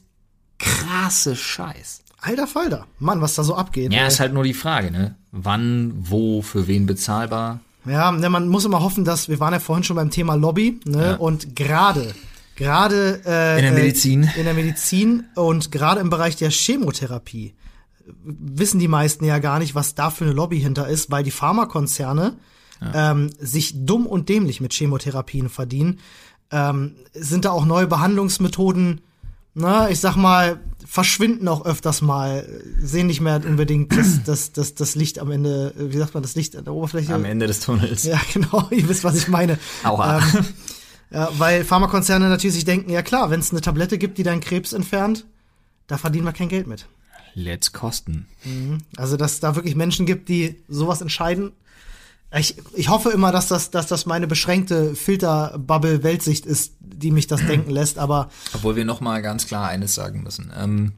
krasse 0.60 1.36
Scheiß. 1.36 2.02
Alter 2.20 2.48
Falter. 2.48 2.86
Mann, 3.00 3.22
was 3.22 3.36
da 3.36 3.44
so 3.44 3.56
abgeht. 3.56 3.92
Ja, 3.92 4.02
ey. 4.02 4.08
ist 4.08 4.20
halt 4.20 4.34
nur 4.34 4.44
die 4.44 4.54
Frage, 4.54 4.92
ne? 4.92 5.16
Wann, 5.32 5.94
wo, 5.98 6.42
für 6.42 6.68
wen 6.68 6.86
bezahlbar? 6.86 7.62
Ja, 7.86 8.12
ne, 8.12 8.30
man 8.30 8.48
muss 8.48 8.66
immer 8.66 8.82
hoffen, 8.82 9.06
dass 9.06 9.28
wir 9.28 9.40
waren 9.40 9.54
ja 9.54 9.60
vorhin 9.60 9.84
schon 9.84 9.96
beim 9.96 10.12
Thema 10.12 10.36
Lobby, 10.36 10.80
ne? 10.86 11.04
Ja. 11.04 11.16
Und 11.16 11.56
gerade, 11.56 12.14
gerade 12.56 13.22
äh, 13.26 13.58
In 13.58 13.64
der 13.64 13.72
äh, 13.72 13.84
Medizin. 13.84 14.30
in 14.38 14.44
der 14.44 14.54
Medizin 14.54 15.24
und 15.36 15.72
gerade 15.72 16.00
im 16.00 16.12
Bereich 16.12 16.36
der 16.36 16.52
Chemotherapie 16.52 17.56
wissen 18.24 18.80
die 18.80 18.88
meisten 18.88 19.26
ja 19.26 19.40
gar 19.40 19.60
nicht, 19.60 19.74
was 19.74 19.96
da 19.96 20.10
für 20.10 20.26
eine 20.26 20.34
Lobby 20.34 20.60
hinter 20.60 20.88
ist, 20.88 21.10
weil 21.12 21.24
die 21.24 21.32
Pharmakonzerne 21.32 22.38
ähm, 22.94 23.30
sich 23.40 23.86
dumm 23.86 24.08
und 24.08 24.28
dämlich 24.28 24.60
mit 24.60 24.74
Chemotherapien 24.74 25.50
verdienen. 25.50 26.00
Ähm, 26.52 26.96
sind 27.14 27.46
da 27.46 27.52
auch 27.52 27.66
neue 27.66 27.88
Behandlungsmethoden, 27.88 29.02
na, 29.54 29.90
ich 29.90 30.00
sag 30.00 30.16
mal, 30.16 30.60
verschwinden 30.86 31.48
auch 31.48 31.66
öfters 31.66 32.02
mal, 32.02 32.48
sehen 32.80 33.08
nicht 33.08 33.22
mehr 33.22 33.42
unbedingt 33.46 33.96
das, 33.96 34.24
das, 34.26 34.54
das, 34.54 34.76
das 34.76 34.96
Licht 34.96 35.20
am 35.20 35.32
Ende, 35.32 35.74
wie 35.78 35.98
sagt 35.98 36.14
man, 36.14 36.24
das 36.24 36.36
Licht 36.36 36.56
an 36.56 36.66
der 36.66 36.74
Oberfläche. 36.74 37.14
Am 37.14 37.26
Ende 37.26 37.48
des 37.48 37.62
Tunnels. 37.62 38.04
Ja, 38.04 38.20
genau, 38.34 38.68
ihr 38.72 38.88
wisst, 38.88 39.04
was 39.04 39.16
ich 39.16 39.28
meine. 39.28 39.58
Aua. 39.84 40.20
Ähm, 40.20 40.46
ja, 41.12 41.30
weil 41.38 41.64
Pharmakonzerne 41.64 42.30
natürlich 42.30 42.56
sich 42.56 42.66
denken, 42.66 42.92
ja 42.92 43.02
klar, 43.02 43.30
wenn 43.30 43.40
es 43.40 43.52
eine 43.52 43.62
Tablette 43.62 43.98
gibt, 43.98 44.18
die 44.18 44.24
deinen 44.24 44.42
Krebs 44.42 44.74
entfernt, 44.74 45.26
da 45.88 45.98
verdienen 45.98 46.26
wir 46.26 46.34
kein 46.34 46.50
Geld 46.50 46.68
mit. 46.68 46.88
Let's 47.34 47.72
kosten. 47.72 48.28
Also, 48.98 49.16
dass 49.16 49.40
da 49.40 49.56
wirklich 49.56 49.76
Menschen 49.76 50.06
gibt, 50.06 50.28
die 50.28 50.62
sowas 50.68 51.02
entscheiden. 51.02 51.54
Ich, 52.34 52.56
ich 52.74 52.90
hoffe 52.90 53.10
immer, 53.10 53.32
dass 53.32 53.48
das, 53.48 53.72
dass 53.72 53.88
das 53.88 54.06
meine 54.06 54.26
beschränkte 54.26 54.96
Filterbubble-Weltsicht 54.96 56.46
ist, 56.46 56.76
die 56.80 57.12
mich 57.12 57.28
das 57.28 57.42
denken 57.48 57.72
lässt, 57.72 57.98
aber 57.98 58.30
Obwohl 58.54 58.76
wir 58.76 58.86
noch 58.86 59.02
mal 59.02 59.22
ganz 59.22 59.48
klar 59.48 59.68
eines 59.68 59.96
sagen 59.96 60.24
müssen. 60.24 60.52
Ähm, 60.58 60.94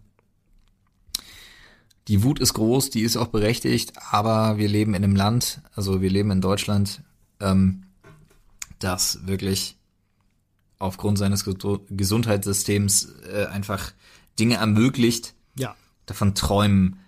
die 2.07 2.23
Wut 2.23 2.39
ist 2.39 2.53
groß, 2.53 2.89
die 2.89 3.01
ist 3.01 3.17
auch 3.17 3.27
berechtigt, 3.27 3.93
aber 4.11 4.57
wir 4.57 4.67
leben 4.67 4.93
in 4.93 5.03
einem 5.03 5.15
Land, 5.15 5.61
also 5.73 6.01
wir 6.01 6.09
leben 6.09 6.31
in 6.31 6.41
Deutschland, 6.41 7.01
ähm, 7.39 7.83
das 8.79 9.25
wirklich 9.25 9.77
aufgrund 10.79 11.17
seines 11.17 11.45
Gesu- 11.45 11.79
Gesundheitssystems 11.89 13.07
äh, 13.31 13.45
einfach 13.45 13.93
Dinge 14.37 14.55
ermöglicht, 14.55 15.33
ja. 15.55 15.75
davon 16.05 16.35
träumen 16.35 16.99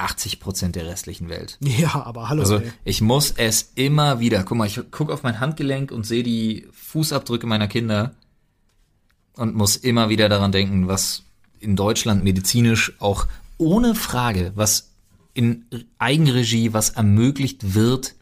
80 0.00 0.40
Prozent 0.40 0.76
der 0.76 0.86
restlichen 0.86 1.28
Welt. 1.28 1.58
Ja, 1.60 2.04
aber 2.04 2.28
hallo. 2.28 2.42
Also 2.42 2.56
ey. 2.58 2.72
ich 2.84 3.00
muss 3.00 3.32
es 3.36 3.72
immer 3.74 4.20
wieder. 4.20 4.42
Guck 4.44 4.58
mal, 4.58 4.66
ich 4.66 4.80
guck 4.90 5.10
auf 5.10 5.22
mein 5.22 5.40
Handgelenk 5.40 5.92
und 5.92 6.06
sehe 6.06 6.22
die 6.22 6.66
Fußabdrücke 6.72 7.46
meiner 7.46 7.68
Kinder 7.68 8.14
und 9.36 9.54
muss 9.54 9.76
immer 9.76 10.08
wieder 10.08 10.28
daran 10.28 10.52
denken, 10.52 10.88
was 10.88 11.22
in 11.60 11.76
Deutschland 11.76 12.24
medizinisch 12.24 12.92
auch 12.98 13.26
ohne 13.58 13.94
Frage, 13.94 14.52
was 14.54 14.90
in 15.34 15.66
Eigenregie, 15.98 16.72
was 16.72 16.90
ermöglicht 16.90 17.74
wird, 17.74 18.14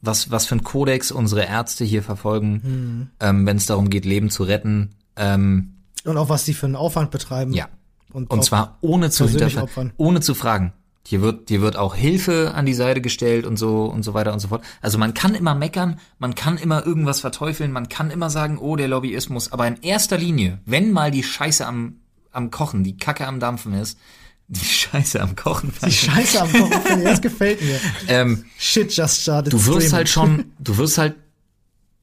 was, 0.00 0.30
was 0.30 0.46
für 0.46 0.56
ein 0.56 0.64
Kodex 0.64 1.10
unsere 1.10 1.44
Ärzte 1.44 1.84
hier 1.84 2.02
verfolgen, 2.02 3.10
ähm, 3.20 3.46
wenn 3.46 3.56
es 3.56 3.66
darum 3.66 3.90
geht, 3.90 4.04
Leben 4.04 4.30
zu 4.30 4.44
retten. 4.44 4.94
Ähm, 5.16 5.74
Und 6.04 6.16
auch 6.16 6.28
was 6.28 6.44
die 6.44 6.54
für 6.54 6.66
einen 6.66 6.76
Aufwand 6.76 7.10
betreiben. 7.10 7.52
ja. 7.52 7.68
Und, 8.12 8.30
Und 8.30 8.44
zwar 8.44 8.78
ohne 8.80 9.10
zu 9.10 9.28
hinterfragen, 9.28 9.92
ohne 9.96 10.20
zu 10.20 10.34
fragen. 10.34 10.72
Hier 11.06 11.20
wird, 11.20 11.50
hier 11.50 11.60
wird 11.60 11.76
auch 11.76 11.94
Hilfe 11.94 12.52
an 12.54 12.64
die 12.64 12.72
Seite 12.72 13.02
gestellt 13.02 13.44
und 13.46 13.58
so 13.58 13.84
und 13.84 14.02
so 14.04 14.14
weiter 14.14 14.32
und 14.32 14.40
so 14.40 14.48
fort. 14.48 14.62
Also 14.80 14.96
man 14.96 15.12
kann 15.12 15.34
immer 15.34 15.54
meckern, 15.54 16.00
man 16.18 16.34
kann 16.34 16.56
immer 16.56 16.86
irgendwas 16.86 17.20
verteufeln, 17.20 17.72
man 17.72 17.90
kann 17.90 18.10
immer 18.10 18.30
sagen, 18.30 18.56
oh, 18.58 18.74
der 18.76 18.88
Lobbyismus. 18.88 19.52
Aber 19.52 19.66
in 19.66 19.76
erster 19.82 20.16
Linie, 20.16 20.60
wenn 20.64 20.92
mal 20.92 21.10
die 21.10 21.22
Scheiße 21.22 21.66
am, 21.66 21.96
am 22.32 22.50
Kochen, 22.50 22.84
die 22.84 22.96
Kacke 22.96 23.26
am 23.26 23.38
Dampfen 23.38 23.74
ist, 23.74 23.98
die 24.48 24.64
Scheiße 24.64 25.20
am 25.20 25.36
Kochen, 25.36 25.72
Die 25.84 25.90
Scheiße 25.92 26.40
am 26.40 26.52
Kochen, 26.52 27.04
das 27.04 27.20
gefällt 27.20 27.60
mir. 27.62 27.78
ähm, 28.08 28.44
Shit 28.58 28.94
just 28.96 29.22
started 29.22 29.52
du 29.52 29.58
wirst 29.58 29.72
streaming. 29.88 29.92
halt 29.92 30.08
schon, 30.08 30.44
du 30.58 30.76
wirst 30.78 30.96
halt 30.98 31.16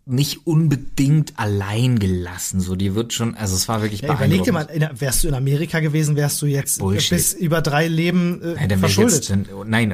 nicht 0.05 0.45
unbedingt 0.47 1.33
allein 1.37 1.99
gelassen. 1.99 2.59
So, 2.59 2.75
die 2.75 2.95
wird 2.95 3.13
schon, 3.13 3.35
also 3.35 3.55
es 3.55 3.67
war 3.67 3.81
wirklich 3.81 4.01
Ja, 4.01 4.13
überleg 4.15 4.43
dir 4.43 4.51
beeindruckend. 4.51 4.89
mal, 4.91 4.99
wärst 5.01 5.23
du 5.23 5.27
in 5.27 5.33
Amerika 5.35 5.79
gewesen, 5.79 6.15
wärst 6.15 6.41
du 6.41 6.47
jetzt 6.47 6.79
Bullshit. 6.79 7.11
bis 7.17 7.33
über 7.33 7.61
drei 7.61 7.87
Leben 7.87 8.41
äh, 8.41 8.55
wär 8.57 8.65
ich 8.71 8.77
verschuldet. 8.77 9.13
jetzt, 9.15 9.29
dann, 9.29 9.45
nein, 9.67 9.91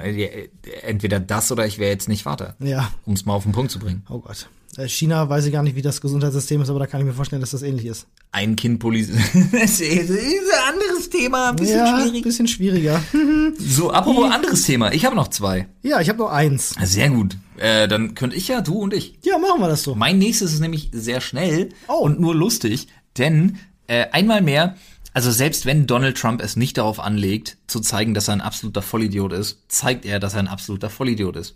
entweder 0.83 1.19
das 1.19 1.51
oder 1.51 1.65
ich 1.65 1.77
wäre 1.77 1.91
jetzt 1.91 2.07
nicht 2.07 2.23
Vater. 2.23 2.55
ja, 2.59 2.91
Um 3.05 3.13
es 3.13 3.25
mal 3.25 3.33
auf 3.33 3.43
den 3.43 3.51
Punkt 3.51 3.71
zu 3.71 3.79
bringen. 3.79 4.03
oh 4.09 4.19
Gott. 4.19 4.47
Äh, 4.77 4.87
China 4.87 5.27
weiß 5.27 5.45
ich 5.45 5.51
gar 5.51 5.63
nicht, 5.63 5.75
wie 5.75 5.81
das 5.81 5.99
Gesundheitssystem 6.01 6.61
ist, 6.61 6.69
aber 6.69 6.79
da 6.79 6.87
kann 6.87 7.01
ich 7.01 7.07
mir 7.07 7.13
vorstellen, 7.13 7.41
dass 7.41 7.51
das 7.51 7.63
ähnlich 7.63 7.85
ist. 7.87 8.07
Ein 8.31 8.55
Kind 8.55 8.79
Police. 8.79 9.09
das 9.51 9.79
ist 9.81 10.11
ein 10.11 10.73
anderes 10.73 11.09
Thema, 11.09 11.49
ein 11.49 11.55
bisschen 11.55 11.79
ja, 11.79 11.99
schwierig. 12.01 12.23
bisschen 12.23 12.47
schwieriger. 12.47 13.01
So, 13.59 13.91
apropos 13.91 14.29
anderes 14.31 14.63
Thema. 14.63 14.91
Ich 14.93 15.05
habe 15.05 15.15
noch 15.15 15.29
zwei. 15.29 15.67
ja, 15.81 15.99
ich 16.01 16.09
habe 16.09 16.19
nur 16.19 16.31
eins. 16.31 16.75
Sehr 16.83 17.09
gut. 17.09 17.37
Äh, 17.57 17.87
dann 17.87 18.13
könnte 18.13 18.35
ich 18.35 18.49
ja, 18.49 18.61
du 18.61 18.75
und 18.75 18.93
ich. 18.93 19.17
Ja, 19.23 19.37
machen 19.37 19.61
wir 19.61 19.67
das 19.69 19.83
so. 19.83 19.95
Mein 19.95 20.19
nächstes 20.19 20.53
ist 20.53 20.59
nämlich 20.59 20.89
sehr 20.93 21.21
schnell 21.21 21.69
Oh. 21.87 21.99
und 22.03 22.19
nur 22.19 22.35
lustig, 22.35 22.87
denn 23.17 23.57
äh, 23.87 24.05
einmal 24.11 24.41
mehr, 24.41 24.75
also 25.13 25.31
selbst 25.31 25.65
wenn 25.65 25.87
Donald 25.87 26.17
Trump 26.17 26.41
es 26.43 26.55
nicht 26.55 26.77
darauf 26.77 26.99
anlegt, 26.99 27.57
zu 27.67 27.79
zeigen, 27.79 28.13
dass 28.13 28.27
er 28.27 28.33
ein 28.33 28.41
absoluter 28.41 28.81
Vollidiot 28.81 29.31
ist, 29.33 29.59
zeigt 29.69 30.05
er, 30.05 30.19
dass 30.19 30.33
er 30.33 30.39
ein 30.39 30.47
absoluter 30.47 30.89
Vollidiot 30.89 31.35
ist. 31.37 31.55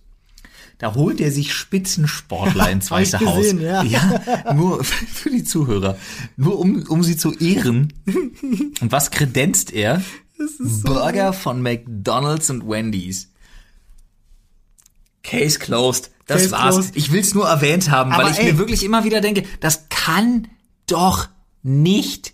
Da 0.81 0.95
holt 0.95 1.21
er 1.21 1.31
sich 1.31 1.53
Spitzensportler 1.53 2.71
ins 2.71 2.89
Weiße 2.89 3.19
Haus. 3.19 3.37
gesehen, 3.37 3.61
ja. 3.61 4.51
nur 4.55 4.83
für 4.83 5.29
die 5.29 5.43
Zuhörer. 5.43 5.95
Nur 6.37 6.57
um, 6.57 6.81
um 6.87 7.03
sie 7.03 7.15
zu 7.15 7.33
ehren. 7.35 7.93
Und 8.81 8.91
was 8.91 9.11
kredenzt 9.11 9.71
er? 9.71 10.01
Burger 10.83 11.33
von 11.33 11.61
McDonald's 11.61 12.49
und 12.49 12.67
Wendy's. 12.67 13.29
Case 15.21 15.59
closed. 15.59 16.09
Das 16.25 16.41
Case 16.41 16.51
war's. 16.51 16.75
closed. 16.75 16.95
Ich 16.97 17.11
will's 17.11 17.35
nur 17.35 17.47
erwähnt 17.47 17.91
haben, 17.91 18.11
Aber 18.11 18.23
weil 18.23 18.31
ich 18.31 18.39
ey. 18.39 18.51
mir 18.53 18.57
wirklich 18.57 18.83
immer 18.83 19.03
wieder 19.03 19.21
denke, 19.21 19.43
das 19.59 19.87
kann 19.89 20.47
doch 20.87 21.27
nicht 21.61 22.30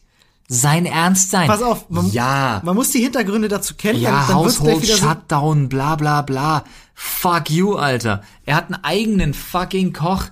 sein 0.47 0.85
Ernst 0.85 1.29
sein. 1.29 1.47
Pass 1.47 1.61
auf, 1.61 1.89
man, 1.89 2.09
ja. 2.11 2.61
man 2.63 2.75
muss 2.75 2.91
die 2.91 2.99
Hintergründe 2.99 3.49
dazu 3.49 3.75
kennen, 3.75 3.99
Ja, 3.99 4.11
dann, 4.11 4.27
dann 4.27 4.35
Household 4.37 4.81
wieder 4.81 4.95
so, 4.95 5.05
Shutdown, 5.05 5.69
bla 5.69 5.95
bla 5.95 6.21
bla. 6.21 6.63
Fuck 6.93 7.49
you, 7.49 7.75
Alter. 7.75 8.23
Er 8.45 8.55
hat 8.55 8.65
einen 8.71 8.83
eigenen 8.83 9.33
fucking 9.33 9.93
Koch. 9.93 10.25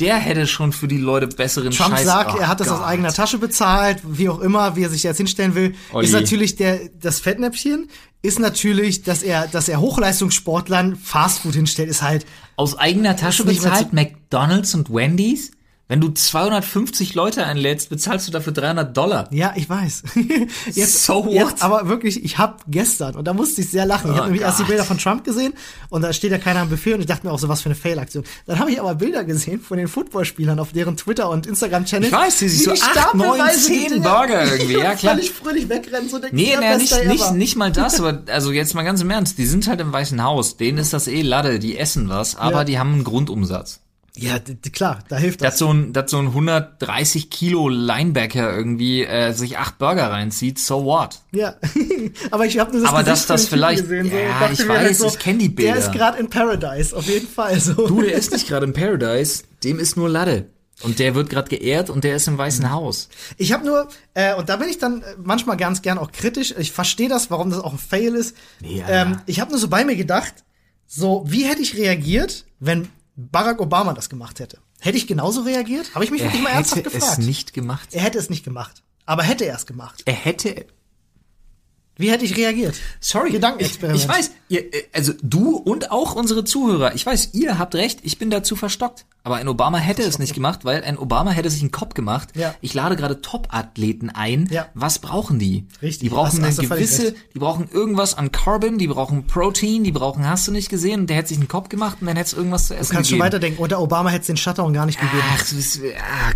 Der 0.00 0.16
hätte 0.16 0.46
schon 0.46 0.72
für 0.72 0.88
die 0.88 0.96
Leute 0.96 1.26
besseren 1.26 1.70
Trump 1.70 1.96
Scheiß. 1.96 2.06
sagt, 2.06 2.34
Oh 2.34 2.38
er 2.38 2.48
hat 2.48 2.60
das 2.60 2.68
aus 2.70 2.78
Gott. 2.78 2.88
eigener 2.88 3.12
Tasche 3.12 3.36
bezahlt, 3.36 3.98
wie 4.04 4.30
auch 4.30 4.40
immer, 4.40 4.74
wie 4.74 4.84
er 4.84 4.88
sich 4.88 5.02
jetzt 5.02 5.18
hinstellen 5.18 5.54
will, 5.54 5.74
Olli. 5.92 6.06
ist 6.06 6.12
natürlich 6.12 6.56
der 6.56 6.80
das 6.98 7.20
Fettnäpfchen 7.20 7.88
ist 8.22 8.38
natürlich, 8.38 9.02
dass 9.02 9.22
er 9.22 9.48
dass 9.48 9.68
er 9.68 9.80
Hochleistungssportlern 9.80 10.96
Fastfood 10.96 11.54
hinstellt, 11.54 11.90
ist 11.90 12.02
halt 12.02 12.24
Aus 12.56 12.78
eigener 12.78 13.16
Tasche 13.16 13.44
bezahlt 13.44 13.92
McDonald's 13.92 14.74
und 14.74 14.88
Wendy's? 14.90 15.50
Wenn 15.92 16.00
du 16.00 16.08
250 16.08 17.14
Leute 17.14 17.44
einlädst, 17.44 17.90
bezahlst 17.90 18.26
du 18.26 18.32
dafür 18.32 18.54
300 18.54 18.96
Dollar. 18.96 19.28
ja, 19.30 19.52
ich 19.56 19.68
weiß. 19.68 20.04
jetzt, 20.72 21.04
So 21.04 21.26
what? 21.26 21.34
jetzt 21.34 21.62
aber 21.62 21.86
wirklich, 21.86 22.24
ich 22.24 22.38
habe 22.38 22.56
gestern 22.66 23.14
und 23.14 23.26
da 23.26 23.34
musste 23.34 23.60
ich 23.60 23.70
sehr 23.70 23.84
lachen. 23.84 24.06
Ich 24.10 24.14
Oh 24.14 24.16
habe 24.20 24.28
nämlich 24.28 24.40
erst 24.40 24.58
die 24.58 24.62
Gott. 24.62 24.68
Bilder 24.70 24.84
von 24.84 24.96
Trump 24.96 25.22
gesehen 25.22 25.52
und 25.90 26.00
da 26.00 26.14
steht 26.14 26.30
ja 26.32 26.38
keiner 26.38 26.60
am 26.60 26.70
Buffet 26.70 26.94
und 26.94 27.00
ich 27.00 27.06
dachte 27.06 27.26
mir 27.26 27.32
auch 27.34 27.38
so 27.38 27.46
was 27.50 27.60
für 27.60 27.66
eine 27.66 27.74
Fail-Aktion. 27.74 28.24
Dann 28.46 28.58
habe 28.58 28.70
ich 28.70 28.80
aber 28.80 28.94
Bilder 28.94 29.22
gesehen 29.24 29.60
von 29.60 29.76
den 29.76 29.86
Footballspielern 29.86 30.58
auf 30.60 30.72
deren 30.72 30.96
Twitter 30.96 31.28
und 31.28 31.46
Instagram 31.46 31.84
Channel. 31.84 32.06
Ich 32.06 32.12
weiß, 32.14 32.38
die 32.38 32.48
sich 32.48 32.62
so 32.64 32.72
acht, 32.72 33.14
neun, 33.14 33.38
zehn 33.54 34.00
Burger 34.02 34.46
irgendwie, 34.50 34.78
ja, 34.78 34.94
klar. 34.94 35.12
Völlig 35.16 35.30
fröhlich 35.30 35.68
wegrennen 35.68 36.08
so 36.08 36.18
Nee, 36.30 36.56
naja, 36.56 36.78
nicht, 36.78 37.04
nicht, 37.06 37.32
nicht 37.34 37.56
mal 37.56 37.70
das, 37.72 38.00
aber 38.00 38.22
also 38.32 38.50
jetzt 38.50 38.74
mal 38.74 38.82
ganz 38.84 39.02
im 39.02 39.10
Ernst, 39.10 39.36
die 39.36 39.44
sind 39.44 39.66
halt 39.66 39.78
im 39.82 39.92
Weißen 39.92 40.22
Haus, 40.22 40.56
denen 40.56 40.78
ist 40.78 40.94
das 40.94 41.06
eh 41.06 41.20
Lade, 41.20 41.58
die 41.58 41.76
essen 41.76 42.08
was, 42.08 42.34
aber 42.34 42.60
Ja. 42.60 42.64
die 42.64 42.78
haben 42.78 42.94
einen 42.94 43.04
Grundumsatz. 43.04 43.80
Ja, 44.14 44.38
klar, 44.72 44.98
da 45.08 45.16
hilft 45.16 45.40
Dass 45.40 45.54
das. 45.54 45.58
so 45.58 45.72
ein, 45.72 45.94
dass 45.94 46.10
so 46.10 46.18
ein 46.18 46.26
130 46.28 47.30
Kilo 47.30 47.70
Linebacker 47.70 48.54
irgendwie 48.54 49.04
äh, 49.04 49.32
sich 49.32 49.56
acht 49.56 49.78
Burger 49.78 50.10
reinzieht, 50.10 50.58
so 50.58 50.84
what? 50.84 51.20
Ja, 51.32 51.54
aber 52.30 52.44
ich 52.44 52.58
habe 52.58 52.72
nur 52.72 52.82
das 52.82 52.90
Aber 52.90 53.04
Gesicht 53.04 53.30
dass 53.30 53.42
das 53.42 53.48
vielleicht- 53.48 53.82
gesehen, 53.82 54.10
so, 54.10 54.16
ja, 54.16 54.50
ich 54.52 54.58
halt 54.60 54.68
weiß, 54.68 55.00
ich 55.02 55.18
kenn 55.18 55.38
die 55.38 55.48
Der 55.48 55.54
Bilder. 55.72 55.76
ist 55.78 55.92
gerade 55.92 56.18
in 56.18 56.28
Paradise, 56.28 56.94
auf 56.94 57.06
jeden 57.08 57.26
Fall 57.26 57.58
so. 57.58 57.72
Du, 57.88 58.02
der 58.02 58.12
ist 58.12 58.32
nicht 58.32 58.46
gerade 58.48 58.66
im 58.66 58.74
Paradise, 58.74 59.44
dem 59.64 59.78
ist 59.78 59.96
nur 59.96 60.10
Lade. 60.10 60.50
Und 60.82 60.98
der 60.98 61.14
wird 61.14 61.30
gerade 61.30 61.48
geehrt 61.48 61.90
und 61.90 62.02
der 62.04 62.16
ist 62.16 62.26
im 62.28 62.36
Weißen 62.36 62.70
Haus. 62.70 63.08
Ich 63.38 63.52
habe 63.52 63.64
nur, 63.64 63.88
äh, 64.14 64.34
und 64.34 64.48
da 64.48 64.56
bin 64.56 64.68
ich 64.68 64.78
dann 64.78 65.00
äh, 65.02 65.14
manchmal 65.22 65.56
ganz 65.56 65.80
gern 65.80 65.96
auch 65.96 66.10
kritisch. 66.12 66.52
Ich 66.58 66.72
verstehe 66.72 67.08
das, 67.08 67.30
warum 67.30 67.50
das 67.50 67.60
auch 67.60 67.72
ein 67.72 67.78
Fail 67.78 68.14
ist. 68.14 68.36
Alter. 68.62 68.88
ähm, 68.88 69.18
ich 69.26 69.40
habe 69.40 69.52
nur 69.52 69.60
so 69.60 69.68
bei 69.68 69.84
mir 69.84 69.94
gedacht, 69.96 70.34
so 70.88 71.24
wie 71.28 71.44
hätte 71.44 71.62
ich 71.62 71.76
reagiert, 71.76 72.44
wenn 72.58 72.88
Barack 73.16 73.60
Obama 73.60 73.92
das 73.92 74.08
gemacht 74.08 74.40
hätte? 74.40 74.58
Hätte 74.80 74.96
ich 74.96 75.06
genauso 75.06 75.42
reagiert? 75.42 75.94
Habe 75.94 76.04
ich 76.04 76.10
mich 76.10 76.22
wirklich 76.22 76.42
mal 76.42 76.50
ernsthaft 76.50 76.84
hätte 76.84 76.90
gefragt. 76.90 77.18
es 77.18 77.26
nicht 77.26 77.52
gemacht. 77.52 77.90
Er 77.92 78.02
hätte 78.02 78.18
es 78.18 78.30
nicht 78.30 78.44
gemacht. 78.44 78.82
Aber 79.04 79.22
hätte 79.22 79.44
er 79.44 79.56
es 79.56 79.66
gemacht? 79.66 80.02
Er 80.06 80.14
hätte 80.14 80.66
Wie 81.96 82.10
hätte 82.10 82.24
ich 82.24 82.36
reagiert? 82.36 82.76
Sorry, 83.00 83.28
ich, 83.28 83.34
Gedankenexperiment. 83.34 84.02
ich 84.02 84.08
weiß, 84.08 84.30
ihr, 84.48 84.74
äh, 84.74 84.84
also 84.92 85.12
du 85.22 85.56
und 85.56 85.90
auch 85.90 86.14
unsere 86.14 86.44
Zuhörer, 86.44 86.94
ich 86.94 87.04
weiß, 87.04 87.30
ihr 87.34 87.58
habt 87.58 87.74
recht, 87.74 88.00
ich 88.02 88.18
bin 88.18 88.30
dazu 88.30 88.56
verstockt. 88.56 89.04
Aber 89.24 89.36
ein 89.36 89.46
Obama 89.46 89.78
hätte 89.78 90.02
es 90.02 90.18
nicht 90.18 90.34
gemacht, 90.34 90.64
weil 90.64 90.82
ein 90.82 90.98
Obama 90.98 91.30
hätte 91.30 91.48
sich 91.48 91.60
einen 91.62 91.70
Kopf 91.70 91.94
gemacht. 91.94 92.30
Ja. 92.34 92.54
Ich 92.60 92.74
lade 92.74 92.96
gerade 92.96 93.20
Top-Athleten 93.20 94.10
ein. 94.10 94.48
Ja. 94.50 94.66
Was 94.74 94.98
brauchen 94.98 95.38
die? 95.38 95.68
Richtig, 95.80 96.00
Die 96.00 96.08
brauchen 96.08 96.26
hast- 96.26 96.38
eine 96.38 96.48
hast 96.48 96.58
gewisse, 96.58 97.14
die 97.34 97.38
brauchen 97.38 97.68
irgendwas 97.70 98.18
an 98.18 98.32
Carbon, 98.32 98.78
die 98.78 98.88
brauchen 98.88 99.26
Protein, 99.28 99.84
die 99.84 99.92
brauchen, 99.92 100.28
hast 100.28 100.48
du 100.48 100.52
nicht 100.52 100.68
gesehen, 100.68 101.02
und 101.02 101.06
der 101.10 101.18
hätte 101.18 101.28
sich 101.28 101.38
einen 101.38 101.46
Kopf 101.48 101.68
gemacht 101.68 101.98
und 102.00 102.08
dann 102.08 102.16
hätte 102.16 102.28
es 102.28 102.32
irgendwas 102.32 102.66
zu 102.66 102.74
essen 102.74 102.90
Du 102.90 102.94
kannst 102.96 103.10
schon 103.10 103.18
gegeben. 103.18 103.26
weiterdenken. 103.26 103.62
Unter 103.62 103.80
Obama 103.80 104.10
hätte 104.10 104.22
es 104.22 104.26
den 104.26 104.36
Shutdown 104.36 104.72
gar 104.72 104.86
nicht 104.86 104.98
gegeben. 105.00 105.22
Ach, 105.34 105.38
das 105.38 105.78
ah, 105.98 106.32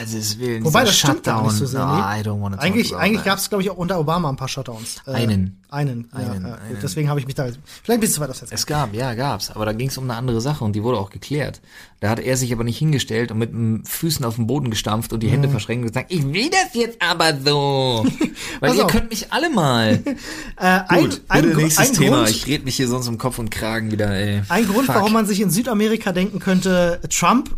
Gottes 0.00 0.38
Willen. 0.38 0.64
Wobei, 0.64 0.84
das 0.84 0.96
stimmt 0.96 1.24
gar 1.24 1.42
nicht 1.42 1.52
so 1.52 1.66
Shutdown. 1.66 1.70
sehr. 1.70 1.80
Ah, 1.82 2.14
nee. 2.14 2.20
I 2.20 2.24
don't 2.24 2.40
wanna 2.40 2.56
talk 2.56 2.64
eigentlich 2.64 2.96
eigentlich 2.96 3.24
gab 3.24 3.38
es, 3.38 3.48
glaube 3.48 3.62
ich, 3.62 3.70
auch 3.70 3.76
unter 3.76 3.98
Obama 3.98 4.28
ein 4.28 4.36
paar 4.36 4.48
Shutdowns. 4.48 5.02
Äh, 5.06 5.12
Einen. 5.12 5.62
Einen, 5.70 6.10
Einen, 6.12 6.46
ja, 6.46 6.54
einen. 6.54 6.78
Deswegen 6.82 7.10
habe 7.10 7.20
ich 7.20 7.26
mich 7.26 7.34
da. 7.34 7.46
Vielleicht 7.82 8.00
bist 8.00 8.16
du 8.16 8.22
weit 8.22 8.30
aus 8.30 8.40
jetzt. 8.40 8.52
Es 8.54 8.64
gab, 8.64 8.94
ja, 8.94 9.12
gab's. 9.12 9.50
Aber 9.50 9.66
da 9.66 9.72
ging 9.74 9.88
es 9.88 9.98
um 9.98 10.04
eine 10.04 10.14
andere 10.14 10.40
Sache 10.40 10.64
und 10.64 10.72
die 10.74 10.82
wurde 10.82 10.96
auch 10.98 11.10
geklärt. 11.10 11.60
Da 12.00 12.08
hat 12.08 12.20
er 12.20 12.38
sich 12.38 12.52
aber 12.54 12.64
nicht 12.64 12.78
hingestellt 12.78 13.30
und 13.30 13.38
mit 13.38 13.52
den 13.52 13.84
Füßen 13.84 14.24
auf 14.24 14.36
den 14.36 14.46
Boden 14.46 14.70
gestampft 14.70 15.12
und 15.12 15.20
die 15.22 15.26
Mhm. 15.26 15.32
Hände 15.32 15.48
verschränkt 15.50 15.82
und 15.84 15.88
gesagt, 15.92 16.10
ich 16.10 16.24
will 16.32 16.48
das 16.48 16.72
jetzt 16.72 17.02
aber 17.02 17.36
so. 17.44 18.06
Weil 18.60 18.76
ihr 18.76 18.86
auf. 18.86 18.90
könnt 18.90 19.10
mich 19.10 19.30
alle 19.32 19.50
mal. 19.50 20.02
Äh, 20.60 20.80
ein, 20.88 21.00
Gut, 21.02 21.20
ein, 21.28 21.52
Gru- 21.52 21.60
nächstes 21.60 21.88
ein 21.90 21.94
Thema. 21.94 22.16
Grund, 22.16 22.30
Ich 22.30 22.46
red 22.48 22.64
mich 22.64 22.74
hier 22.76 22.88
sonst 22.88 23.06
um 23.06 23.16
Kopf 23.18 23.38
und 23.38 23.50
Kragen 23.50 23.92
wieder, 23.92 24.10
ey. 24.12 24.42
ein 24.48 24.66
Grund, 24.66 24.86
Fuck. 24.86 24.96
warum 24.96 25.12
man 25.12 25.24
sich 25.26 25.40
in 25.40 25.50
Südamerika 25.50 26.10
denken 26.12 26.40
könnte, 26.40 27.00
Trump 27.10 27.54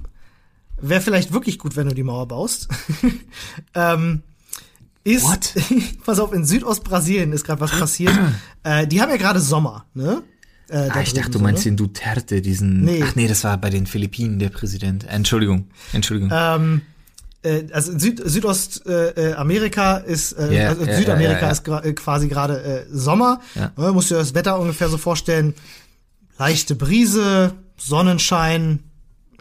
wäre 0.83 1.01
vielleicht 1.01 1.33
wirklich 1.33 1.59
gut, 1.59 1.77
wenn 1.77 1.89
du 1.89 1.95
die 1.95 2.03
Mauer 2.03 2.27
baust. 2.29 2.69
ähm, 3.75 4.23
ist, 5.15 5.25
What? 5.25 5.55
pass 6.07 6.19
auf, 6.19 6.33
in 6.33 6.45
Südostbrasilien 6.45 7.33
ist 7.33 7.45
gerade 7.45 7.61
was 7.61 7.71
passiert. 7.71 8.13
äh, 8.65 8.87
die 8.87 9.01
haben 9.01 9.11
ja 9.11 9.17
gerade 9.17 9.41
Sommer, 9.41 9.87
ne? 9.95 10.23
Äh, 10.69 10.87
da 10.89 10.95
Ah, 10.95 11.01
ich 11.03 11.13
dachte, 11.15 11.31
du 11.33 11.39
so, 11.39 11.45
meinst 11.45 11.65
ne? 11.65 11.73
den 11.73 11.77
Duterte, 11.77 12.41
diesen. 12.41 12.85
Nee. 12.85 13.03
Ach 13.05 13.17
nee, 13.17 13.27
das 13.27 13.43
war 13.45 13.59
bei 13.59 13.71
den 13.71 13.87
Philippinen 13.87 14.39
der 14.39 14.51
Präsident. 14.51 15.05
Entschuldigung, 15.09 15.67
Entschuldigung. 15.93 16.31
Ähm, 16.33 16.83
äh, 17.43 17.65
also 17.73 17.99
Süd 17.99 18.21
Südostamerika 18.25 19.21
äh, 19.21 19.33
Amerika 19.35 19.97
ist, 19.97 20.33
äh, 20.33 20.55
Ja, 20.63 20.69
also 20.69 20.85
ja, 20.85 20.97
Südamerika 20.97 21.41
ja. 21.47 21.51
ist 21.51 21.67
äh, 21.67 21.93
quasi 21.95 22.29
gerade 22.29 22.63
äh, 22.63 22.87
Sommer. 22.91 23.41
Ja. 23.55 23.73
Ne, 23.77 23.93
musst 23.93 24.11
du 24.11 24.15
dir 24.15 24.21
das 24.21 24.35
Wetter 24.35 24.59
ungefähr 24.61 24.89
so 24.89 24.99
vorstellen. 24.99 25.55
Leichte 26.39 26.75
Brise, 26.75 27.53
Sonnenschein, 27.77 28.81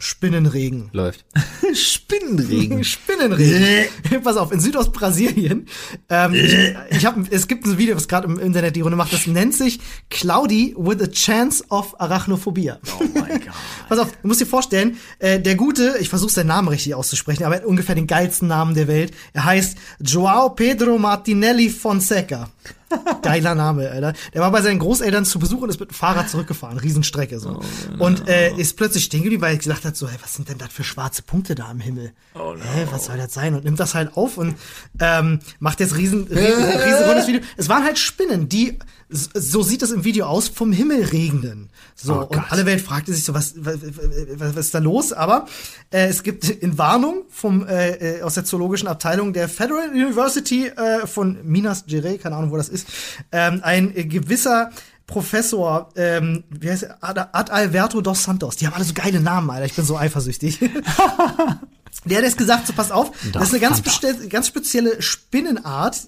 Spinnenregen. 0.00 0.88
Läuft. 0.92 1.26
Spinnenregen. 1.74 2.82
Spinnenregen. 2.84 3.88
Pass 4.24 4.38
auf, 4.38 4.50
in 4.50 4.58
Südostbrasilien. 4.58 5.66
Ähm, 6.08 6.34
ich, 6.34 6.56
ich 6.90 7.06
hab, 7.06 7.16
es 7.30 7.46
gibt 7.46 7.66
ein 7.66 7.76
Video, 7.76 7.94
was 7.96 8.08
gerade 8.08 8.26
im 8.26 8.38
Internet 8.38 8.76
die 8.76 8.80
Runde 8.80 8.96
macht. 8.96 9.12
Das 9.12 9.26
nennt 9.26 9.54
sich 9.54 9.78
Cloudy 10.08 10.74
with 10.76 11.02
a 11.02 11.06
Chance 11.06 11.64
of 11.68 12.00
Arachnophobia. 12.00 12.78
Oh 12.98 13.04
mein 13.14 13.40
Gott. 13.40 13.52
Pass 13.88 13.98
auf, 13.98 14.10
du 14.22 14.28
musst 14.28 14.40
dir 14.40 14.46
vorstellen, 14.46 14.96
äh, 15.18 15.38
der 15.38 15.54
Gute, 15.54 15.96
ich 16.00 16.08
versuche 16.08 16.32
seinen 16.32 16.46
Namen 16.46 16.68
richtig 16.68 16.94
auszusprechen, 16.94 17.44
aber 17.44 17.56
er 17.56 17.60
hat 17.60 17.66
ungefähr 17.66 17.94
den 17.94 18.06
geilsten 18.06 18.48
Namen 18.48 18.74
der 18.74 18.88
Welt. 18.88 19.12
Er 19.34 19.44
heißt 19.44 19.76
Joao 20.00 20.50
Pedro 20.50 20.98
Martinelli 20.98 21.68
Fonseca. 21.68 22.48
Geiler 23.22 23.54
Name, 23.54 23.90
Alter. 23.90 24.12
Der 24.34 24.40
war 24.40 24.50
bei 24.50 24.62
seinen 24.62 24.78
Großeltern 24.78 25.24
zu 25.24 25.38
Besuch 25.38 25.62
und 25.62 25.68
ist 25.70 25.80
mit 25.80 25.90
dem 25.90 25.94
Fahrrad 25.94 26.28
zurückgefahren, 26.28 26.78
Riesenstrecke 26.78 27.38
so. 27.38 27.60
und 27.98 28.28
äh, 28.28 28.52
ist 28.54 28.76
plötzlich 28.76 29.04
stehen 29.04 29.22
geblieben, 29.22 29.42
weil 29.42 29.52
er 29.52 29.58
gesagt 29.58 29.84
hat, 29.84 29.96
so, 29.96 30.08
hey, 30.08 30.18
was 30.20 30.34
sind 30.34 30.48
denn 30.48 30.58
das 30.58 30.72
für 30.72 30.84
schwarze 30.84 31.22
Punkte 31.22 31.54
da 31.54 31.68
am 31.68 31.80
Himmel? 31.80 32.12
Oh 32.34 32.54
no. 32.54 32.60
Hä, 32.60 32.86
was 32.90 33.06
soll 33.06 33.16
das 33.16 33.32
sein? 33.32 33.54
Und 33.54 33.64
nimmt 33.64 33.80
das 33.80 33.94
halt 33.94 34.16
auf 34.16 34.38
und 34.38 34.56
ähm, 35.00 35.40
macht 35.58 35.80
jetzt 35.80 35.96
riesen, 35.96 36.24
riesen, 36.24 36.64
riesen 36.64 37.04
rundes 37.04 37.26
Video. 37.26 37.40
Es 37.56 37.68
waren 37.68 37.84
halt 37.84 37.98
Spinnen, 37.98 38.48
die, 38.48 38.78
so 39.10 39.62
sieht 39.62 39.82
es 39.82 39.90
im 39.90 40.04
Video 40.04 40.26
aus, 40.26 40.48
vom 40.48 40.72
Himmel 40.72 41.04
regnen. 41.04 41.70
So, 41.94 42.20
Oh 42.20 42.24
und 42.24 42.52
alle 42.52 42.66
Welt 42.66 42.80
fragte 42.80 43.12
sich 43.12 43.24
so, 43.24 43.34
was, 43.34 43.54
was, 43.56 43.78
was, 43.82 44.56
was 44.56 44.66
ist 44.66 44.74
da 44.74 44.78
los? 44.78 45.12
Aber 45.12 45.46
äh, 45.90 46.06
es 46.06 46.22
gibt 46.22 46.48
in 46.48 46.78
Warnung 46.78 47.24
vom, 47.28 47.66
äh, 47.66 48.18
äh, 48.18 48.22
aus 48.22 48.34
der 48.34 48.44
zoologischen 48.44 48.88
Abteilung 48.88 49.32
der 49.32 49.48
Federal 49.48 49.90
University 49.90 50.66
äh, 50.66 51.06
von 51.06 51.38
Minas 51.44 51.86
Gerais, 51.86 52.20
keine 52.20 52.36
Ahnung, 52.36 52.50
wo 52.50 52.56
das 52.56 52.68
ist, 52.68 52.86
ähm, 53.32 53.60
ein 53.62 53.92
gewisser 54.08 54.70
Professor, 55.06 55.90
ähm, 55.96 56.44
wie 56.50 56.70
heißt 56.70 56.84
er? 56.84 57.04
Ad, 57.04 57.20
Ad 57.32 57.50
Alberto 57.50 58.00
dos 58.00 58.22
Santos. 58.22 58.56
Die 58.56 58.66
haben 58.66 58.74
alle 58.74 58.84
so 58.84 58.94
geile 58.94 59.20
Namen, 59.20 59.50
Alter. 59.50 59.66
Ich 59.66 59.74
bin 59.74 59.84
so 59.84 59.98
eifersüchtig. 59.98 60.60
Der 62.04 62.18
hat 62.18 62.24
jetzt 62.24 62.38
gesagt, 62.38 62.68
so 62.68 62.72
pass 62.72 62.92
auf, 62.92 63.10
das 63.32 63.48
ist 63.48 63.50
eine 63.50 63.60
ganz, 63.60 63.82
ganz 64.28 64.46
spezielle 64.46 65.02
Spinnenart. 65.02 65.98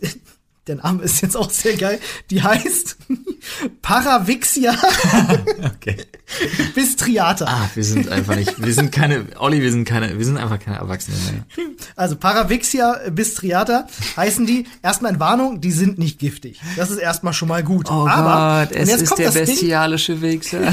Der 0.69 0.77
Name 0.77 1.03
ist 1.03 1.21
jetzt 1.23 1.37
auch 1.37 1.51
sehr 1.51 1.77
geil. 1.77 1.99
Die 2.31 2.41
heißt 2.43 2.97
Paravixia 3.83 4.73
Okay. 5.75 5.97
bistriata. 6.75 7.47
Ah, 7.47 7.71
wir 7.75 7.83
sind 7.85 8.09
einfach 8.09 8.37
nicht, 8.37 8.65
wir 8.65 8.73
sind 8.73 8.93
keine, 8.93 9.27
Olli, 9.39 9.61
wir 9.61 9.73
sind 9.73 9.85
keine, 9.85 10.17
wir 10.17 10.25
sind 10.25 10.37
einfach 10.39 10.61
keine 10.61 10.77
Erwachsenen 10.79 11.19
mehr. 11.57 11.67
Also 11.97 12.15
Paravixia 12.17 13.11
bistriata 13.11 13.89
heißen 14.17 14.47
die. 14.47 14.67
Erstmal 14.83 15.15
in 15.15 15.21
Warnung, 15.21 15.61
die 15.61 15.73
sind 15.73 15.99
nicht 15.99 16.21
giftig. 16.21 16.61
Das 16.77 16.91
ist 16.91 16.99
erstmal 16.99 17.33
schon 17.33 17.49
mal 17.49 17.65
gut. 17.65 17.91
Oh 17.91 18.07
Aber 18.09 18.67
Gott, 18.69 18.77
es 18.77 18.89
ist 18.89 19.19
der 19.19 19.33
Ding, 19.33 19.45
bestialische 19.47 20.23
Wichser. 20.23 20.73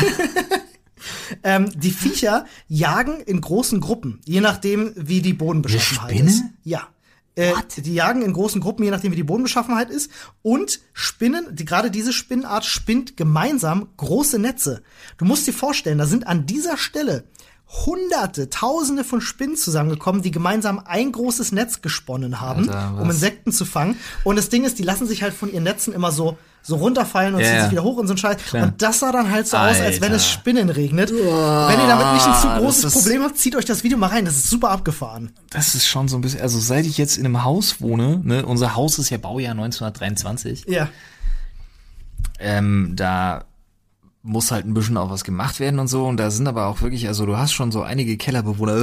ähm, 1.44 1.70
die 1.76 1.92
Viecher 1.92 2.46
jagen 2.68 3.22
in 3.22 3.42
großen 3.42 3.80
Gruppen, 3.80 4.22
je 4.26 4.42
nachdem, 4.42 4.94
wie 4.96 5.22
die 5.24 5.34
Bodenbeschaffenheit 5.34 6.10
Eine 6.12 6.18
Spinne? 6.20 6.30
ist. 6.30 6.44
Ja. 6.64 6.88
Äh, 7.36 7.54
die 7.78 7.94
jagen 7.94 8.22
in 8.22 8.34
großen 8.34 8.60
Gruppen, 8.60 8.84
je 8.84 8.92
nachdem, 8.92 9.12
wie 9.12 9.18
die 9.18 9.24
Bodenbeschaffenheit 9.24 9.90
ist. 9.90 10.12
Und 10.42 10.82
Spinnen, 10.94 11.56
die, 11.56 11.66
gerade 11.66 11.92
diese 11.92 12.12
Spinnenart 12.12 12.66
spinnt 12.66 13.18
gemeinsam 13.18 13.88
große 13.98 14.40
Netze. 14.40 14.82
Du 15.18 15.26
musst 15.26 15.48
dir 15.48 15.54
vorstellen, 15.54 15.98
da 15.98 16.06
sind 16.06 16.28
an 16.28 16.46
dieser 16.46 16.78
Stelle 16.78 17.26
Hunderte, 17.86 18.50
Tausende 18.50 19.04
von 19.04 19.22
Spinnen 19.22 19.56
zusammengekommen, 19.56 20.24
die 20.24 20.32
gemeinsam 20.32 20.80
ein 20.84 21.12
großes 21.12 21.52
Netz 21.52 21.82
gesponnen 21.82 22.42
haben, 22.42 22.68
Alter, 22.68 23.00
um 23.00 23.10
Insekten 23.12 23.52
zu 23.52 23.64
fangen. 23.64 23.96
Und 24.24 24.38
das 24.38 24.50
Ding 24.50 24.66
ist, 24.66 24.80
die 24.80 24.84
lassen 24.84 25.08
sich 25.08 25.22
halt 25.22 25.36
von 25.36 25.54
ihren 25.54 25.64
Netzen 25.64 25.94
immer 25.94 26.12
so 26.12 26.38
so 26.62 26.76
runterfallen 26.76 27.34
und 27.36 27.42
Ja, 27.42 27.48
ziehen 27.48 27.62
sich 27.62 27.72
wieder 27.72 27.84
hoch 27.84 27.98
und 27.98 28.08
so 28.08 28.14
ein 28.14 28.18
Scheiß. 28.18 28.38
Klar. 28.50 28.64
Und 28.66 28.82
das 28.82 29.00
sah 29.00 29.12
dann 29.12 29.32
halt 29.32 29.48
so 29.48 29.58
aus, 29.58 29.80
als 29.80 30.02
wenn 30.02 30.12
es 30.12 30.24
Alter. 30.24 30.40
Spinnen 30.40 30.70
regnet. 30.70 31.10
Wenn 31.12 31.20
ihr 31.20 31.88
damit 31.88 32.14
nicht 32.14 32.28
ein 32.28 32.36
zu 32.42 32.48
großes 32.60 32.84
ist- 32.86 32.94
Problem 32.94 33.24
habt, 33.24 33.38
zieht 33.38 33.56
euch 33.56 33.66
das 33.66 33.84
Video 33.84 33.98
mal 33.98 34.08
rein. 34.08 34.26
Das 34.26 34.36
ist 34.36 34.50
super 34.50 34.70
abgefahren. 34.70 35.32
Das 35.50 35.74
ist 35.76 35.88
schon 35.88 36.08
so 36.08 36.18
ein 36.18 36.22
bisschen, 36.22 36.42
also 36.42 36.60
seit 36.60 36.86
ich 36.86 36.98
jetzt 36.98 37.18
in 37.18 37.26
einem 37.26 37.44
Haus 37.44 37.82
wohne, 37.82 38.20
ne, 38.24 38.46
unser 38.46 38.76
Haus 38.76 39.00
ist 39.00 39.10
ja 39.10 39.18
Baujahr 39.18 39.52
1923, 39.54 40.66
Ja. 40.68 40.90
ähm, 42.40 42.94
da 42.96 43.46
muss 44.22 44.52
halt 44.52 44.66
ein 44.66 44.74
bisschen 44.74 44.98
auch 44.98 45.10
was 45.10 45.24
gemacht 45.24 45.60
werden 45.62 45.80
und 45.80 45.88
so. 45.88 46.06
Und 46.06 46.18
da 46.18 46.30
sind 46.30 46.48
aber 46.48 46.68
auch 46.68 46.82
wirklich, 46.82 47.08
also 47.08 47.26
du 47.26 47.38
hast 47.38 47.54
schon 47.54 47.72
so 47.72 47.82
einige 47.84 48.18
Kellerbewohner. 48.18 48.74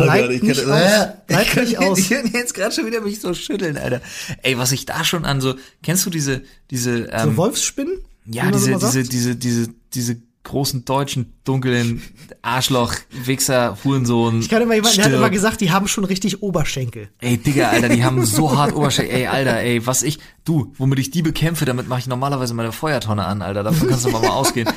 Oh, 0.00 0.02
Bleibt 0.04 0.22
Gott, 0.26 0.30
ich 0.34 0.42
nicht 0.42 0.64
kann- 0.64 0.72
aus. 0.72 0.80
Äh, 0.80 1.12
Bleibt 1.28 1.46
ich 1.46 1.52
kann- 1.52 1.64
nicht 1.64 1.78
aus. 1.78 1.98
Ich 1.98 2.10
kann 2.10 2.26
jetzt 2.32 2.54
gerade 2.54 2.74
schon 2.74 2.86
wieder 2.86 3.00
mich 3.00 3.20
so 3.20 3.32
schütteln, 3.32 3.78
Alter. 3.78 4.00
Ey, 4.42 4.58
was 4.58 4.72
ich 4.72 4.86
da 4.86 5.04
schon 5.04 5.24
an 5.24 5.40
so, 5.40 5.54
kennst 5.82 6.04
du 6.06 6.10
diese, 6.10 6.42
diese, 6.70 7.04
So 7.04 7.10
ähm, 7.12 7.36
Wolfsspinnen? 7.36 7.98
wie 8.24 8.36
ja, 8.36 8.52
so 8.52 8.58
diese, 8.78 9.04
diese, 9.04 9.04
diese, 9.04 9.36
diese, 9.36 9.68
diese 9.94 10.16
großen 10.44 10.84
deutschen, 10.84 11.34
dunklen 11.44 12.02
Arschloch, 12.42 12.94
Wichser, 13.10 13.76
Hurensohn. 13.84 14.40
Ich 14.40 14.48
kann 14.48 14.62
immer 14.62 14.74
jemanden, 14.74 14.96
der 14.96 15.04
hat 15.06 15.12
immer 15.12 15.30
gesagt, 15.30 15.60
die 15.60 15.70
haben 15.70 15.86
schon 15.86 16.04
richtig 16.04 16.42
Oberschenkel. 16.42 17.10
Ey, 17.20 17.36
Digga, 17.36 17.68
Alter, 17.68 17.88
die 17.88 18.02
haben 18.04 18.24
so 18.24 18.56
hart 18.56 18.74
Oberschenkel. 18.74 19.14
Ey, 19.14 19.26
Alter, 19.26 19.58
ey, 19.60 19.86
was 19.86 20.02
ich, 20.02 20.18
du, 20.44 20.72
womit 20.78 20.98
ich 20.98 21.10
die 21.10 21.22
bekämpfe, 21.22 21.64
damit 21.64 21.88
mache 21.88 22.00
ich 22.00 22.06
normalerweise 22.06 22.54
meine 22.54 22.72
Feuertonne 22.72 23.24
an, 23.26 23.42
Alter. 23.42 23.62
Davon 23.62 23.88
kannst 23.88 24.04
du 24.06 24.10
mal, 24.10 24.22
mal 24.22 24.30
ausgehen. 24.30 24.68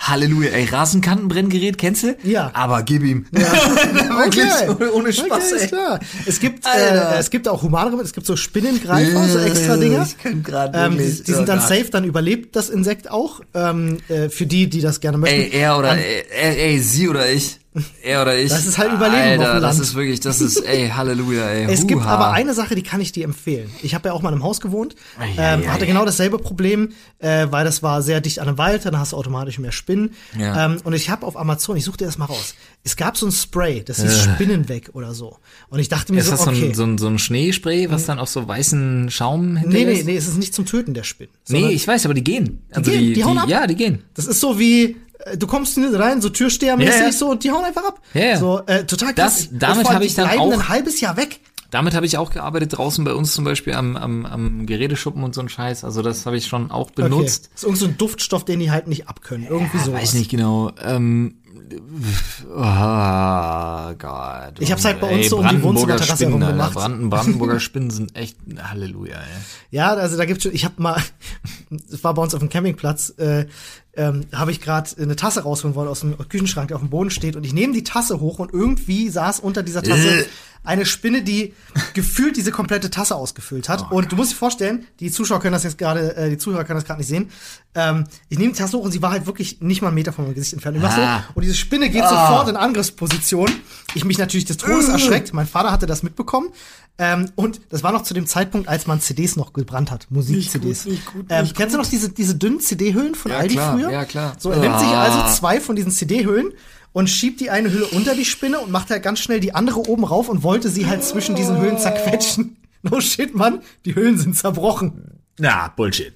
Halleluja, 0.00 0.50
ey, 0.50 0.64
Rasenkantenbrenngerät, 0.64 1.76
kennst 1.76 2.04
du? 2.04 2.16
Ja. 2.22 2.50
Aber 2.54 2.82
gib 2.82 3.02
ihm. 3.02 3.26
Wirklich, 3.32 4.44
ohne, 4.68 4.92
ohne 4.92 5.12
Spaß, 5.12 5.30
okay, 5.30 5.56
ist 5.56 5.62
ey. 5.62 5.68
klar. 5.68 6.00
Es 6.24 6.40
gibt, 6.40 6.64
äh, 6.66 7.18
es 7.18 7.28
gibt 7.28 7.46
auch 7.46 7.62
humanere, 7.62 8.00
es 8.00 8.14
gibt 8.14 8.26
so 8.26 8.34
Spinnengreifer, 8.34 9.28
so 9.28 9.38
extra 9.38 9.76
Dinger. 9.76 10.06
Ich 10.06 10.16
kann 10.16 10.42
grad 10.42 10.72
Ähm, 10.74 10.92
die, 10.96 11.04
die 11.04 11.32
sind 11.32 11.42
oh 11.42 11.44
dann 11.44 11.60
safe, 11.60 11.90
dann 11.90 12.04
überlebt 12.04 12.56
das 12.56 12.70
Insekt 12.70 13.10
auch. 13.10 13.40
Ähm, 13.52 13.98
äh, 14.08 14.30
für 14.30 14.46
die, 14.46 14.70
die 14.70 14.80
das 14.80 15.00
gerne 15.00 15.18
möchten. 15.18 15.38
Ey, 15.38 15.50
er 15.52 15.78
oder, 15.78 15.96
ey, 15.96 16.24
ey, 16.30 16.56
ey, 16.56 16.78
sie 16.80 17.08
oder 17.08 17.30
ich. 17.30 17.59
Er 18.02 18.22
oder 18.22 18.36
ich. 18.36 18.50
Das 18.50 18.66
ist 18.66 18.78
halt 18.78 18.92
Überleben 18.92 19.40
auf 19.40 19.46
Alter, 19.46 19.60
das 19.60 19.78
ist 19.78 19.94
wirklich, 19.94 20.18
das 20.18 20.40
ist, 20.40 20.64
ey, 20.66 20.88
Halleluja, 20.88 21.48
ey. 21.50 21.72
Es 21.72 21.86
gibt 21.86 22.02
aber 22.02 22.32
eine 22.32 22.52
Sache, 22.52 22.74
die 22.74 22.82
kann 22.82 23.00
ich 23.00 23.12
dir 23.12 23.24
empfehlen. 23.24 23.70
Ich 23.82 23.94
habe 23.94 24.08
ja 24.08 24.12
auch 24.12 24.22
mal 24.22 24.32
einem 24.32 24.42
Haus 24.42 24.60
gewohnt, 24.60 24.96
ähm, 25.20 25.62
ei, 25.62 25.66
hatte 25.66 25.84
ei. 25.84 25.86
genau 25.86 26.04
dasselbe 26.04 26.38
Problem, 26.38 26.90
äh, 27.20 27.46
weil 27.50 27.64
das 27.64 27.82
war 27.84 28.02
sehr 28.02 28.20
dicht 28.20 28.40
an 28.40 28.48
einem 28.48 28.58
Wald, 28.58 28.84
dann 28.84 28.98
hast 28.98 29.12
du 29.12 29.16
automatisch 29.16 29.60
mehr 29.60 29.70
Spinnen. 29.70 30.14
Ja. 30.36 30.66
Ähm, 30.66 30.80
und 30.82 30.94
ich 30.94 31.10
habe 31.10 31.24
auf 31.24 31.36
Amazon, 31.36 31.76
ich 31.76 31.84
such 31.84 31.96
dir 31.96 32.06
das 32.06 32.18
mal 32.18 32.24
raus, 32.24 32.54
es 32.82 32.96
gab 32.96 33.16
so 33.16 33.26
ein 33.26 33.32
Spray, 33.32 33.84
das 33.84 34.00
hieß 34.02 34.18
Spinnen 34.18 34.68
weg 34.68 34.90
oder 34.94 35.14
so. 35.14 35.38
Und 35.68 35.78
ich 35.78 35.88
dachte 35.88 36.12
mir 36.12 36.20
Ist 36.20 36.26
so, 36.26 36.32
das 36.32 36.42
so 36.42 36.50
okay. 36.50 36.70
ein, 36.70 36.74
so 36.74 36.82
ein, 36.82 36.98
so 36.98 37.06
ein 37.06 37.18
Schneespray, 37.20 37.88
was 37.90 38.06
dann 38.06 38.18
auf 38.18 38.28
so 38.28 38.48
weißen 38.48 39.10
Schaum 39.10 39.54
nee, 39.54 39.60
hinterlässt? 39.60 40.06
nee, 40.06 40.12
nee, 40.12 40.18
es 40.18 40.26
ist 40.26 40.38
nicht 40.38 40.54
zum 40.54 40.66
Töten 40.66 40.92
der 40.94 41.04
Spinnen. 41.04 41.32
Nee, 41.48 41.68
ich 41.68 41.86
weiß, 41.86 42.04
aber 42.04 42.14
die 42.14 42.24
gehen. 42.24 42.62
Also 42.72 42.90
gehen, 42.90 43.14
die 43.14 43.24
hauen 43.24 43.38
ab. 43.38 43.48
Ja, 43.48 43.66
die 43.68 43.76
gehen. 43.76 44.02
Das 44.14 44.26
ist 44.26 44.40
so 44.40 44.58
wie, 44.58 44.84
äh, 44.84 44.96
du 45.36 45.46
kommst 45.46 45.76
nicht 45.78 45.98
rein, 45.98 46.20
so 46.20 46.28
Türstehermäßig 46.28 47.00
ja. 47.00 47.12
so 47.12 47.30
und 47.30 47.44
die 47.44 47.50
hauen 47.50 47.64
einfach 47.64 47.84
ab. 47.84 48.00
Ja. 48.14 48.36
So, 48.38 48.60
äh, 48.66 48.84
total 48.84 49.14
krass. 49.14 49.48
Das- 49.50 49.58
damit 49.58 49.82
vor 49.82 49.90
allem, 49.90 50.00
hab 50.00 50.06
ich 50.06 50.14
dann 50.14 50.38
auch- 50.38 50.52
ein 50.52 50.68
halbes 50.68 51.00
Jahr 51.00 51.16
weg. 51.16 51.40
Damit 51.70 51.94
habe 51.94 52.04
ich 52.04 52.18
auch 52.18 52.30
gearbeitet, 52.30 52.76
draußen 52.76 53.04
bei 53.04 53.14
uns 53.14 53.32
zum 53.32 53.44
Beispiel 53.44 53.74
am, 53.74 53.96
am, 53.96 54.26
am 54.26 54.66
Geräteschuppen 54.66 55.22
und 55.22 55.36
so 55.36 55.40
ein 55.40 55.48
Scheiß. 55.48 55.84
Also 55.84 56.02
das 56.02 56.26
habe 56.26 56.36
ich 56.36 56.48
schon 56.48 56.72
auch 56.72 56.90
benutzt. 56.90 57.44
Okay. 57.44 57.50
Das 57.52 57.60
ist 57.60 57.64
irgend 57.64 57.78
so 57.78 57.86
ein 57.86 57.96
Duftstoff, 57.96 58.44
den 58.44 58.58
die 58.58 58.72
halt 58.72 58.88
nicht 58.88 59.08
abkönnen. 59.08 59.46
Irgendwie 59.48 59.78
Ja, 59.78 59.84
so. 59.84 59.92
weiß 59.92 60.14
nicht 60.14 60.30
genau. 60.32 60.72
Ähm, 60.82 61.36
oh 62.48 63.94
Gott. 63.98 64.54
Ich 64.58 64.72
hab's 64.72 64.84
halt 64.84 65.00
bei 65.00 65.14
uns 65.14 65.28
so 65.28 65.38
um 65.38 65.48
die 65.48 65.62
Wohnzimmerterrasse 65.62 66.26
herum 66.26 66.40
gemacht. 66.40 66.74
Branden, 66.74 67.08
Brandenburger 67.10 67.60
Spinnen 67.60 67.90
sind 67.90 68.16
echt 68.16 68.36
Halleluja, 68.60 69.16
ey. 69.18 69.26
Ja, 69.70 69.94
also 69.94 70.16
da 70.16 70.24
gibt's 70.24 70.42
schon, 70.42 70.52
ich 70.54 70.64
habe 70.64 70.74
mal, 70.82 71.00
es 71.92 72.02
war 72.02 72.14
bei 72.14 72.22
uns 72.22 72.34
auf 72.34 72.40
dem 72.40 72.48
Campingplatz, 72.48 73.10
äh, 73.18 73.46
ähm, 73.94 74.26
habe 74.32 74.50
ich 74.52 74.60
gerade 74.60 74.90
eine 75.00 75.16
Tasse 75.16 75.42
rausholen 75.42 75.74
wollen 75.74 75.88
aus 75.88 76.00
dem 76.00 76.16
Küchenschrank, 76.28 76.68
der 76.68 76.76
auf 76.76 76.82
dem 76.82 76.90
Boden 76.90 77.10
steht 77.10 77.36
und 77.36 77.44
ich 77.44 77.52
nehme 77.52 77.72
die 77.72 77.84
Tasse 77.84 78.20
hoch 78.20 78.38
und 78.38 78.52
irgendwie 78.52 79.08
saß 79.08 79.40
unter 79.40 79.62
dieser 79.62 79.82
Tasse 79.82 80.20
Äh. 80.20 80.24
Eine 80.62 80.84
Spinne, 80.84 81.22
die 81.22 81.54
gefühlt 81.94 82.36
diese 82.36 82.50
komplette 82.52 82.90
Tasse 82.90 83.14
ausgefüllt 83.16 83.68
hat. 83.68 83.86
Oh 83.90 83.94
und 83.96 84.12
du 84.12 84.16
musst 84.16 84.32
dir 84.32 84.36
vorstellen, 84.36 84.86
die 85.00 85.10
Zuschauer 85.10 85.40
können 85.40 85.54
das 85.54 85.64
jetzt 85.64 85.78
gerade, 85.78 86.14
äh, 86.16 86.28
die 86.30 86.36
Zuhörer 86.38 86.64
können 86.64 86.78
das 86.78 86.84
gerade 86.86 87.00
nicht 87.00 87.08
sehen. 87.08 87.30
Ähm, 87.74 88.04
ich 88.28 88.38
nehme 88.38 88.52
die 88.52 88.58
Tasse 88.58 88.76
hoch 88.76 88.84
und 88.84 88.92
sie 88.92 89.00
war 89.00 89.10
halt 89.12 89.26
wirklich 89.26 89.60
nicht 89.60 89.80
mal 89.80 89.88
einen 89.88 89.94
Meter 89.94 90.12
von 90.12 90.24
meinem 90.24 90.34
Gesicht 90.34 90.52
entfernt. 90.52 90.78
Ah. 90.82 91.24
so, 91.28 91.32
und 91.34 91.42
diese 91.44 91.54
Spinne 91.54 91.88
geht 91.88 92.02
sofort 92.04 92.48
in 92.48 92.56
Angriffsposition. 92.56 93.50
Ich 93.94 94.04
mich 94.04 94.18
natürlich 94.18 94.44
des 94.44 94.56
Todes 94.58 94.88
Äh. 94.88 94.92
erschreckt. 94.92 95.32
Mein 95.32 95.46
Vater 95.46 95.72
hatte 95.72 95.86
das 95.86 96.02
mitbekommen. 96.02 96.50
Ähm, 96.98 97.30
und 97.36 97.60
das 97.70 97.82
war 97.82 97.92
noch 97.92 98.02
zu 98.02 98.12
dem 98.12 98.26
Zeitpunkt, 98.26 98.68
als 98.68 98.86
man 98.86 99.00
CDs 99.00 99.36
noch 99.36 99.54
gebrannt 99.54 99.90
hat, 99.90 100.08
Musik-CDs. 100.10 100.84
Gut, 100.84 101.06
gut, 101.06 101.26
ähm, 101.30 101.48
kennst 101.56 101.74
du 101.74 101.78
noch 101.78 101.86
diese, 101.86 102.10
diese 102.10 102.34
dünnen 102.34 102.60
CD-Hüllen 102.60 103.14
von 103.14 103.30
Ja, 103.32 103.38
Aldi 103.38 103.54
klar, 103.54 103.74
früher? 103.78 103.90
ja, 103.90 104.04
klar. 104.04 104.34
So, 104.38 104.50
er 104.50 104.58
nimmt 104.58 104.78
sich 104.78 104.88
Ah. 104.88 105.04
also 105.04 105.38
zwei 105.38 105.60
von 105.60 105.76
diesen 105.76 105.90
CD-Hüllen 105.92 106.52
und 106.92 107.08
schiebt 107.08 107.40
die 107.40 107.50
eine 107.50 107.72
Hülle 107.72 107.86
unter 107.86 108.14
die 108.14 108.24
Spinne 108.24 108.60
und 108.60 108.70
macht 108.70 108.90
halt 108.90 109.02
ganz 109.02 109.20
schnell 109.20 109.40
die 109.40 109.54
andere 109.54 109.88
oben 109.88 110.04
rauf 110.04 110.28
und 110.28 110.42
wollte 110.42 110.68
sie 110.68 110.86
halt 110.86 111.04
zwischen 111.04 111.34
diesen 111.34 111.60
Hüllen 111.60 111.78
zerquetschen. 111.78 112.56
No 112.82 112.98
shit, 112.98 113.34
Mann, 113.34 113.60
die 113.84 113.94
Hüllen 113.94 114.16
sind 114.16 114.38
zerbrochen. 114.38 115.20
Na, 115.38 115.68
Bullshit. 115.68 116.14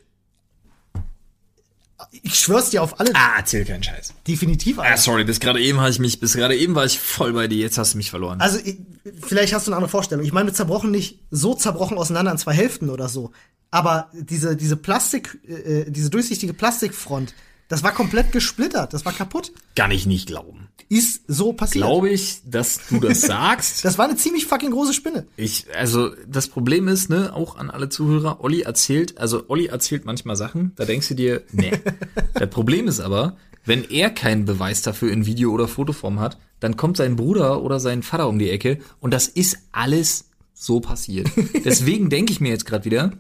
Ich 2.22 2.36
schwör's 2.36 2.70
dir 2.70 2.82
auf 2.82 2.98
alle. 2.98 3.10
Ah, 3.14 3.34
erzähl 3.36 3.66
keinen 3.66 3.82
Scheiß. 3.82 4.14
Definitiv. 4.26 4.78
Ah, 4.78 4.96
sorry, 4.96 5.24
bis 5.24 5.40
gerade 5.40 5.60
eben 5.60 5.78
habe 5.78 5.90
ich 5.90 5.98
mich, 5.98 6.20
bis 6.20 6.32
gerade 6.32 6.56
eben 6.56 6.74
war 6.74 6.86
ich 6.86 6.98
voll 6.98 7.34
bei 7.34 7.48
dir, 7.48 7.58
jetzt 7.58 7.76
hast 7.76 7.92
du 7.92 7.98
mich 7.98 8.08
verloren. 8.08 8.40
Also, 8.40 8.58
ich, 8.64 8.78
vielleicht 9.20 9.52
hast 9.52 9.66
du 9.66 9.72
eine 9.72 9.76
andere 9.76 9.90
Vorstellung. 9.90 10.24
Ich 10.24 10.32
meine 10.32 10.46
mit 10.46 10.56
zerbrochen 10.56 10.90
nicht 10.90 11.18
so 11.30 11.54
zerbrochen 11.54 11.98
auseinander 11.98 12.32
in 12.32 12.38
zwei 12.38 12.54
Hälften 12.54 12.88
oder 12.88 13.10
so. 13.10 13.32
Aber 13.70 14.08
diese, 14.14 14.56
diese 14.56 14.76
Plastik, 14.76 15.38
äh, 15.46 15.90
diese 15.90 16.08
durchsichtige 16.08 16.54
Plastikfront, 16.54 17.34
Das 17.68 17.82
war 17.82 17.92
komplett 17.92 18.32
gesplittert. 18.32 18.92
Das 18.92 19.04
war 19.04 19.12
kaputt. 19.12 19.52
Kann 19.74 19.90
ich 19.90 20.06
nicht 20.06 20.26
glauben. 20.26 20.68
Ist 20.88 21.22
so 21.26 21.52
passiert. 21.52 21.84
Glaube 21.84 22.10
ich, 22.10 22.42
dass 22.44 22.86
du 22.88 23.00
das 23.00 23.20
sagst. 23.22 23.84
Das 23.84 23.96
war 23.96 24.04
eine 24.04 24.16
ziemlich 24.16 24.46
fucking 24.46 24.70
große 24.70 24.92
Spinne. 24.92 25.26
Ich, 25.36 25.66
also 25.74 26.10
das 26.28 26.48
Problem 26.48 26.88
ist, 26.88 27.08
ne, 27.08 27.32
auch 27.34 27.56
an 27.56 27.70
alle 27.70 27.88
Zuhörer, 27.88 28.42
Olli 28.42 28.62
erzählt, 28.62 29.18
also 29.18 29.44
Olli 29.48 29.66
erzählt 29.66 30.04
manchmal 30.04 30.36
Sachen, 30.36 30.72
da 30.76 30.84
denkst 30.84 31.08
du 31.08 31.14
dir, 31.14 31.42
nee. 31.52 31.72
das 32.34 32.50
Problem 32.50 32.86
ist 32.86 33.00
aber, 33.00 33.36
wenn 33.64 33.84
er 33.90 34.10
keinen 34.10 34.44
Beweis 34.44 34.82
dafür 34.82 35.10
in 35.10 35.24
Video- 35.24 35.52
oder 35.52 35.68
Fotoform 35.68 36.20
hat, 36.20 36.38
dann 36.60 36.76
kommt 36.76 36.98
sein 36.98 37.16
Bruder 37.16 37.62
oder 37.62 37.80
sein 37.80 38.02
Vater 38.02 38.28
um 38.28 38.38
die 38.38 38.50
Ecke 38.50 38.78
und 39.00 39.12
das 39.12 39.26
ist 39.26 39.58
alles 39.72 40.26
so 40.52 40.80
passiert. 40.80 41.30
Deswegen 41.64 42.10
denke 42.10 42.32
ich 42.32 42.40
mir 42.40 42.50
jetzt 42.50 42.66
gerade 42.66 42.84
wieder, 42.84 43.12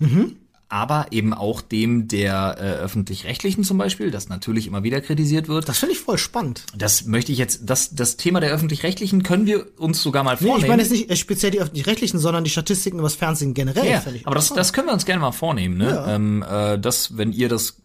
aber 0.73 1.05
eben 1.11 1.35
auch 1.35 1.61
dem 1.61 2.07
der 2.07 2.55
äh, 2.57 2.63
öffentlich-rechtlichen 2.81 3.63
zum 3.63 3.77
Beispiel, 3.77 4.09
das 4.09 4.27
natürlich 4.27 4.65
immer 4.65 4.81
wieder 4.81 5.01
kritisiert 5.01 5.47
wird. 5.47 5.69
Das 5.69 5.77
finde 5.77 5.93
ich 5.93 5.99
voll 5.99 6.17
spannend. 6.17 6.65
Das 6.75 7.05
möchte 7.05 7.31
ich 7.31 7.37
jetzt, 7.37 7.61
das, 7.69 7.93
das 7.93 8.17
Thema 8.17 8.39
der 8.39 8.49
öffentlich-rechtlichen 8.51 9.21
können 9.21 9.45
wir 9.45 9.67
uns 9.77 10.01
sogar 10.01 10.23
mal 10.23 10.31
Nee, 10.39 10.47
vornehmen. 10.47 10.63
ich 10.63 10.67
meine 10.67 10.81
jetzt 10.81 10.91
nicht 10.91 11.11
äh, 11.11 11.15
speziell 11.15 11.51
die 11.51 11.61
öffentlich-rechtlichen, 11.61 12.17
sondern 12.17 12.43
die 12.43 12.49
Statistiken 12.49 12.97
über 12.97 13.05
das 13.05 13.13
Fernsehen 13.13 13.53
generell. 13.53 13.87
Ja, 13.87 14.01
aber 14.23 14.33
das, 14.33 14.51
das 14.51 14.73
können 14.73 14.87
wir 14.87 14.93
uns 14.93 15.05
gerne 15.05 15.21
mal 15.21 15.31
vornehmen, 15.31 15.77
ne? 15.77 15.89
Ja. 15.89 16.15
Ähm, 16.15 16.43
äh, 16.49 16.79
das, 16.79 17.17
wenn 17.17 17.33
ihr 17.33 17.49
das 17.49 17.77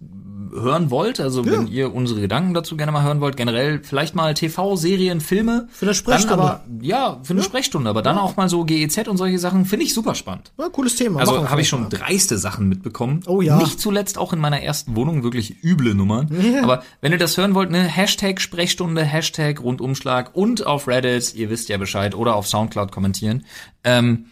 hören 0.52 0.90
wollt, 0.90 1.20
also 1.20 1.44
wenn 1.44 1.66
ihr 1.66 1.94
unsere 1.94 2.20
Gedanken 2.20 2.54
dazu 2.54 2.76
gerne 2.76 2.92
mal 2.92 3.02
hören 3.02 3.20
wollt, 3.20 3.36
generell 3.36 3.80
vielleicht 3.82 4.14
mal 4.14 4.34
TV, 4.34 4.76
Serien, 4.76 5.20
Filme. 5.20 5.68
Für 5.70 5.86
eine 5.86 5.94
Sprechstunde. 5.94 6.42
Aber, 6.42 6.64
ja, 6.80 7.20
für 7.22 7.32
eine 7.32 7.42
Sprechstunde, 7.42 7.88
aber 7.90 8.02
dann 8.02 8.18
auch 8.18 8.36
mal 8.36 8.48
so 8.48 8.64
GEZ 8.64 9.08
und 9.08 9.16
solche 9.16 9.38
Sachen, 9.38 9.64
finde 9.64 9.84
ich 9.84 9.94
super 9.94 10.14
spannend. 10.14 10.52
Ja, 10.58 10.68
cooles 10.68 10.96
Thema. 10.96 11.20
Also 11.20 11.48
habe 11.48 11.60
ich 11.60 11.68
schon 11.68 11.82
mal. 11.82 11.88
dreiste 11.88 12.38
Sachen 12.38 12.68
mitbekommen. 12.68 13.20
Oh 13.26 13.40
ja. 13.40 13.58
Nicht 13.58 13.80
zuletzt 13.80 14.18
auch 14.18 14.32
in 14.32 14.38
meiner 14.38 14.62
ersten 14.62 14.96
Wohnung 14.96 15.22
wirklich 15.22 15.62
üble 15.62 15.94
Nummern. 15.94 16.28
Aber 16.62 16.82
wenn 17.00 17.12
ihr 17.12 17.18
das 17.18 17.36
hören 17.36 17.54
wollt, 17.54 17.70
ne, 17.70 17.82
Hashtag 17.82 18.40
Sprechstunde, 18.40 19.02
Hashtag 19.02 19.60
Rundumschlag 19.62 20.34
und 20.34 20.66
auf 20.66 20.88
Reddit, 20.88 21.34
ihr 21.34 21.50
wisst 21.50 21.68
ja 21.68 21.78
Bescheid, 21.78 22.14
oder 22.14 22.36
auf 22.36 22.46
Soundcloud 22.46 22.92
kommentieren. 22.92 23.44
Ähm, 23.84 24.26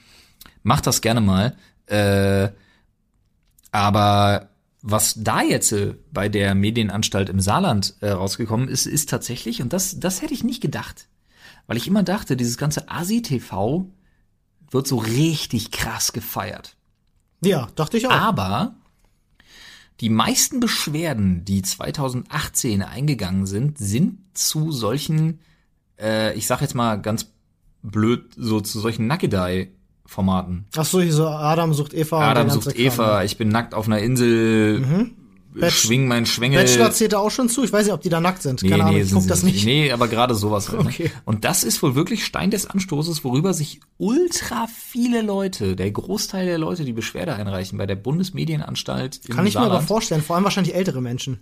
macht 0.63 0.87
das 0.87 1.01
gerne 1.01 1.21
mal. 1.21 1.57
Äh, 1.87 2.49
aber 3.73 4.49
was 4.83 5.15
da 5.17 5.43
jetzt 5.43 5.73
äh, 5.73 5.95
bei 6.13 6.29
der 6.29 6.55
Medienanstalt 6.55 7.29
im 7.29 7.41
Saarland 7.41 7.95
äh, 8.01 8.11
rausgekommen 8.11 8.69
ist, 8.69 8.87
ist 8.87 9.09
tatsächlich, 9.09 9.63
und 9.63 9.73
das, 9.73 9.99
das 9.99 10.23
hätte 10.23 10.35
ich 10.35 10.45
nicht 10.45 10.61
gedacht, 10.61 11.09
weil 11.67 11.77
ich 11.77 11.87
immer 11.87 12.03
dachte, 12.03 12.37
dieses 12.37 12.59
ganze 12.59 12.89
Asi-TV 12.89 13.91
wird 14.71 14.87
so 14.87 14.97
richtig 14.99 15.71
krass 15.71 16.13
gefeiert. 16.13 16.77
Ja, 17.43 17.69
dachte 17.75 17.97
ich 17.97 18.07
auch. 18.07 18.13
Aber 18.13 18.77
die 20.01 20.11
meisten 20.11 20.61
Beschwerden, 20.61 21.45
die 21.45 21.63
2018 21.63 22.83
eingegangen 22.83 23.47
sind, 23.47 23.79
sind 23.79 24.19
zu 24.35 24.73
solchen, 24.73 25.41
äh, 25.99 26.35
ich 26.37 26.47
sag 26.47 26.61
jetzt 26.61 26.75
mal 26.75 26.97
ganz 26.97 27.33
blöd, 27.83 28.33
so 28.37 28.61
zu 28.61 28.79
solchen 28.81 29.07
Nackedei-Formaten. 30.07 30.67
Ach 30.77 30.85
so, 30.85 31.01
hier 31.01 31.13
so 31.13 31.27
Adam 31.27 31.75
sucht 31.75 31.95
Eva. 31.95 32.31
Adam 32.31 32.51
sucht 32.51 32.75
Kram. 32.75 32.77
Eva, 32.85 33.25
ich 33.25 33.37
bin 33.37 33.49
nackt 33.49 33.75
auf 33.75 33.87
einer 33.87 33.99
Insel, 33.99 35.11
Bachelor- 35.53 35.71
schwing 35.71 36.07
mein 36.09 36.27
Schwengel. 36.27 36.61
Bachelor 36.63 36.93
zählt 36.93 37.13
da 37.15 37.19
auch 37.19 37.31
schon 37.31 37.49
zu. 37.49 37.65
Ich 37.65 37.73
weiß 37.73 37.87
nicht, 37.87 37.95
ob 37.95 38.03
die 38.03 38.09
da 38.11 38.21
nackt 38.21 38.43
sind. 38.43 38.63
Nee, 38.63 38.69
Keine 38.71 38.83
Ahnung, 38.85 38.97
nee, 38.97 39.03
ich 39.03 39.09
sind 39.09 39.19
guck 39.21 39.29
das 39.29 39.43
nicht. 39.43 39.65
Nee, 39.65 39.91
aber 39.91 40.07
gerade 40.09 40.35
sowas 40.35 40.69
halt. 40.71 40.81
Okay. 40.81 41.05
Ne? 41.05 41.11
Und 41.25 41.45
das 41.45 41.65
ist 41.65 41.83
wohl 41.83 41.95
wirklich 41.95 42.25
Stein 42.27 42.51
des 42.51 42.67
Anstoßes, 42.67 43.25
worüber 43.25 43.55
sich 43.55 43.81
ultra 43.97 44.67
viele 44.67 45.23
Leute, 45.23 45.75
der 45.75 45.91
Großteil 45.91 46.45
der 46.47 46.59
Leute, 46.59 46.85
die 46.85 46.93
Beschwerde 46.93 47.35
einreichen 47.35 47.79
bei 47.79 47.87
der 47.87 47.97
Bundesmedienanstalt 47.97 49.23
Kann 49.31 49.47
ich 49.47 49.55
mir 49.55 49.61
aber 49.61 49.69
Saarland. 49.71 49.89
vorstellen, 49.89 50.23
vor 50.23 50.37
allem 50.37 50.45
wahrscheinlich 50.45 50.75
ältere 50.75 51.01
Menschen. 51.01 51.41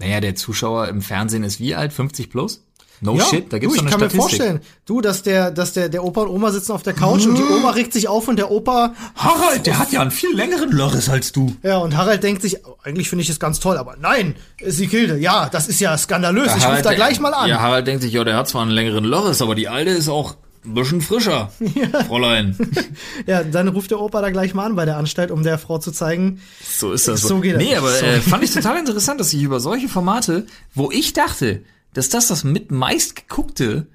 Naja, 0.00 0.20
der 0.20 0.34
Zuschauer 0.34 0.88
im 0.88 1.02
Fernsehen 1.02 1.44
ist 1.44 1.60
wie 1.60 1.74
alt? 1.74 1.92
50 1.92 2.30
plus? 2.30 2.66
No 3.04 3.16
ja, 3.16 3.24
shit, 3.26 3.52
da 3.52 3.58
gibt's 3.58 3.76
du, 3.76 3.76
ich 3.76 3.80
eine 3.82 3.90
kann 3.90 4.00
Statistik. 4.00 4.16
mir 4.16 4.22
vorstellen, 4.22 4.60
du, 4.86 5.00
dass 5.00 5.22
der, 5.22 5.50
dass 5.50 5.72
der, 5.74 5.88
der 5.88 6.02
Opa 6.02 6.22
und 6.22 6.28
Oma 6.30 6.50
sitzen 6.50 6.72
auf 6.72 6.82
der 6.82 6.94
Couch 6.94 7.26
und 7.26 7.36
die 7.36 7.42
Oma 7.42 7.70
regt 7.70 7.92
sich 7.92 8.08
auf 8.08 8.26
und 8.28 8.36
der 8.36 8.50
Opa, 8.50 8.94
Harald, 9.16 9.66
der 9.66 9.78
hat 9.78 9.92
ja 9.92 10.00
einen 10.00 10.10
viel 10.10 10.34
längeren 10.34 10.70
Loris 10.72 11.08
als 11.08 11.30
du. 11.32 11.54
ja, 11.62 11.76
und 11.78 11.96
Harald 11.96 12.22
denkt 12.22 12.42
sich, 12.42 12.58
eigentlich 12.82 13.08
finde 13.10 13.22
ich 13.22 13.30
es 13.30 13.38
ganz 13.38 13.60
toll, 13.60 13.76
aber 13.76 13.96
nein, 14.00 14.34
Sikilde, 14.64 15.18
ja, 15.18 15.48
das 15.50 15.68
ist 15.68 15.80
ja 15.80 15.96
skandalös, 15.98 16.50
ich 16.56 16.66
rufe 16.66 16.82
da 16.82 16.94
gleich 16.94 17.20
mal 17.20 17.34
an. 17.34 17.48
Ja, 17.48 17.60
Harald 17.60 17.86
denkt 17.86 18.02
sich, 18.02 18.12
ja, 18.12 18.24
der 18.24 18.36
hat 18.36 18.48
zwar 18.48 18.62
einen 18.62 18.70
längeren 18.70 19.04
Loris, 19.04 19.42
aber 19.42 19.54
die 19.54 19.68
alte 19.68 19.90
ist 19.90 20.08
auch 20.08 20.34
ein 20.64 20.72
bisschen 20.72 21.02
frischer, 21.02 21.52
Fräulein. 22.08 22.56
Ja, 23.26 23.42
dann 23.44 23.68
ruft 23.68 23.90
der 23.90 24.00
Opa 24.00 24.20
da 24.22 24.30
gleich 24.30 24.54
mal 24.54 24.64
an 24.64 24.76
bei 24.76 24.86
der 24.86 24.96
Anstalt, 24.96 25.30
um 25.30 25.42
der 25.42 25.58
Frau 25.58 25.76
zu 25.78 25.92
zeigen, 25.92 26.40
So 26.66 26.92
ist 26.92 27.06
das. 27.06 27.20
So 27.20 27.40
geht 27.40 27.56
das 27.56 27.62
Nee, 27.62 27.76
aber 27.76 27.90
So. 27.90 28.04
äh, 28.06 28.20
fand 28.20 28.42
ich 28.44 28.50
total 28.50 28.78
interessant, 28.78 29.20
dass 29.20 29.30
sich 29.30 29.42
über 29.42 29.60
solche 29.60 29.88
Formate, 29.88 30.46
wo 30.74 30.90
ich 30.90 31.12
dachte, 31.12 31.62
dass 31.94 32.08
das 32.10 32.28
das 32.28 32.44
mit 32.44 32.70
meist 32.70 33.16
geguckte 33.16 33.86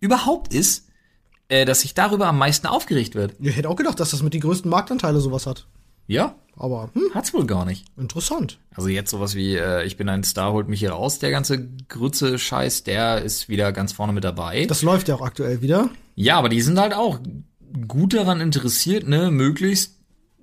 überhaupt 0.00 0.54
ist, 0.54 0.86
äh, 1.48 1.64
dass 1.64 1.80
sich 1.80 1.94
darüber 1.94 2.26
am 2.28 2.38
meisten 2.38 2.66
aufgeregt 2.66 3.14
wird. 3.14 3.34
ich 3.40 3.56
hätte 3.56 3.68
auch 3.68 3.76
gedacht, 3.76 3.98
dass 4.00 4.10
das 4.10 4.22
mit 4.22 4.34
die 4.34 4.40
größten 4.40 4.70
Marktanteile 4.70 5.20
sowas 5.20 5.46
hat. 5.46 5.66
Ja, 6.06 6.36
Aber, 6.56 6.88
hm, 6.94 7.10
hat's 7.14 7.34
wohl 7.34 7.44
gar 7.46 7.64
nicht. 7.66 7.84
interessant. 7.98 8.58
Also 8.74 8.88
jetzt 8.88 9.10
sowas 9.10 9.34
wie, 9.34 9.56
äh, 9.56 9.84
ich 9.84 9.96
bin 9.98 10.08
ein 10.08 10.24
Star, 10.24 10.52
holt 10.52 10.68
mich 10.68 10.80
hier 10.80 10.92
raus, 10.92 11.18
der 11.18 11.30
ganze 11.30 11.68
Grütze-Scheiß, 11.88 12.84
der 12.84 13.22
ist 13.22 13.48
wieder 13.50 13.72
ganz 13.72 13.92
vorne 13.92 14.12
mit 14.14 14.24
dabei. 14.24 14.64
Das 14.66 14.82
läuft 14.82 15.08
ja 15.08 15.16
auch 15.16 15.20
aktuell 15.22 15.60
wieder. 15.60 15.90
ja, 16.14 16.38
aber 16.38 16.48
die 16.48 16.62
sind 16.62 16.78
halt 16.78 16.94
auch 16.94 17.18
gut 17.86 18.14
daran 18.14 18.40
interessiert, 18.40 19.06
ne, 19.06 19.30
möglichst 19.30 19.96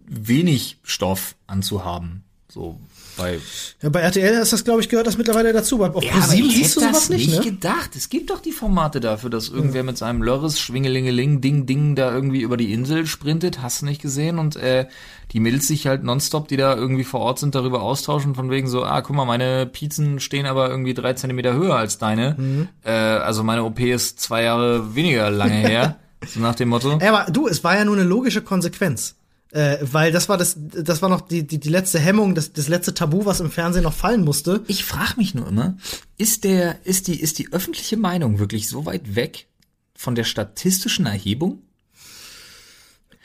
wenig 0.07 0.77
Stoff 0.83 1.35
anzuhaben. 1.47 2.23
So 2.47 2.79
bei 3.18 3.39
Ja, 3.82 3.89
bei 3.89 4.01
RTL 4.01 4.41
ist 4.41 4.53
das, 4.53 4.63
glaube 4.63 4.82
ich, 4.82 4.89
gehört 4.89 5.07
das 5.07 5.18
mittlerweile 5.18 5.53
dazu. 5.53 5.78
Bei- 5.78 5.89
Auf 5.89 6.03
Ja, 6.03 6.11
Pro 6.11 6.18
aber 6.20 6.28
7 6.28 6.47
ich 6.47 6.55
siehst 6.55 6.76
du 6.78 6.82
hätte 6.82 6.89
sowas 6.91 7.07
das 7.07 7.18
nicht, 7.18 7.32
ne? 7.34 7.41
gedacht. 7.41 7.95
Es 7.95 8.09
gibt 8.09 8.30
doch 8.30 8.39
die 8.41 8.51
Formate 8.51 8.99
dafür, 8.99 9.30
dass 9.30 9.49
irgendwer 9.49 9.84
mit 9.84 9.97
seinem 9.97 10.22
Lörres 10.24 10.59
Schwingelingeling 10.59 11.41
Ding 11.41 11.66
Ding 11.66 11.95
da 11.95 12.13
irgendwie 12.13 12.41
über 12.41 12.57
die 12.57 12.74
Insel 12.74 13.05
sprintet. 13.07 13.61
Hast 13.61 13.82
du 13.82 13.86
nicht 13.86 14.01
gesehen? 14.01 14.39
Und 14.39 14.55
äh, 14.55 14.88
die 15.32 15.39
Mädels 15.39 15.68
sich 15.68 15.88
halt 15.88 16.03
nonstop, 16.03 16.47
die 16.47 16.57
da 16.57 16.76
irgendwie 16.76 17.03
vor 17.03 17.20
Ort 17.22 17.39
sind, 17.39 17.55
darüber 17.55 17.82
austauschen 17.82 18.36
von 18.36 18.49
wegen 18.51 18.68
so, 18.68 18.84
ah, 18.84 19.01
guck 19.01 19.16
mal, 19.16 19.26
meine 19.26 19.66
Pizzen 19.66 20.20
stehen 20.20 20.45
aber 20.45 20.70
irgendwie 20.70 20.93
drei 20.93 21.13
Zentimeter 21.13 21.53
höher 21.53 21.76
als 21.76 21.97
deine. 21.97 22.36
Mhm. 22.38 22.68
Äh, 22.84 22.91
also 22.91 23.43
meine 23.43 23.63
OP 23.63 23.80
ist 23.80 24.20
zwei 24.20 24.43
Jahre 24.43 24.95
weniger 24.95 25.30
lange 25.32 25.53
her. 25.55 25.95
so 26.28 26.39
nach 26.39 26.55
dem 26.55 26.70
Motto. 26.70 26.97
Ja, 27.01 27.13
aber 27.16 27.32
du, 27.32 27.47
es 27.47 27.63
war 27.63 27.76
ja 27.76 27.86
nur 27.86 27.95
eine 27.95 28.03
logische 28.05 28.41
Konsequenz. 28.41 29.16
Äh, 29.55 29.77
weil 29.89 30.11
das 30.11 30.27
war 30.27 30.37
das, 30.37 30.57
das 30.57 31.01
war 31.01 31.07
noch 31.07 31.21
die, 31.21 31.47
die, 31.47 31.61
die 31.61 31.69
letzte 31.69 31.97
Hemmung, 31.97 32.35
das, 32.35 32.51
das 32.51 32.67
letzte 32.67 32.93
Tabu, 32.93 33.23
was 33.23 33.39
im 33.39 33.49
Fernsehen 33.49 33.83
noch 33.83 33.93
fallen 33.93 34.25
musste. 34.25 34.65
Ich 34.67 34.83
frage 34.83 35.13
mich 35.15 35.33
nur 35.33 35.47
immer, 35.47 35.77
ist 36.17 36.43
der, 36.43 36.85
ist 36.85 37.07
die, 37.07 37.17
ist 37.17 37.39
die 37.39 37.53
öffentliche 37.53 37.95
Meinung 37.95 38.37
wirklich 38.37 38.67
so 38.67 38.85
weit 38.85 39.15
weg 39.15 39.47
von 39.93 40.13
der 40.13 40.25
statistischen 40.25 41.05
Erhebung? 41.05 41.59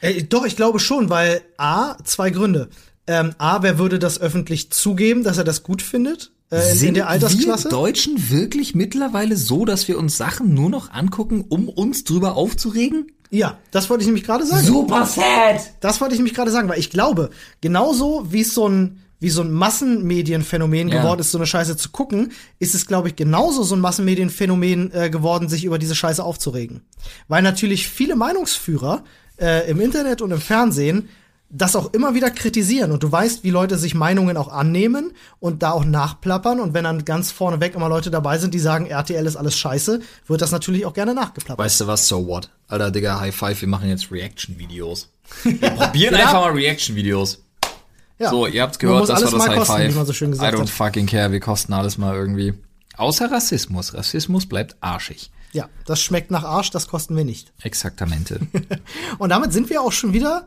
Äh, 0.01 0.23
doch, 0.23 0.47
ich 0.47 0.55
glaube 0.55 0.79
schon, 0.79 1.11
weil 1.11 1.43
A, 1.57 1.97
zwei 2.05 2.31
Gründe. 2.31 2.69
Ähm, 3.09 3.35
A, 3.39 3.65
wer 3.65 3.81
würde 3.81 3.99
das 3.99 4.21
öffentlich 4.21 4.71
zugeben, 4.71 5.25
dass 5.25 5.37
er 5.37 5.43
das 5.43 5.65
gut 5.65 5.83
findet? 5.83 6.31
Äh, 6.53 6.79
in, 6.79 6.89
in 6.91 6.95
der 6.95 7.09
Altersklasse? 7.09 7.65
wir 7.65 7.71
Deutschen 7.71 8.31
wirklich 8.31 8.77
mittlerweile 8.77 9.37
so, 9.37 9.65
dass 9.65 9.89
wir 9.89 9.99
uns 9.99 10.17
Sachen 10.17 10.55
nur 10.55 10.71
noch 10.71 10.93
angucken, 10.93 11.45
um 11.49 11.69
uns 11.69 12.05
drüber 12.05 12.37
aufzuregen? 12.37 13.11
Ja, 13.31 13.59
das 13.71 13.89
wollte 13.89 14.03
ich 14.03 14.07
nämlich 14.09 14.25
gerade 14.25 14.45
sagen. 14.45 14.65
Super 14.67 15.07
sad! 15.07 15.61
Das 15.81 16.01
wollte 16.01 16.15
ich 16.15 16.19
nämlich 16.19 16.35
gerade 16.35 16.51
sagen, 16.51 16.69
weil 16.69 16.79
ich 16.81 16.91
glaube, 16.91 17.31
genauso 17.61 18.27
wie 18.31 18.41
es 18.41 18.55
so 18.55 18.69
ein 18.69 19.01
wie 19.23 19.29
so 19.29 19.43
ein 19.43 19.53
Massenmedienphänomen 19.53 20.89
Ja. 20.89 21.03
geworden 21.03 21.21
ist, 21.21 21.31
so 21.31 21.37
eine 21.37 21.47
Scheiße 21.47 21.77
zu 21.77 21.91
gucken, 21.91 22.33
ist 22.59 22.75
es, 22.75 22.87
glaube 22.87 23.09
ich, 23.09 23.17
genauso 23.17 23.63
so 23.63 23.77
ein 23.77 23.81
Massenmedienphänomen 23.81 24.93
äh, 24.95 25.11
geworden, 25.11 25.49
sich 25.51 25.65
über 25.65 25.79
diese 25.79 25.95
Scheiße 25.95 26.25
aufzuregen. 26.25 26.81
Weil 27.29 27.43
natürlich 27.43 27.87
viele 27.87 28.17
Meinungsführer 28.17 29.05
äh, 29.39 29.71
im 29.71 29.79
Internet 29.83 30.23
und 30.23 30.31
im 30.31 30.41
Fernsehen 30.41 31.11
das 31.53 31.75
auch 31.75 31.93
immer 31.93 32.15
wieder 32.15 32.31
kritisieren 32.31 32.93
und 32.93 33.03
du 33.03 33.11
weißt, 33.11 33.43
wie 33.43 33.51
Leute 33.51 33.77
sich 33.77 33.95
Meinungen 33.95 34.37
auch 34.37 34.49
annehmen 34.49 35.13
und 35.41 35.63
da 35.63 35.73
auch 35.73 35.85
nachplappern 35.85 36.61
und 36.61 36.75
wenn 36.75 36.85
dann 36.85 37.05
ganz 37.05 37.33
vorneweg 37.33 37.75
immer 37.75 37.89
Leute 37.89 38.11
dabei 38.11 38.39
sind, 38.39 38.55
die 38.55 38.61
sagen, 38.61 38.87
RTL 38.87 39.27
ist 39.27 39.37
alles 39.37 39.59
scheiße, 39.59 40.01
wird 40.27 40.41
das 40.43 40.53
natürlich 40.53 40.87
auch 40.87 40.95
gerne 40.95 41.13
nachgeplappert. 41.15 41.65
Weißt 41.65 41.81
du 41.81 41.87
was, 41.89 42.07
so 42.07 42.27
what? 42.27 42.51
Alter, 42.69 42.91
Digga, 42.93 43.19
High 43.19 43.35
Five, 43.35 43.61
wir 43.61 43.69
machen 43.69 43.89
jetzt 43.89 44.11
Reaction-Videos. 44.13 45.11
Wir 45.45 45.71
probieren 45.71 46.15
Ja. 46.15 46.21
einfach 46.23 46.41
mal 46.41 46.53
Reaction-Videos. 46.53 47.43
Ja. 48.19 48.31
So, 48.31 48.47
ihr 48.47 48.63
habt's 48.63 48.79
Man 48.83 48.91
gehört, 48.93 49.09
das 49.09 49.23
alles 49.23 49.33
war 49.33 49.39
das 49.39 49.39
mal 49.39 49.49
High 49.51 49.59
kosten, 49.59 49.75
Five. 49.77 49.93
wie 49.93 49.97
man 49.97 50.07
so 50.07 50.13
schön 50.13 50.31
gesagt 50.33 50.53
I 50.53 50.57
don't 50.57 50.63
hat. 50.63 50.71
fucking 50.71 51.07
care, 51.07 51.31
wir 51.33 51.41
kosten 51.41 51.73
alles 51.73 51.99
mal 51.99 52.15
irgendwie. 52.17 52.55
Außer 52.97 53.31
Rassismus. 53.31 53.95
Rassismus 53.95 54.47
bleibt 54.47 54.77
arschig. 54.81 55.31
Ja, 55.53 55.69
das 55.87 56.01
schmeckt 56.03 56.31
nach 56.31 56.45
Arsch, 56.45 56.71
das 56.71 56.87
kosten 56.87 57.17
wir 57.17 57.25
nicht. 57.25 57.53
Exaktamente. 57.63 58.41
Und 59.19 59.31
damit 59.31 59.53
sind 59.53 59.71
wir 59.71 59.81
auch 59.83 59.93
schon 59.93 60.13
wieder 60.13 60.47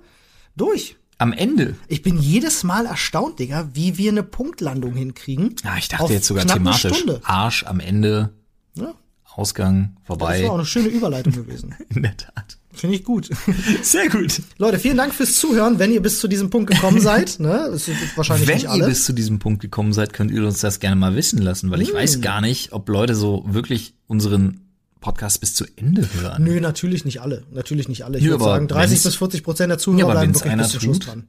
durch. 0.55 0.95
Am 1.19 1.31
Ende. 1.31 1.75
Ich 1.87 2.01
bin 2.01 2.17
jedes 2.19 2.63
Mal 2.63 2.85
erstaunt, 2.85 3.39
Digga, 3.39 3.69
wie 3.73 3.97
wir 3.97 4.11
eine 4.11 4.23
Punktlandung 4.23 4.93
hinkriegen. 4.95 5.55
Ja, 5.63 5.77
ich 5.77 5.87
dachte 5.87 6.11
jetzt 6.11 6.27
sogar 6.27 6.45
thematisch. 6.45 7.05
Arsch 7.23 7.63
am 7.65 7.79
Ende, 7.79 8.33
Ja, 8.75 8.93
Ausgang, 9.35 9.95
das 9.99 10.07
vorbei. 10.07 10.43
war 10.43 10.51
auch 10.51 10.55
eine 10.55 10.65
schöne 10.65 10.89
Überleitung 10.89 11.33
gewesen. 11.33 11.75
In 11.95 12.03
der 12.03 12.17
Tat. 12.17 12.57
Finde 12.73 12.95
ich 12.95 13.03
gut. 13.03 13.29
Sehr 13.83 14.09
gut. 14.09 14.41
Leute, 14.57 14.79
vielen 14.79 14.97
Dank 14.97 15.13
fürs 15.13 15.35
Zuhören, 15.37 15.77
wenn 15.77 15.91
ihr 15.91 16.01
bis 16.01 16.19
zu 16.19 16.27
diesem 16.27 16.49
Punkt 16.49 16.71
gekommen 16.71 16.99
seid. 16.99 17.39
Ne? 17.39 17.69
Das 17.71 17.87
ist 17.87 18.17
wahrscheinlich 18.17 18.47
Wenn 18.47 18.55
nicht 18.55 18.63
ihr 18.65 18.71
alle. 18.71 18.87
bis 18.87 19.05
zu 19.05 19.13
diesem 19.13 19.37
Punkt 19.39 19.61
gekommen 19.61 19.93
seid, 19.93 20.11
könnt 20.13 20.31
ihr 20.31 20.43
uns 20.45 20.59
das 20.59 20.79
gerne 20.79 20.95
mal 20.95 21.15
wissen 21.15 21.39
lassen, 21.39 21.69
weil 21.71 21.81
ich 21.83 21.89
Hm. 21.89 21.95
weiß 21.95 22.21
gar 22.21 22.41
nicht, 22.41 22.73
ob 22.73 22.89
Leute 22.89 23.13
so 23.15 23.43
wirklich 23.47 23.93
unseren 24.07 24.62
Podcast 25.03 25.39
bis 25.41 25.53
zu 25.53 25.65
Ende 25.75 26.07
hören. 26.13 26.41
Nö, 26.43 26.59
natürlich 26.61 27.03
nicht 27.05 27.21
alle. 27.21 27.43
Natürlich 27.51 27.89
nicht 27.89 28.05
alle. 28.05 28.17
Ich 28.17 28.25
würde 28.25 28.43
sagen, 28.43 28.67
30 28.69 28.91
wenn's- 28.91 29.03
bis 29.03 29.15
40 29.17 29.43
Prozent 29.43 29.69
der 29.69 29.77
Zuhörer 29.77 30.07
Ja, 30.07 30.11
bleiben 30.11 30.33
wirklich 30.33 30.55
bis 30.55 30.69
zum 30.71 30.79
Schluss 30.79 30.99
dran. 30.99 31.27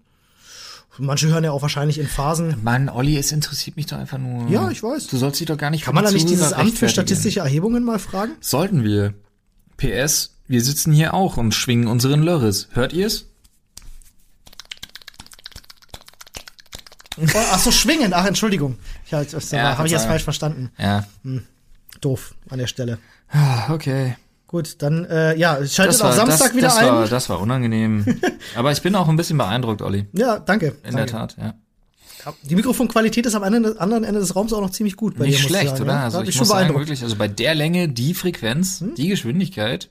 Manche 0.96 1.26
hören 1.26 1.42
ja 1.42 1.50
auch 1.50 1.60
wahrscheinlich 1.60 1.98
in 1.98 2.06
Phasen. 2.06 2.54
Mann, 2.62 2.88
Olli, 2.88 3.18
es 3.18 3.32
interessiert 3.32 3.76
mich 3.76 3.86
doch 3.86 3.96
einfach 3.98 4.16
nur. 4.18 4.48
Ja, 4.48 4.70
ich 4.70 4.80
weiß. 4.80 5.08
Du 5.08 5.16
sollst 5.16 5.40
dich 5.40 5.48
doch 5.48 5.58
gar 5.58 5.70
nicht 5.70 5.84
Kann 5.84 5.94
man 5.94 6.04
da 6.04 6.12
nicht 6.12 6.28
dieses 6.30 6.52
Amt 6.52 6.78
für 6.78 6.88
statistische 6.88 7.40
Erhebungen 7.40 7.82
mal 7.82 7.98
fragen? 7.98 8.32
Sollten 8.40 8.84
wir. 8.84 9.12
PS, 9.76 10.36
wir 10.46 10.62
sitzen 10.62 10.92
hier 10.92 11.12
auch 11.12 11.36
und 11.36 11.52
schwingen 11.52 11.88
unseren 11.88 12.22
Lörres. 12.22 12.68
Hört 12.74 12.92
ihr's? 12.92 13.26
Oh, 17.18 17.22
ach 17.52 17.58
so, 17.58 17.70
schwingen. 17.70 18.12
Ach, 18.12 18.24
Entschuldigung. 18.26 18.76
Ich 19.06 19.14
halt, 19.14 19.32
das 19.32 19.50
Ja, 19.50 19.76
habe 19.76 19.86
ich 19.86 19.92
Verzeihung. 19.92 20.10
falsch 20.12 20.24
verstanden. 20.24 20.70
Ja. 20.78 21.06
Doof 22.00 22.34
an 22.50 22.58
der 22.58 22.66
Stelle. 22.66 22.98
Ah, 23.34 23.72
Okay. 23.72 24.16
Gut, 24.46 24.76
dann 24.82 25.04
äh, 25.06 25.34
ja, 25.36 25.56
schaltet 25.66 25.94
Das 25.94 26.00
auch 26.02 26.04
war, 26.06 26.12
Samstag 26.12 26.48
das, 26.48 26.56
wieder 26.56 26.68
das 26.68 26.76
ein. 26.76 26.86
War, 26.86 27.08
das 27.08 27.28
war 27.28 27.40
unangenehm. 27.40 28.04
Aber 28.54 28.70
ich 28.70 28.80
bin 28.82 28.94
auch 28.94 29.08
ein 29.08 29.16
bisschen 29.16 29.36
beeindruckt, 29.36 29.82
Olli. 29.82 30.06
ja, 30.12 30.38
danke. 30.38 30.66
In 30.66 30.94
danke. 30.94 30.96
der 30.96 31.06
Tat, 31.06 31.36
ja. 31.38 31.54
Die 32.44 32.54
Mikrofonqualität 32.54 33.26
ist 33.26 33.34
am 33.34 33.42
anderen 33.42 34.04
Ende 34.04 34.20
des 34.20 34.36
Raums 34.36 34.52
auch 34.52 34.60
noch 34.60 34.70
ziemlich 34.70 34.94
gut 34.96 35.18
bei 35.18 35.24
Nicht 35.26 35.42
dir, 35.42 35.48
schlecht, 35.48 35.70
sagen, 35.70 35.82
oder? 35.82 35.92
Ja? 35.94 36.04
Also 36.04 36.22
ich 36.22 36.28
ich 36.28 36.38
muss 36.38 36.48
schon 36.48 36.56
sagen, 36.56 36.74
wirklich, 36.78 37.02
also 37.02 37.16
bei 37.16 37.26
der 37.26 37.54
Länge, 37.56 37.88
die 37.88 38.14
Frequenz, 38.14 38.80
Hm? 38.80 38.94
die 38.94 39.08
Geschwindigkeit, 39.08 39.90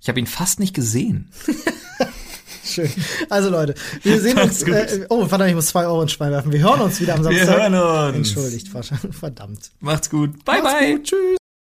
ich 0.00 0.08
habe 0.08 0.18
ihn 0.18 0.26
fast 0.26 0.58
nicht 0.58 0.74
gesehen. 0.74 1.30
Schön. 2.64 2.90
Also 3.30 3.50
Leute, 3.50 3.74
wir 4.02 4.20
sehen 4.20 4.36
uns. 4.42 4.62
Äh, 4.64 5.06
oh, 5.10 5.26
verdammt, 5.26 5.50
ich 5.50 5.54
muss 5.54 5.66
zwei 5.66 5.86
Euro 5.86 6.02
ins 6.02 6.10
Schwein 6.12 6.32
werfen. 6.32 6.50
Wir 6.50 6.60
hören 6.60 6.80
uns 6.80 7.00
wieder 7.00 7.14
am 7.14 7.22
Samstag. 7.22 7.68
uns. 7.70 8.16
Entschuldigt, 8.16 8.68
verdammt. 9.12 9.70
Macht's 9.78 10.10
gut. 10.10 10.44
Bye, 10.44 10.60
Macht's 10.60 10.78
bye. 10.80 10.92
gut, 10.96 11.04
tschüss. 11.04 11.36